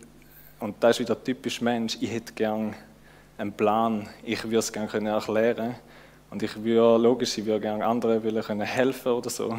und 0.60 0.76
das 0.80 0.92
ist 0.92 1.00
wieder 1.02 1.22
typisch 1.22 1.62
Mensch, 1.62 1.98
ich 2.00 2.12
hätte 2.12 2.34
gern 2.34 2.74
einen 3.38 3.52
Plan, 3.52 4.08
ich 4.24 4.44
würde 4.44 4.58
es 4.58 4.72
gerne 4.72 5.10
erklären 5.10 5.76
und 6.30 6.42
ich 6.42 6.64
würde, 6.64 7.02
logisch, 7.02 7.38
ich 7.38 7.46
würde 7.46 7.62
gerne 7.62 7.86
anderen 7.86 8.22
können 8.42 8.62
helfen 8.62 9.12
oder 9.12 9.30
so. 9.30 9.58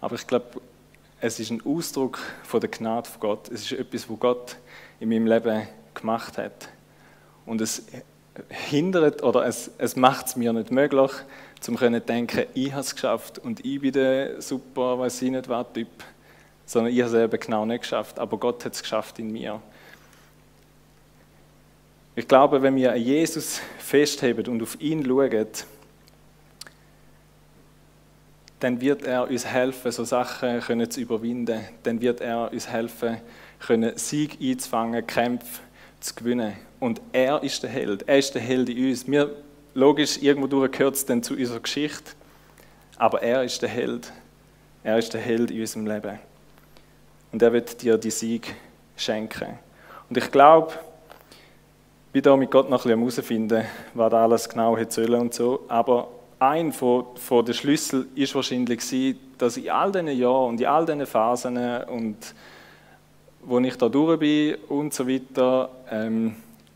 Aber 0.00 0.14
ich 0.14 0.26
glaube, 0.26 0.60
es 1.20 1.40
ist 1.40 1.50
ein 1.50 1.62
Ausdruck 1.64 2.18
von 2.44 2.60
der 2.60 2.70
Gnade 2.70 3.08
von 3.08 3.20
Gott. 3.20 3.48
Es 3.48 3.62
ist 3.62 3.72
etwas, 3.72 4.08
was 4.08 4.18
Gott 4.20 4.56
in 5.00 5.08
meinem 5.08 5.26
Leben 5.26 5.66
gemacht 5.94 6.38
hat. 6.38 6.68
Und 7.46 7.60
es 7.60 7.84
hindert 8.48 9.22
oder 9.22 9.46
es, 9.46 9.70
es 9.78 9.96
macht 9.96 10.26
es 10.26 10.36
mir 10.36 10.52
nicht 10.52 10.70
möglich, 10.70 11.10
zum 11.60 11.76
können 11.76 12.04
denken, 12.04 12.44
ich 12.54 12.72
habe 12.72 12.82
es 12.82 12.94
geschafft 12.94 13.38
und 13.38 13.64
ich 13.64 13.80
bin 13.80 13.92
der 13.92 14.42
super, 14.42 14.98
weiß 14.98 15.22
ich 15.22 15.30
nicht 15.30 15.48
was 15.48 15.66
Typ, 15.72 15.88
sondern 16.66 16.92
ich 16.92 17.00
habe 17.00 17.16
es 17.16 17.24
eben 17.24 17.40
genau 17.40 17.64
nicht 17.64 17.82
geschafft, 17.82 18.18
aber 18.18 18.36
Gott 18.36 18.64
hat 18.64 18.74
es 18.74 18.82
geschafft 18.82 19.18
in 19.18 19.32
mir. 19.32 19.60
Ich 22.14 22.26
glaube, 22.26 22.60
wenn 22.62 22.76
wir 22.76 22.94
Jesus 22.96 23.60
festheben 23.78 24.46
und 24.48 24.62
auf 24.62 24.80
ihn 24.80 25.04
schauen, 25.04 25.46
dann 28.60 28.80
wird 28.80 29.02
er 29.02 29.28
uns 29.28 29.44
helfen, 29.44 29.92
so 29.92 30.02
Sachen 30.04 30.60
können 30.60 30.90
zu 30.90 31.00
überwinden. 31.00 31.60
Dann 31.82 32.00
wird 32.00 32.22
er 32.22 32.50
uns 32.50 32.68
helfen, 32.68 33.18
können 33.60 33.98
Sieg 33.98 34.38
einzufangen, 34.40 35.06
Kämpfe 35.06 35.60
zu 36.06 36.14
gewinnen. 36.14 36.54
Und 36.80 37.00
er 37.12 37.42
ist 37.42 37.62
der 37.62 37.70
Held. 37.70 38.08
Er 38.08 38.18
ist 38.18 38.34
der 38.34 38.42
Held 38.42 38.68
in 38.68 38.88
uns. 38.88 39.06
Wir, 39.06 39.30
logisch, 39.74 40.18
irgendwo 40.22 40.60
gehört 40.68 40.94
es 40.94 41.06
dann 41.06 41.22
zu 41.22 41.34
unserer 41.34 41.60
Geschichte. 41.60 42.12
Aber 42.96 43.22
er 43.22 43.44
ist 43.44 43.60
der 43.62 43.68
Held. 43.68 44.12
Er 44.82 44.98
ist 44.98 45.12
der 45.12 45.20
Held 45.20 45.50
in 45.50 45.60
unserem 45.60 45.86
Leben. 45.86 46.18
Und 47.32 47.42
er 47.42 47.52
wird 47.52 47.82
dir 47.82 47.98
die 47.98 48.10
Sieg 48.10 48.54
schenken. 48.96 49.58
Und 50.08 50.16
ich 50.16 50.30
glaube, 50.30 50.72
ich 52.06 52.12
bin 52.12 52.22
da 52.22 52.36
mit 52.36 52.50
Gott 52.50 52.70
noch 52.70 52.86
ein 52.86 53.04
bisschen 53.04 53.26
herausfinden, 53.26 53.64
was 53.92 54.10
da 54.10 54.22
alles 54.22 54.48
genau 54.48 54.76
hätte 54.76 54.94
sollen 54.94 55.20
und 55.20 55.34
so. 55.34 55.64
Aber 55.68 56.08
ein 56.38 56.72
von, 56.72 57.04
von 57.16 57.44
den 57.44 57.54
Schlüssel 57.54 58.06
ist 58.14 58.34
wahrscheinlich 58.34 59.16
dass 59.38 59.56
in 59.56 59.68
all 59.70 59.92
diesen 59.92 60.08
Jahren 60.08 60.50
und 60.50 60.60
in 60.60 60.66
all 60.66 60.86
diesen 60.86 61.06
Phasen 61.06 61.58
und 61.84 62.16
wo 63.46 63.60
ich 63.60 63.76
da 63.76 63.88
durch 63.88 64.18
bin 64.18 64.56
und 64.68 64.92
so 64.92 65.08
weiter, 65.08 65.70
ähm, 65.90 66.34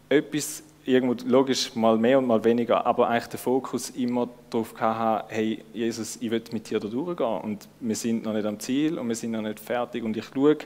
etwas, 0.09 0.63
irgendwo 0.85 1.17
logisch 1.27 1.75
mal 1.75 1.99
mehr 1.99 2.19
und 2.19 2.27
mal 2.27 2.43
weniger, 2.45 2.87
aber 2.87 3.09
eigentlich 3.09 3.29
der 3.29 3.39
Fokus 3.39 3.91
immer 3.91 4.29
darauf 4.49 4.75
hatte, 4.81 5.35
hey 5.35 5.65
Jesus, 5.75 6.17
ich 6.21 6.31
will 6.31 6.43
mit 6.53 6.71
dir 6.71 6.81
da 6.81 6.89
durchgehen 6.89 7.41
und 7.43 7.69
wir 7.81 7.97
sind 7.97 8.25
noch 8.25 8.33
nicht 8.33 8.47
am 8.47 8.59
Ziel 8.61 8.99
und 8.99 9.09
wir 9.09 9.15
sind 9.15 9.33
noch 9.33 9.43
nicht 9.43 9.61
fertig 9.61 10.05
und 10.05 10.17
ich 10.17 10.25
schaue 10.25 10.59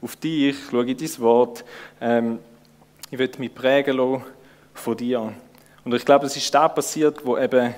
auf 0.00 0.16
dich, 0.16 0.50
ich 0.50 0.70
schaue 0.70 0.90
in 0.90 0.96
dein 0.96 1.18
Wort, 1.18 1.64
ähm, 2.00 2.38
ich 3.10 3.18
will 3.18 3.30
mich 3.38 3.54
prägen 3.54 3.96
lassen 3.96 4.24
von 4.74 4.96
dir. 4.96 5.32
Und 5.84 5.94
ich 5.94 6.04
glaube, 6.04 6.26
es 6.26 6.36
ist 6.36 6.54
da 6.54 6.68
passiert, 6.68 7.24
wo 7.24 7.36
eben 7.36 7.74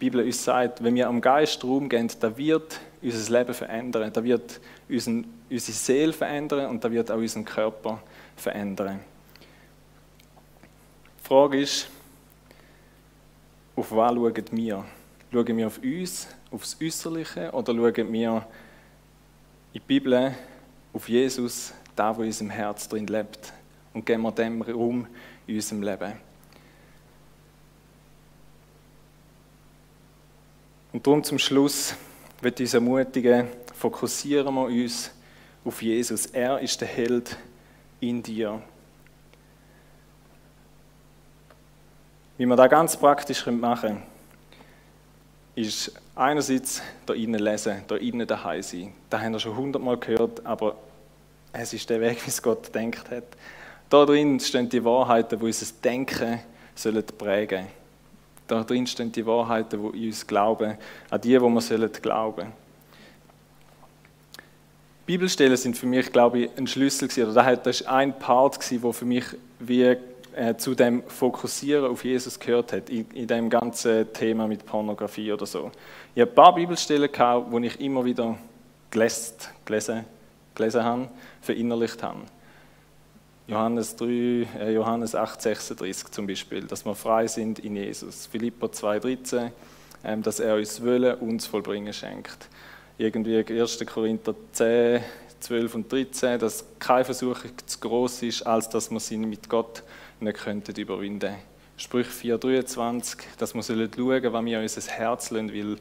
die 0.00 0.10
Bibel 0.10 0.24
uns 0.24 0.44
sagt, 0.44 0.82
wenn 0.82 0.94
wir 0.94 1.08
am 1.08 1.20
Geist 1.20 1.62
Raum 1.64 1.88
gehen, 1.88 2.10
da 2.20 2.36
wird 2.36 2.80
unser 3.02 3.38
Leben 3.38 3.54
verändern, 3.54 4.10
da 4.12 4.22
wird 4.22 4.60
unsere 5.50 5.76
Seele 5.76 6.12
verändern 6.12 6.70
und 6.70 6.82
da 6.82 6.90
wird 6.90 7.10
auch 7.10 7.16
unseren 7.16 7.44
Körper 7.44 8.02
verändern. 8.36 9.00
Die 11.20 11.26
Frage 11.26 11.60
ist, 11.60 11.88
auf 13.76 13.90
was 13.90 14.14
schauen 14.14 14.44
wir? 14.52 14.84
Schauen 15.32 15.56
wir 15.56 15.66
auf 15.66 15.78
uns, 15.78 16.28
aufs 16.50 16.76
Äußerliche 16.80 17.50
oder 17.52 17.74
schauen 17.74 18.12
wir 18.12 18.36
in 18.36 18.42
die 19.74 19.80
Bibel 19.80 20.34
auf 20.92 21.08
Jesus, 21.08 21.72
da 21.96 22.16
wo 22.16 22.22
in 22.22 22.28
unserem 22.28 22.50
Herz 22.50 22.88
drin 22.88 23.06
lebt 23.06 23.52
und 23.92 24.06
geben 24.06 24.22
wir 24.22 24.32
dem 24.32 24.62
Raum 24.62 25.06
in 25.46 25.56
unserem 25.56 25.82
Leben? 25.82 26.12
Und 30.92 31.04
darum 31.04 31.24
zum 31.24 31.40
Schluss 31.40 31.96
wird 32.40 32.60
uns 32.60 32.74
ermutigen, 32.74 33.48
fokussieren 33.74 34.54
wir 34.54 34.66
uns 34.66 35.10
auf 35.64 35.82
Jesus. 35.82 36.26
Er 36.26 36.58
ist 36.60 36.80
der 36.80 36.88
Held 36.88 37.36
in 38.00 38.22
dir. 38.22 38.62
Wie 42.36 42.46
wir 42.46 42.56
das 42.56 42.70
ganz 42.70 42.96
praktisch 42.96 43.46
machen 43.46 43.80
können, 43.80 44.02
ist 45.54 45.92
einerseits 46.16 46.82
da 47.06 47.14
innen 47.14 47.40
lesen, 47.40 47.84
da 47.86 47.96
innen 47.96 48.26
daheim 48.26 48.62
sein. 48.62 48.92
Das 49.08 49.20
haben 49.20 49.32
wir 49.32 49.38
schon 49.38 49.56
hundertmal 49.56 49.96
gehört, 49.96 50.44
aber 50.44 50.76
es 51.52 51.72
ist 51.72 51.88
der 51.88 52.00
Weg, 52.00 52.20
wie 52.26 52.30
es 52.30 52.42
Gott 52.42 52.74
denkt 52.74 53.10
hat. 53.10 53.24
Da 53.88 54.04
drin 54.04 54.40
stehen 54.40 54.68
die 54.68 54.84
Wahrheiten, 54.84 55.38
die 55.38 55.44
unser 55.44 55.66
Denken 55.82 56.40
sollen 56.74 57.04
prägen 57.06 57.60
sollen. 57.60 57.84
Da 58.46 58.64
drin 58.64 58.86
stehen 58.86 59.12
die 59.12 59.24
Wahrheiten, 59.24 59.92
die 59.92 60.06
uns 60.08 60.26
glauben, 60.26 60.76
an 61.10 61.20
die, 61.20 61.40
wo 61.40 61.48
wir 61.48 61.60
sollen 61.60 61.90
glauben. 61.92 62.52
Bibelstellen 65.06 65.56
sind 65.56 65.76
für 65.76 65.86
mich, 65.86 66.10
glaube 66.12 66.38
ich, 66.38 66.50
ein 66.56 66.66
Schlüssel 66.66 67.08
gewesen, 67.08 67.30
oder 67.30 67.56
das 67.56 67.80
ist 67.80 67.86
ein 67.88 68.18
Part 68.18 68.58
wo 68.82 68.92
für 68.92 69.04
mich 69.04 69.24
wie 69.58 69.96
äh, 70.34 70.56
zu 70.56 70.74
dem 70.74 71.02
Fokussieren 71.04 71.90
auf 71.90 72.04
Jesus 72.04 72.40
gehört 72.40 72.72
hat, 72.72 72.88
in, 72.88 73.08
in 73.12 73.26
dem 73.26 73.50
ganzen 73.50 74.12
Thema 74.12 74.46
mit 74.46 74.64
Pornografie 74.64 75.32
oder 75.32 75.46
so. 75.46 75.70
Ich 76.14 76.22
habe 76.22 76.30
ein 76.30 76.34
paar 76.34 76.54
Bibelstellen 76.54 77.12
gehabt, 77.12 77.50
wo 77.50 77.58
ich 77.58 77.78
immer 77.80 78.04
wieder 78.04 78.38
gelesen, 78.90 79.34
gelesen, 79.64 80.04
gelesen 80.54 80.84
habe, 80.84 81.08
verinnerlicht 81.42 82.02
habe. 82.02 82.20
Johannes 83.46 83.94
3, 83.96 84.06
äh, 84.06 84.72
Johannes 84.72 85.14
8, 85.14 85.42
36 85.42 86.10
zum 86.10 86.26
Beispiel, 86.26 86.62
dass 86.62 86.86
wir 86.86 86.94
frei 86.94 87.26
sind 87.26 87.58
in 87.58 87.76
Jesus. 87.76 88.26
Philippa 88.26 88.72
2, 88.72 89.00
13, 89.00 89.52
ähm, 90.02 90.22
dass 90.22 90.40
er 90.40 90.56
uns 90.56 90.82
Willen 90.82 91.16
uns 91.16 91.46
vollbringen 91.46 91.92
schenkt. 91.92 92.48
Irgendwie 92.96 93.38
1. 93.38 93.84
Korinther 93.86 94.34
10, 94.52 95.02
12 95.40 95.74
und 95.74 95.92
13, 95.92 96.38
dass 96.38 96.64
keine 96.78 97.04
Versuchung 97.04 97.50
zu 97.66 97.80
groß 97.80 98.22
ist, 98.22 98.46
als 98.46 98.68
dass 98.68 98.90
wir 98.90 99.00
sie 99.00 99.16
mit 99.16 99.48
Gott 99.48 99.82
nicht 100.20 100.38
könnten 100.38 100.74
überwinden. 100.76 101.34
Sprüch 101.76 102.06
4, 102.06 102.38
23, 102.38 103.18
dass 103.36 103.52
wir 103.52 103.62
schauen 103.62 103.90
sollen, 103.96 104.32
was 104.32 104.44
wir 104.44 104.60
unser 104.60 104.92
Herz 104.92 105.30
lassen, 105.30 105.52
weil 105.52 105.76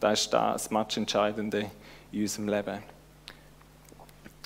das 0.00 0.22
ist 0.22 0.32
das 0.32 0.70
Matchentscheidende 0.70 1.66
in 2.12 2.22
unserem 2.22 2.48
Leben. 2.48 2.82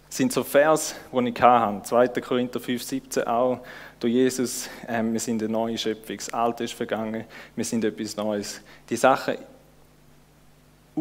Das 0.08 0.16
sind 0.16 0.32
so 0.32 0.42
Vers, 0.42 0.96
die 1.12 1.28
ich 1.28 1.40
hatte. 1.40 1.82
2. 1.84 2.08
Korinther 2.20 2.58
5, 2.58 2.82
17 2.82 3.24
auch. 3.24 3.60
Durch 4.00 4.12
Jesus, 4.12 4.68
äh, 4.86 5.02
wir 5.04 5.20
sind 5.20 5.42
eine 5.42 5.52
neue 5.52 5.78
Schöpfung. 5.78 6.16
Das 6.16 6.32
Alte 6.32 6.64
ist 6.64 6.72
vergangen, 6.72 7.24
wir 7.54 7.64
sind 7.64 7.84
etwas 7.84 8.16
Neues. 8.16 8.60
Die 8.88 8.96
Sachen 8.96 9.36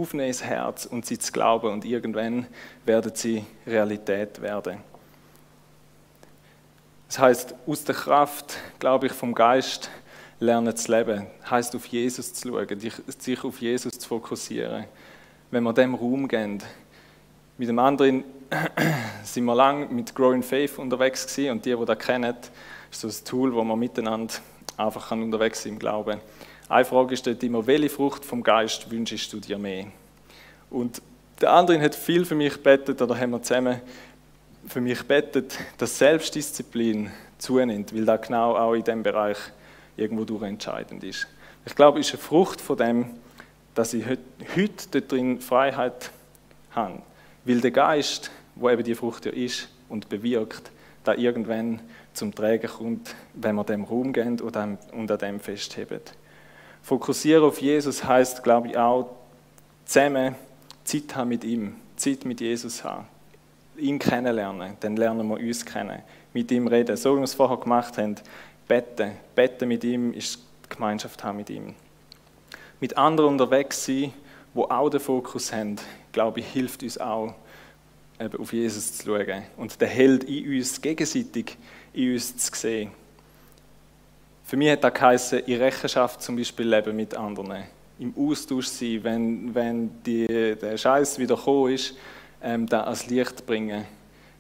aufnehmen 0.02 0.28
ins 0.28 0.44
Herz 0.44 0.86
und 0.86 1.06
sie 1.06 1.18
zu 1.18 1.32
glauben 1.32 1.72
und 1.72 1.86
irgendwann 1.86 2.48
werden 2.86 3.12
sie 3.16 3.46
Realität 3.66 4.42
werden. 4.42 4.78
Das 7.08 7.20
heißt, 7.20 7.56
aus 7.66 7.84
der 7.84 7.96
Kraft, 7.96 8.58
glaube 8.80 9.08
ich, 9.08 9.14
vom 9.14 9.34
Geist 9.34 9.90
lernen 10.40 10.76
zu 10.76 10.92
leben. 10.92 11.28
Das 11.42 11.52
heißt, 11.52 11.76
auf 11.76 11.86
Jesus 11.86 12.34
zu 12.34 12.50
schauen, 12.50 12.80
sich 12.80 13.44
auf 13.44 13.60
Jesus 13.60 13.98
zu 13.98 14.08
fokussieren. 14.08 14.86
Wenn 15.50 15.64
wir 15.64 15.74
dem 15.74 15.96
Raum 15.96 16.28
geben. 16.28 16.60
Mit 17.58 17.70
dem 17.70 17.80
anderen 17.80 18.24
sind 19.24 19.46
wir 19.46 19.56
lange 19.56 19.88
mit 19.88 20.14
Growing 20.14 20.44
Faith 20.44 20.78
unterwegs 20.78 21.26
gewesen 21.26 21.52
und 21.52 21.66
die, 21.66 21.76
die 21.76 21.86
das 21.86 21.98
kennen, 21.98 22.36
ist 22.92 23.02
so 23.02 23.08
ein 23.08 23.26
Tool, 23.26 23.54
wo 23.54 23.64
man 23.64 23.80
miteinander 23.80 24.36
einfach 24.76 25.12
unterwegs 25.12 25.64
sein 25.64 25.74
im 25.74 25.80
Glauben. 25.80 26.20
Eine 26.70 26.84
Frage 26.84 27.14
ist 27.14 27.26
dort 27.26 27.42
immer, 27.44 27.66
welche 27.66 27.90
Frucht 27.90 28.26
vom 28.26 28.44
Geist 28.44 28.92
wünschst 28.92 29.32
du 29.32 29.40
dir 29.40 29.58
mehr? 29.58 29.86
Und 30.70 31.02
der 31.40 31.54
andere 31.54 31.80
hat 31.80 31.96
viel 31.96 32.26
für 32.26 32.36
mich 32.36 32.56
gebetet, 32.56 33.02
oder 33.02 33.18
haben 33.18 33.32
wir 33.32 33.42
zusammen 33.42 33.80
für 34.68 34.82
mich 34.82 35.00
gebetet, 35.00 35.58
dass 35.78 35.98
Selbstdisziplin 35.98 37.10
zunimmt, 37.38 37.96
weil 37.96 38.04
das 38.04 38.22
genau 38.28 38.58
auch 38.58 38.74
in 38.74 38.84
diesem 38.84 39.02
Bereich 39.02 39.38
irgendwo 39.96 40.26
durch 40.26 40.44
entscheidend 40.44 41.06
ist. 41.06 41.26
Ich 41.66 41.74
glaube, 41.74 42.02
es 42.02 42.08
ist 42.08 42.16
eine 42.16 42.24
Frucht 42.24 42.60
von 42.60 42.76
dem, 42.76 43.06
dass 43.74 43.94
ich 43.94 44.06
heute 44.06 44.90
dort 44.92 45.12
drin 45.12 45.40
Freiheit 45.40 46.12
habe. 46.72 47.02
Weil 47.46 47.62
der 47.62 47.72
Geist, 47.72 48.30
wo 48.56 48.70
eben 48.70 48.84
die 48.84 48.96
Frucht 48.96 49.26
ja 49.26 49.32
ist 49.32 49.70
und 49.88 50.10
bewirkt, 50.10 50.70
da 51.06 51.14
irgendwann 51.14 51.80
zum 52.14 52.36
Träger 52.36 52.68
kommt, 52.68 53.16
wenn 53.36 53.56
wir 53.56 53.64
dem 53.64 53.86
Raum 53.86 54.12
und 54.12 54.58
an 54.58 55.18
dem 55.22 55.40
festheben. 55.40 56.02
Fokussieren 56.88 57.44
auf 57.44 57.60
Jesus 57.60 58.02
heißt, 58.02 58.42
glaube 58.44 58.70
ich, 58.70 58.78
auch 58.78 59.10
zusammen 59.84 60.36
Zeit 60.86 61.18
haben 61.18 61.28
mit 61.28 61.44
ihm, 61.44 61.76
Zeit 61.98 62.24
mit 62.24 62.40
Jesus 62.40 62.82
haben, 62.82 63.06
ihn 63.78 64.00
kennenlernen, 64.00 64.78
dann 64.80 64.96
lernen 64.96 65.28
wir 65.28 65.36
uns 65.36 65.66
kennen, 65.66 66.02
mit 66.32 66.50
ihm 66.50 66.66
reden, 66.66 66.96
so 66.96 67.12
wie 67.12 67.18
wir 67.18 67.26
es 67.26 67.34
vorher 67.34 67.58
gemacht 67.58 67.98
haben, 67.98 68.16
beten, 68.70 69.18
beten 69.36 69.68
mit 69.68 69.84
ihm 69.84 70.14
ist 70.14 70.40
Gemeinschaft 70.70 71.22
haben 71.26 71.36
mit 71.36 71.50
ihm. 71.50 71.76
Mit 72.80 72.96
anderen 72.96 73.32
unterwegs 73.32 73.84
sein, 73.84 74.14
wo 74.54 74.64
auch 74.64 74.88
den 74.88 75.02
Fokus 75.02 75.52
haben, 75.52 75.76
glaube 76.14 76.40
ich, 76.40 76.48
hilft 76.48 76.84
uns 76.84 76.98
auch, 76.98 77.34
auf 78.40 78.54
Jesus 78.54 78.94
zu 79.00 79.08
schauen 79.08 79.44
und 79.58 79.82
den 79.82 79.90
Held 79.90 80.24
in 80.24 80.56
uns 80.56 80.82
gegenseitig 80.82 81.58
in 81.92 82.14
uns 82.14 82.38
zu 82.38 82.56
sehen. 82.56 82.92
Für 84.48 84.56
mich 84.56 84.72
hat 84.72 84.82
das 84.82 84.94
geheißen, 84.94 85.40
in 85.40 85.62
Rechenschaft 85.62 86.22
zum 86.22 86.38
Beispiel 86.38 86.70
leben 86.70 86.96
mit 86.96 87.14
anderen, 87.14 87.66
im 88.00 88.14
Austausch 88.18 88.68
sein, 88.68 89.04
wenn, 89.04 89.54
wenn 89.54 90.02
die, 90.06 90.56
der 90.56 90.78
Scheiß 90.78 91.20
wieder 91.20 91.36
gekommen 91.36 91.74
ist, 91.74 91.96
ähm, 92.42 92.66
das 92.66 92.88
als 92.88 93.08
Licht 93.08 93.46
bringen, 93.46 93.84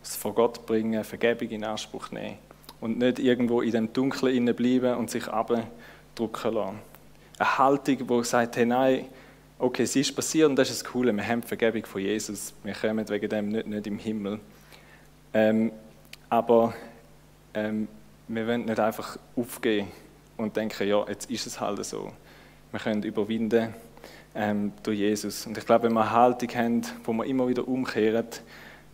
es 0.01 0.15
vor 0.15 0.33
Gott 0.33 0.65
bringen, 0.65 1.03
Vergebung 1.03 1.49
in 1.49 1.65
Anspruch 1.65 2.09
nehmen 2.11 2.37
und 2.79 2.99
nicht 2.99 3.19
irgendwo 3.19 3.59
in 3.59 3.71
dem 3.71 3.91
Dunkeln 3.91 4.55
bleiben 4.55 4.95
und 4.95 5.11
sich 5.11 5.27
abdrücken 5.27 6.53
lassen. 6.53 6.79
Eine 7.37 7.57
Haltung, 7.57 8.07
die 8.07 8.23
sagt, 8.23 8.55
hey, 8.55 8.65
nein, 8.65 9.07
okay, 9.59 9.83
es 9.83 9.93
ist 9.93 10.15
passiert 10.15 10.49
und 10.49 10.55
das 10.55 10.69
ist 10.69 10.83
das 10.83 10.89
Coole, 10.89 11.11
wir 11.11 11.27
haben 11.27 11.41
die 11.41 11.47
Vergebung 11.47 11.85
von 11.85 11.99
Jesus, 11.99 12.53
wir 12.63 12.73
kommen 12.73 13.09
wegen 13.09 13.27
dem 13.27 13.49
nicht, 13.49 13.67
nicht 13.67 13.87
im 13.87 13.99
Himmel. 13.99 14.39
Ähm, 15.33 15.73
aber 16.29 16.73
ähm, 17.53 17.89
wir 18.27 18.47
wollen 18.47 18.65
nicht 18.65 18.79
einfach 18.79 19.17
aufgehen 19.35 19.87
und 20.37 20.55
denken, 20.55 20.87
ja, 20.87 21.05
jetzt 21.07 21.29
ist 21.29 21.47
es 21.47 21.59
halt 21.59 21.83
so. 21.85 22.11
Wir 22.71 22.79
können 22.79 23.03
überwinden 23.03 23.73
ähm, 24.35 24.73
durch 24.83 24.99
Jesus. 24.99 25.45
Und 25.45 25.57
ich 25.57 25.65
glaube, 25.65 25.85
wenn 25.85 25.93
wir 25.93 26.01
eine 26.01 26.11
Haltung 26.11 26.49
haben, 26.55 26.81
wo 27.03 27.13
wir 27.13 27.25
immer 27.25 27.47
wieder 27.47 27.67
umkehren, 27.67 28.27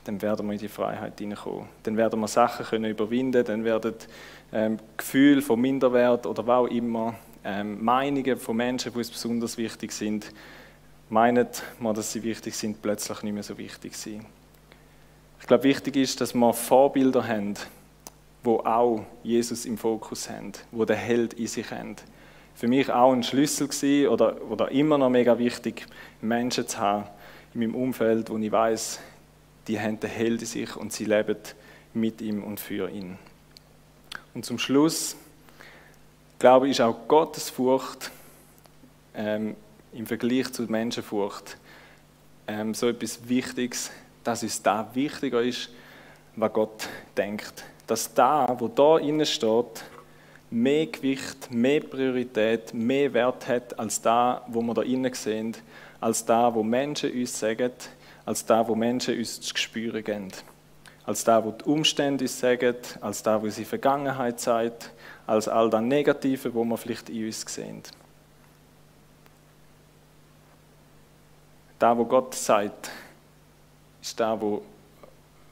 dann 0.06 0.22
werden 0.22 0.46
wir 0.46 0.54
in 0.54 0.60
die 0.60 0.68
Freiheit 0.68 1.18
hineinkommen. 1.18 1.68
Dann 1.84 1.98
werden 1.98 2.20
wir 2.20 2.28
Sachen 2.28 2.66
können 2.66 2.92
überwinden, 2.92 3.44
dann 3.44 3.64
werden 3.64 3.96
ähm, 4.52 4.78
Gefühle 4.98 5.42
von 5.42 5.60
Minderwert 5.60 6.26
oder 6.26 6.46
was 6.46 6.58
auch 6.58 6.68
immer 6.68 7.16
ähm, 7.44 7.84
Meinungen 7.84 8.38
von 8.38 8.56
Menschen, 8.56 8.92
die 8.92 8.98
uns 8.98 9.10
besonders 9.10 9.58
wichtig 9.58 9.92
sind, 9.92 10.32
meinen 11.10 11.48
man, 11.80 11.96
dass 11.96 12.12
sie 12.12 12.24
wichtig 12.24 12.56
sind, 12.56 12.82
plötzlich 12.82 13.24
nicht 13.24 13.34
mehr 13.34 13.44
so 13.44 13.58
wichtig 13.58 13.96
sind. 13.96 14.26
Ich 15.40 15.48
glaube, 15.48 15.64
wichtig 15.64 15.96
ist, 15.96 16.22
dass 16.22 16.34
wir 16.34 16.54
Vorbilder 16.54 17.28
haben, 17.28 17.56
wo 18.44 18.60
auch 18.60 19.06
Jesus 19.24 19.66
im 19.66 19.78
Fokus 19.78 20.30
haben, 20.30 20.52
wo 20.72 20.86
der 20.86 20.98
Held 20.98 21.34
in 21.34 21.48
sich 21.48 21.72
haben. 21.72 21.96
Für 22.56 22.68
mich 22.68 22.92
auch 22.92 23.14
ein 23.14 23.24
Schlüssel 23.24 23.68
gewesen, 23.68 24.10
oder, 24.10 24.42
oder 24.50 24.72
immer 24.72 24.98
noch 24.98 25.10
mega 25.10 25.38
wichtig, 25.40 25.86
Menschen 26.22 26.68
zu 26.68 26.78
haben 26.78 27.08
in 27.54 27.62
meinem 27.62 27.76
Umfeld, 27.76 28.30
wo 28.30 28.38
ich 28.38 28.52
weiß, 28.52 29.00
die 29.68 29.80
haben 29.80 30.00
den 30.00 30.10
Held 30.10 30.42
in 30.42 30.48
sich 30.48 30.76
und 30.76 30.92
sie 30.92 31.06
leben 31.06 31.38
mit 31.94 32.22
ihm 32.22 32.44
und 32.44 32.60
für 32.60 32.90
ihn. 32.90 33.18
Und 34.34 34.46
zum 34.46 34.60
Schluss 34.60 35.16
glaube 36.44 36.68
ich, 36.68 36.72
ist 36.72 36.82
auch 36.82 37.08
Gottesfurcht 37.08 38.12
ähm, 39.16 39.56
im 39.94 40.06
Vergleich 40.06 40.52
zu 40.52 40.64
Menschenfurcht 40.64 41.58
ähm, 42.48 42.74
so 42.74 42.90
etwas 42.90 43.30
Wichtiges, 43.30 43.92
dass 44.26 44.44
uns 44.44 44.62
da 44.62 44.90
wichtiger 44.94 45.42
ist, 45.42 45.70
was 46.36 46.52
Gott 46.52 46.90
denkt. 47.16 47.64
Dass 47.88 48.14
da, 48.14 48.56
wo 48.60 48.68
da 48.68 48.98
innen 48.98 49.26
steht, 49.26 49.84
mehr 50.50 50.86
Gewicht, 50.86 51.52
mehr 51.52 51.82
Priorität, 51.82 52.74
mehr 52.74 53.14
Wert 53.14 53.48
hat 53.48 53.78
als 53.78 54.02
da, 54.02 54.44
wo 54.48 54.62
wir 54.62 54.74
da 54.74 54.84
innen 54.84 55.14
sehen, 55.14 55.58
als 56.00 56.24
da, 56.24 56.54
wo 56.54 56.64
Menschen 56.64 57.12
uns 57.12 57.40
sagen, 57.40 57.72
als 58.26 58.46
da, 58.46 58.68
wo 58.68 58.76
Menschen 58.76 59.18
uns 59.18 59.42
zu 59.42 59.58
spüren 59.58 60.04
geben. 60.04 60.32
Als 61.06 61.24
da, 61.24 61.44
wo 61.44 61.52
die 61.52 61.66
Umstände 61.66 62.24
uns 62.24 62.40
sagen, 62.40 62.76
als 63.02 63.24
da, 63.24 63.42
wo 63.42 63.50
sie 63.50 63.66
Vergangenheit 63.66 64.40
zeigt, 64.40 64.92
als 65.26 65.48
all 65.48 65.70
das 65.70 65.82
Negative, 65.82 66.54
wo 66.54 66.64
wir 66.64 66.78
vielleicht 66.78 67.10
in 67.10 67.26
uns 67.26 67.42
sehen. 67.42 67.82
Da, 71.80 71.98
wo 71.98 72.06
Gott 72.06 72.36
sagt, 72.36 72.92
ist 74.02 74.18
da, 74.20 74.40
wo, 74.40 74.62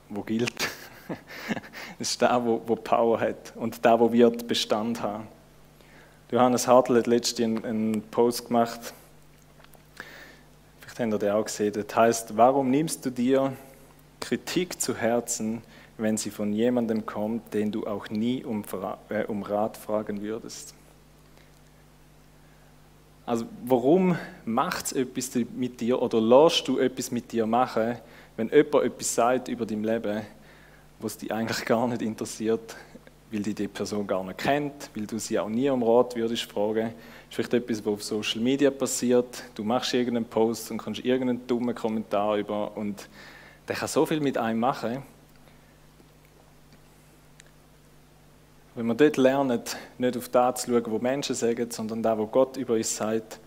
wo 0.10 0.22
gilt. 0.22 0.70
Das 2.00 2.10
ist 2.12 2.22
da, 2.22 2.44
wo, 2.44 2.62
wo 2.66 2.76
Power 2.76 3.20
hat 3.20 3.54
und 3.56 3.84
da, 3.86 4.00
wo 4.00 4.12
wird 4.12 4.48
Bestand 4.48 5.02
haben. 5.02 5.28
Johannes 6.32 6.68
Hartl 6.68 6.98
hat 6.98 7.08
letztens 7.08 7.64
einen 7.64 8.02
Post 8.04 8.48
gemacht, 8.48 8.94
vielleicht 10.80 11.00
habt 11.00 11.14
ihr 11.14 11.20
den 11.20 11.32
auch 11.32 11.46
gesehen, 11.46 11.74
das 11.74 11.96
heißt, 11.96 12.38
warum 12.38 12.70
nimmst 12.70 13.06
du 13.06 13.10
dir 13.10 13.54
Kritik 14.22 14.80
zu 14.80 14.96
Herzen, 14.96 15.62
wenn 15.98 16.18
sie 16.18 16.30
von 16.30 16.54
jemandem 16.54 17.06
kommt, 17.06 17.54
den 17.54 17.72
du 17.72 17.86
auch 17.86 18.10
nie 18.10 18.44
um, 18.44 18.64
äh, 19.10 19.26
um 19.26 19.44
Rat 19.44 19.78
fragen 19.78 20.22
würdest. 20.22 20.74
Also 23.26 23.46
warum 23.66 24.18
macht 24.46 24.86
es 24.86 24.94
etwas 24.94 25.32
mit 25.56 25.80
dir 25.80 26.02
oder 26.02 26.20
lässt 26.20 26.68
du 26.68 26.80
etwas 26.80 27.12
mit 27.12 27.32
dir 27.32 27.46
machen, 27.46 27.98
wenn 28.36 28.50
jemand 28.50 28.86
etwas 28.86 29.14
sagt 29.14 29.48
über 29.48 29.66
dein 29.66 29.84
Leben, 29.84 30.22
was 31.04 31.18
dich 31.18 31.32
eigentlich 31.32 31.66
gar 31.66 31.88
nicht 31.88 32.02
interessiert, 32.02 32.76
weil 33.32 33.42
die 33.42 33.54
die 33.54 33.68
Person 33.68 34.06
gar 34.06 34.24
nicht 34.24 34.38
kennt, 34.40 34.90
weil 34.96 35.06
du 35.06 35.18
sie 35.18 35.40
auch 35.40 35.50
nie 35.50 35.70
um 35.70 35.84
Rat 35.84 36.16
würdest 36.16 36.44
fragen. 36.44 36.94
Das 37.30 37.30
ist 37.30 37.36
vielleicht 37.36 37.54
etwas, 37.54 37.86
was 37.86 37.94
auf 37.94 38.04
Social 38.04 38.42
Media 38.42 38.70
passiert. 38.72 39.44
Du 39.56 39.64
machst 39.64 39.94
irgendeinen 39.94 40.26
Post 40.26 40.72
und 40.72 40.78
kannst 40.78 41.04
irgendeinen 41.06 41.48
dummen 41.48 41.74
Kommentar 41.74 42.38
über 42.38 42.76
und 42.76 43.08
der 43.68 43.76
kann 43.76 43.88
so 43.88 44.06
viel 44.06 44.20
mit 44.20 44.38
einem 44.38 44.60
machen. 44.60 45.04
Wenn 48.76 48.86
wir 48.86 48.96
dort 48.96 49.18
lernen, 49.18 49.62
nicht 49.98 50.18
auf 50.18 50.30
das 50.30 50.64
zu 50.64 50.72
schauen, 50.72 50.94
was 50.94 51.02
Menschen 51.02 51.36
sagen, 51.36 51.70
sondern 51.70 52.02
da, 52.02 52.18
was 52.18 52.32
Gott 52.32 52.58
über 52.58 52.74
uns 52.74 52.96
sagt, 52.96 53.40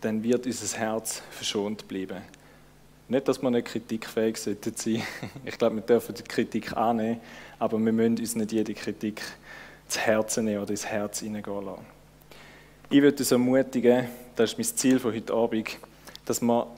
dann 0.00 0.22
wird 0.22 0.46
unser 0.46 0.78
Herz 0.78 1.22
verschont 1.30 1.88
bleiben. 1.88 2.22
Nicht, 3.10 3.26
dass 3.26 3.42
wir 3.42 3.50
nicht 3.50 3.66
kritikfähig 3.66 4.36
sein. 4.36 4.56
Ich 5.44 5.58
glaube, 5.58 5.74
wir 5.74 5.82
dürfen 5.82 6.14
die 6.14 6.22
Kritik 6.22 6.76
annehmen, 6.76 7.20
aber 7.58 7.76
wir 7.76 7.92
müssen 7.92 8.18
uns 8.20 8.36
nicht 8.36 8.52
jede 8.52 8.72
Kritik 8.72 9.20
zu 9.88 9.98
Herzen 9.98 10.44
nehmen 10.44 10.62
oder 10.62 10.70
ins 10.70 10.86
Herz 10.86 11.18
hineingehen 11.18 11.64
lassen. 11.64 11.84
Ich 12.88 13.02
würde 13.02 13.18
uns 13.18 13.32
ermutigen, 13.32 14.06
das 14.36 14.52
ist 14.52 14.58
mein 14.58 14.76
Ziel 14.76 15.00
von 15.00 15.12
heute 15.12 15.34
Abend, 15.34 15.76
dass 16.24 16.40
wir 16.40 16.68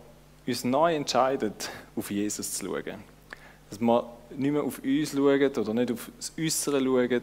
uns 0.46 0.64
neu 0.64 0.94
entscheiden, 0.94 1.52
auf 1.94 2.10
Jesus 2.10 2.54
zu 2.54 2.64
schauen. 2.64 3.04
Dass 3.68 3.78
wir 3.78 4.10
nicht 4.34 4.52
mehr 4.52 4.62
auf 4.62 4.78
uns 4.82 5.12
schauen 5.12 5.50
oder 5.54 5.74
nicht 5.74 5.92
auf 5.92 6.10
das 6.16 6.32
Äußere 6.40 6.82
schauen, 6.82 7.22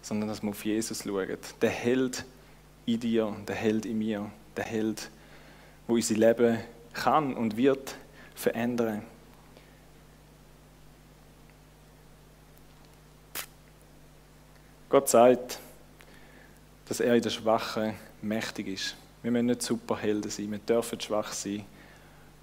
sondern 0.00 0.30
dass 0.30 0.42
wir 0.42 0.48
auf 0.48 0.64
Jesus 0.64 1.02
schauen. 1.02 1.36
Der 1.60 1.70
Held 1.70 2.24
in 2.86 3.00
dir, 3.00 3.36
der 3.46 3.56
Held 3.56 3.84
in 3.84 3.98
mir, 3.98 4.30
der 4.56 4.64
Held, 4.64 5.10
wo 5.86 5.96
unser 5.96 6.14
Leben 6.14 6.58
kann 6.94 7.34
und 7.34 7.58
wird 7.58 7.96
verändern. 8.40 9.02
Gott 14.88 15.08
sagt, 15.08 15.58
dass 16.86 16.98
er 16.98 17.14
in 17.14 17.22
der 17.22 17.30
Schwachen 17.30 17.94
mächtig 18.22 18.66
ist. 18.66 18.96
Wir 19.22 19.30
müssen 19.30 19.46
nicht 19.46 19.62
Superhelden 19.62 20.30
sein, 20.30 20.50
wir 20.50 20.58
dürfen 20.58 21.00
schwach 21.00 21.32
sein. 21.32 21.64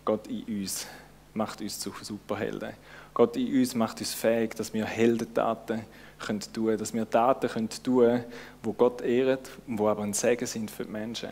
Gott 0.05 0.27
in 0.27 0.43
uns 0.61 0.87
macht 1.33 1.59
uns 1.59 1.79
zu 1.79 1.91
Superhelden. 2.01 2.73
Gott 3.13 3.35
in 3.35 3.59
uns 3.59 3.75
macht 3.75 3.99
uns 3.99 4.13
fähig, 4.13 4.55
dass 4.55 4.73
wir 4.73 4.85
Heldentaten 4.85 5.83
können 6.19 6.39
tun, 6.53 6.77
dass 6.77 6.93
wir 6.93 7.09
Taten 7.09 7.49
können 7.49 7.69
tun, 7.83 8.23
wo 8.63 8.71
Gott 8.73 9.01
ehrt 9.01 9.49
und 9.67 9.79
wo 9.79 9.89
aber 9.89 10.03
ein 10.03 10.13
Segen 10.13 10.45
sind 10.45 10.71
für 10.71 10.85
die 10.85 10.91
Menschen, 10.91 11.29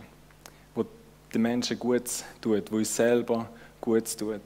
wo 0.73 0.85
den 1.33 1.41
Menschen 1.41 1.79
gut 1.79 2.03
tut, 2.41 2.71
wo 2.71 2.77
uns 2.77 2.95
selber 2.95 3.47
gut 3.85 4.17
tut. 4.17 4.41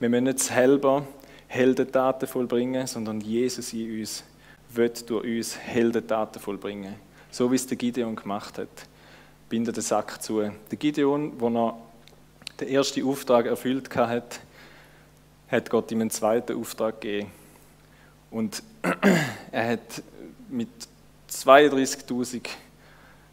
Wir 0.00 0.08
müssen 0.08 0.24
nicht 0.24 0.40
selber 0.40 1.06
Heldentaten 1.46 2.26
vollbringen, 2.26 2.88
sondern 2.88 3.20
Jesus 3.20 3.72
in 3.72 4.00
uns 4.00 4.24
wird 4.70 5.08
durch 5.08 5.24
uns 5.24 5.56
Heldentaten 5.56 6.42
vollbringen, 6.42 6.96
so 7.30 7.50
wie 7.52 7.54
es 7.54 7.68
der 7.68 7.76
Gideon 7.76 8.16
gemacht 8.16 8.58
hat. 8.58 8.68
Bindet 9.48 9.76
den 9.76 9.82
Sack 9.82 10.20
zu. 10.20 10.40
Der 10.40 10.78
Gideon, 10.78 11.38
wo 11.38 11.48
er 11.48 11.76
den 12.58 12.68
ersten 12.68 13.06
Auftrag 13.06 13.46
erfüllt 13.46 13.94
hat, 13.94 14.40
hat 15.48 15.70
Gott 15.70 15.92
ihm 15.92 16.00
einen 16.00 16.10
zweiten 16.10 16.58
Auftrag 16.58 17.00
gegeben. 17.00 17.30
Und 18.32 18.60
er 19.52 19.72
hat 19.72 20.02
mit 20.48 20.68
32.000 21.30 22.48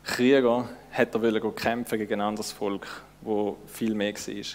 Kriegern 0.03 0.69
hat 0.91 1.15
er 1.15 1.51
kämpfen 1.51 1.97
gegen 1.97 2.13
ein 2.13 2.21
anderes 2.21 2.51
Volk, 2.51 2.87
wo 3.21 3.57
viel 3.65 3.95
mehr 3.95 4.13
war. 4.13 4.45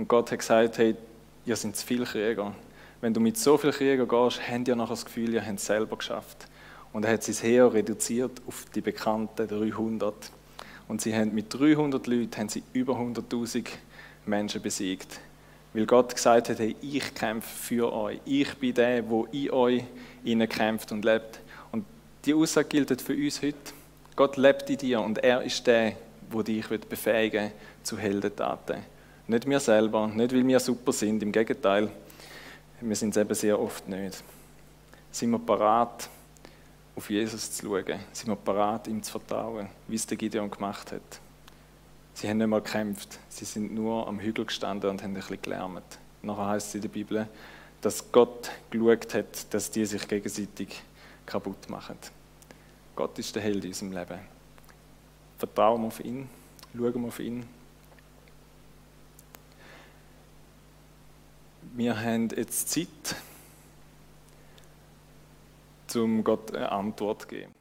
Und 0.00 0.08
Gott 0.08 0.32
hat 0.32 0.38
gesagt, 0.38 0.78
hey, 0.78 0.96
ihr 1.44 1.56
seid 1.56 1.76
zu 1.76 1.86
viele 1.86 2.06
Krieger. 2.06 2.54
Wenn 3.02 3.12
du 3.12 3.20
mit 3.20 3.36
so 3.36 3.58
vielen 3.58 3.74
Kriegern 3.74 4.08
gehst, 4.08 4.40
haben 4.48 4.64
die 4.64 4.74
nachher 4.74 4.94
das 4.94 5.04
Gefühl, 5.04 5.34
ihr 5.34 5.44
habt 5.44 5.58
es 5.58 5.66
selber 5.66 5.94
geschafft. 5.98 6.46
Und 6.94 7.04
er 7.04 7.12
hat 7.12 7.22
sein 7.22 7.34
Heer 7.34 7.70
reduziert 7.70 8.40
auf 8.46 8.64
die 8.74 8.80
bekannten 8.80 9.46
300. 9.46 10.14
Und 10.88 11.02
sie 11.02 11.14
haben 11.14 11.34
mit 11.34 11.52
300 11.52 12.06
Leuten 12.06 12.34
haben 12.34 12.48
sie 12.48 12.62
über 12.72 12.94
100.000 12.94 13.66
Menschen 14.24 14.62
besiegt. 14.62 15.20
Weil 15.74 15.84
Gott 15.84 16.14
gesagt 16.14 16.48
hat, 16.48 16.58
hey, 16.60 16.74
ich 16.80 17.14
kämpfe 17.14 17.54
für 17.54 17.92
euch. 17.92 18.20
Ich 18.24 18.54
bin 18.54 18.72
der, 18.72 19.06
wo 19.06 19.26
in 19.26 19.50
euch 19.50 19.84
kämpft 20.48 20.92
und 20.92 21.04
lebt. 21.04 21.40
Und 21.72 21.84
die 22.24 22.32
Aussage 22.32 22.68
gilt 22.68 23.02
für 23.02 23.12
uns 23.12 23.42
heute. 23.42 23.74
Gott 24.16 24.38
lebt 24.38 24.70
in 24.70 24.78
dir 24.78 25.02
und 25.02 25.18
er 25.18 25.42
ist 25.42 25.66
der, 25.66 25.92
der 26.32 26.42
dich 26.42 26.66
befähigen 26.88 27.52
zu 27.82 27.98
Heldentaten. 27.98 28.78
Nicht 29.30 29.48
wir 29.48 29.60
selber, 29.60 30.08
nicht 30.08 30.34
weil 30.34 30.44
wir 30.44 30.58
super 30.58 30.92
sind, 30.92 31.22
im 31.22 31.30
Gegenteil. 31.30 31.88
Wir 32.80 32.96
sind 32.96 33.10
es 33.10 33.16
eben 33.16 33.32
sehr 33.32 33.60
oft 33.60 33.86
nicht. 33.86 34.24
Sind 35.12 35.30
wir 35.30 35.38
parat, 35.38 36.08
auf 36.96 37.08
Jesus 37.08 37.52
zu 37.52 37.66
schauen? 37.66 38.00
Sind 38.12 38.26
wir 38.26 38.34
parat, 38.34 38.88
ihm 38.88 39.00
zu 39.00 39.12
vertrauen, 39.12 39.68
wie 39.86 39.94
es 39.94 40.04
der 40.04 40.16
Gideon 40.16 40.50
gemacht 40.50 40.90
hat? 40.90 41.20
Sie 42.12 42.28
haben 42.28 42.38
nicht 42.38 42.48
mal 42.48 42.60
gekämpft, 42.60 43.20
sie 43.28 43.44
sind 43.44 43.72
nur 43.72 44.08
am 44.08 44.18
Hügel 44.18 44.46
gestanden 44.46 44.90
und 44.90 45.00
haben 45.00 45.12
ein 45.12 45.14
bisschen 45.14 45.40
gelärmt. 45.40 45.98
Nachher 46.22 46.46
heißt 46.48 46.70
es 46.70 46.74
in 46.74 46.80
der 46.80 46.88
Bibel, 46.88 47.28
dass 47.82 48.10
Gott 48.10 48.50
geschaut 48.70 49.14
hat, 49.14 49.54
dass 49.54 49.70
die 49.70 49.86
sich 49.86 50.08
gegenseitig 50.08 50.82
kaputt 51.24 51.70
machen. 51.70 51.98
Gott 52.96 53.16
ist 53.16 53.36
der 53.36 53.44
Held 53.44 53.62
in 53.62 53.70
unserem 53.70 53.92
Leben. 53.92 54.18
Vertrauen 55.38 55.82
wir 55.82 55.86
auf 55.86 56.04
ihn, 56.04 56.28
schauen 56.76 57.00
wir 57.00 57.06
auf 57.06 57.20
ihn. 57.20 57.59
Wir 61.80 61.98
haben 61.98 62.28
jetzt 62.36 62.68
Zeit, 62.68 63.16
um 65.94 66.22
Gott 66.22 66.54
eine 66.54 66.70
Antwort 66.70 67.22
zu 67.22 67.28
geben. 67.28 67.54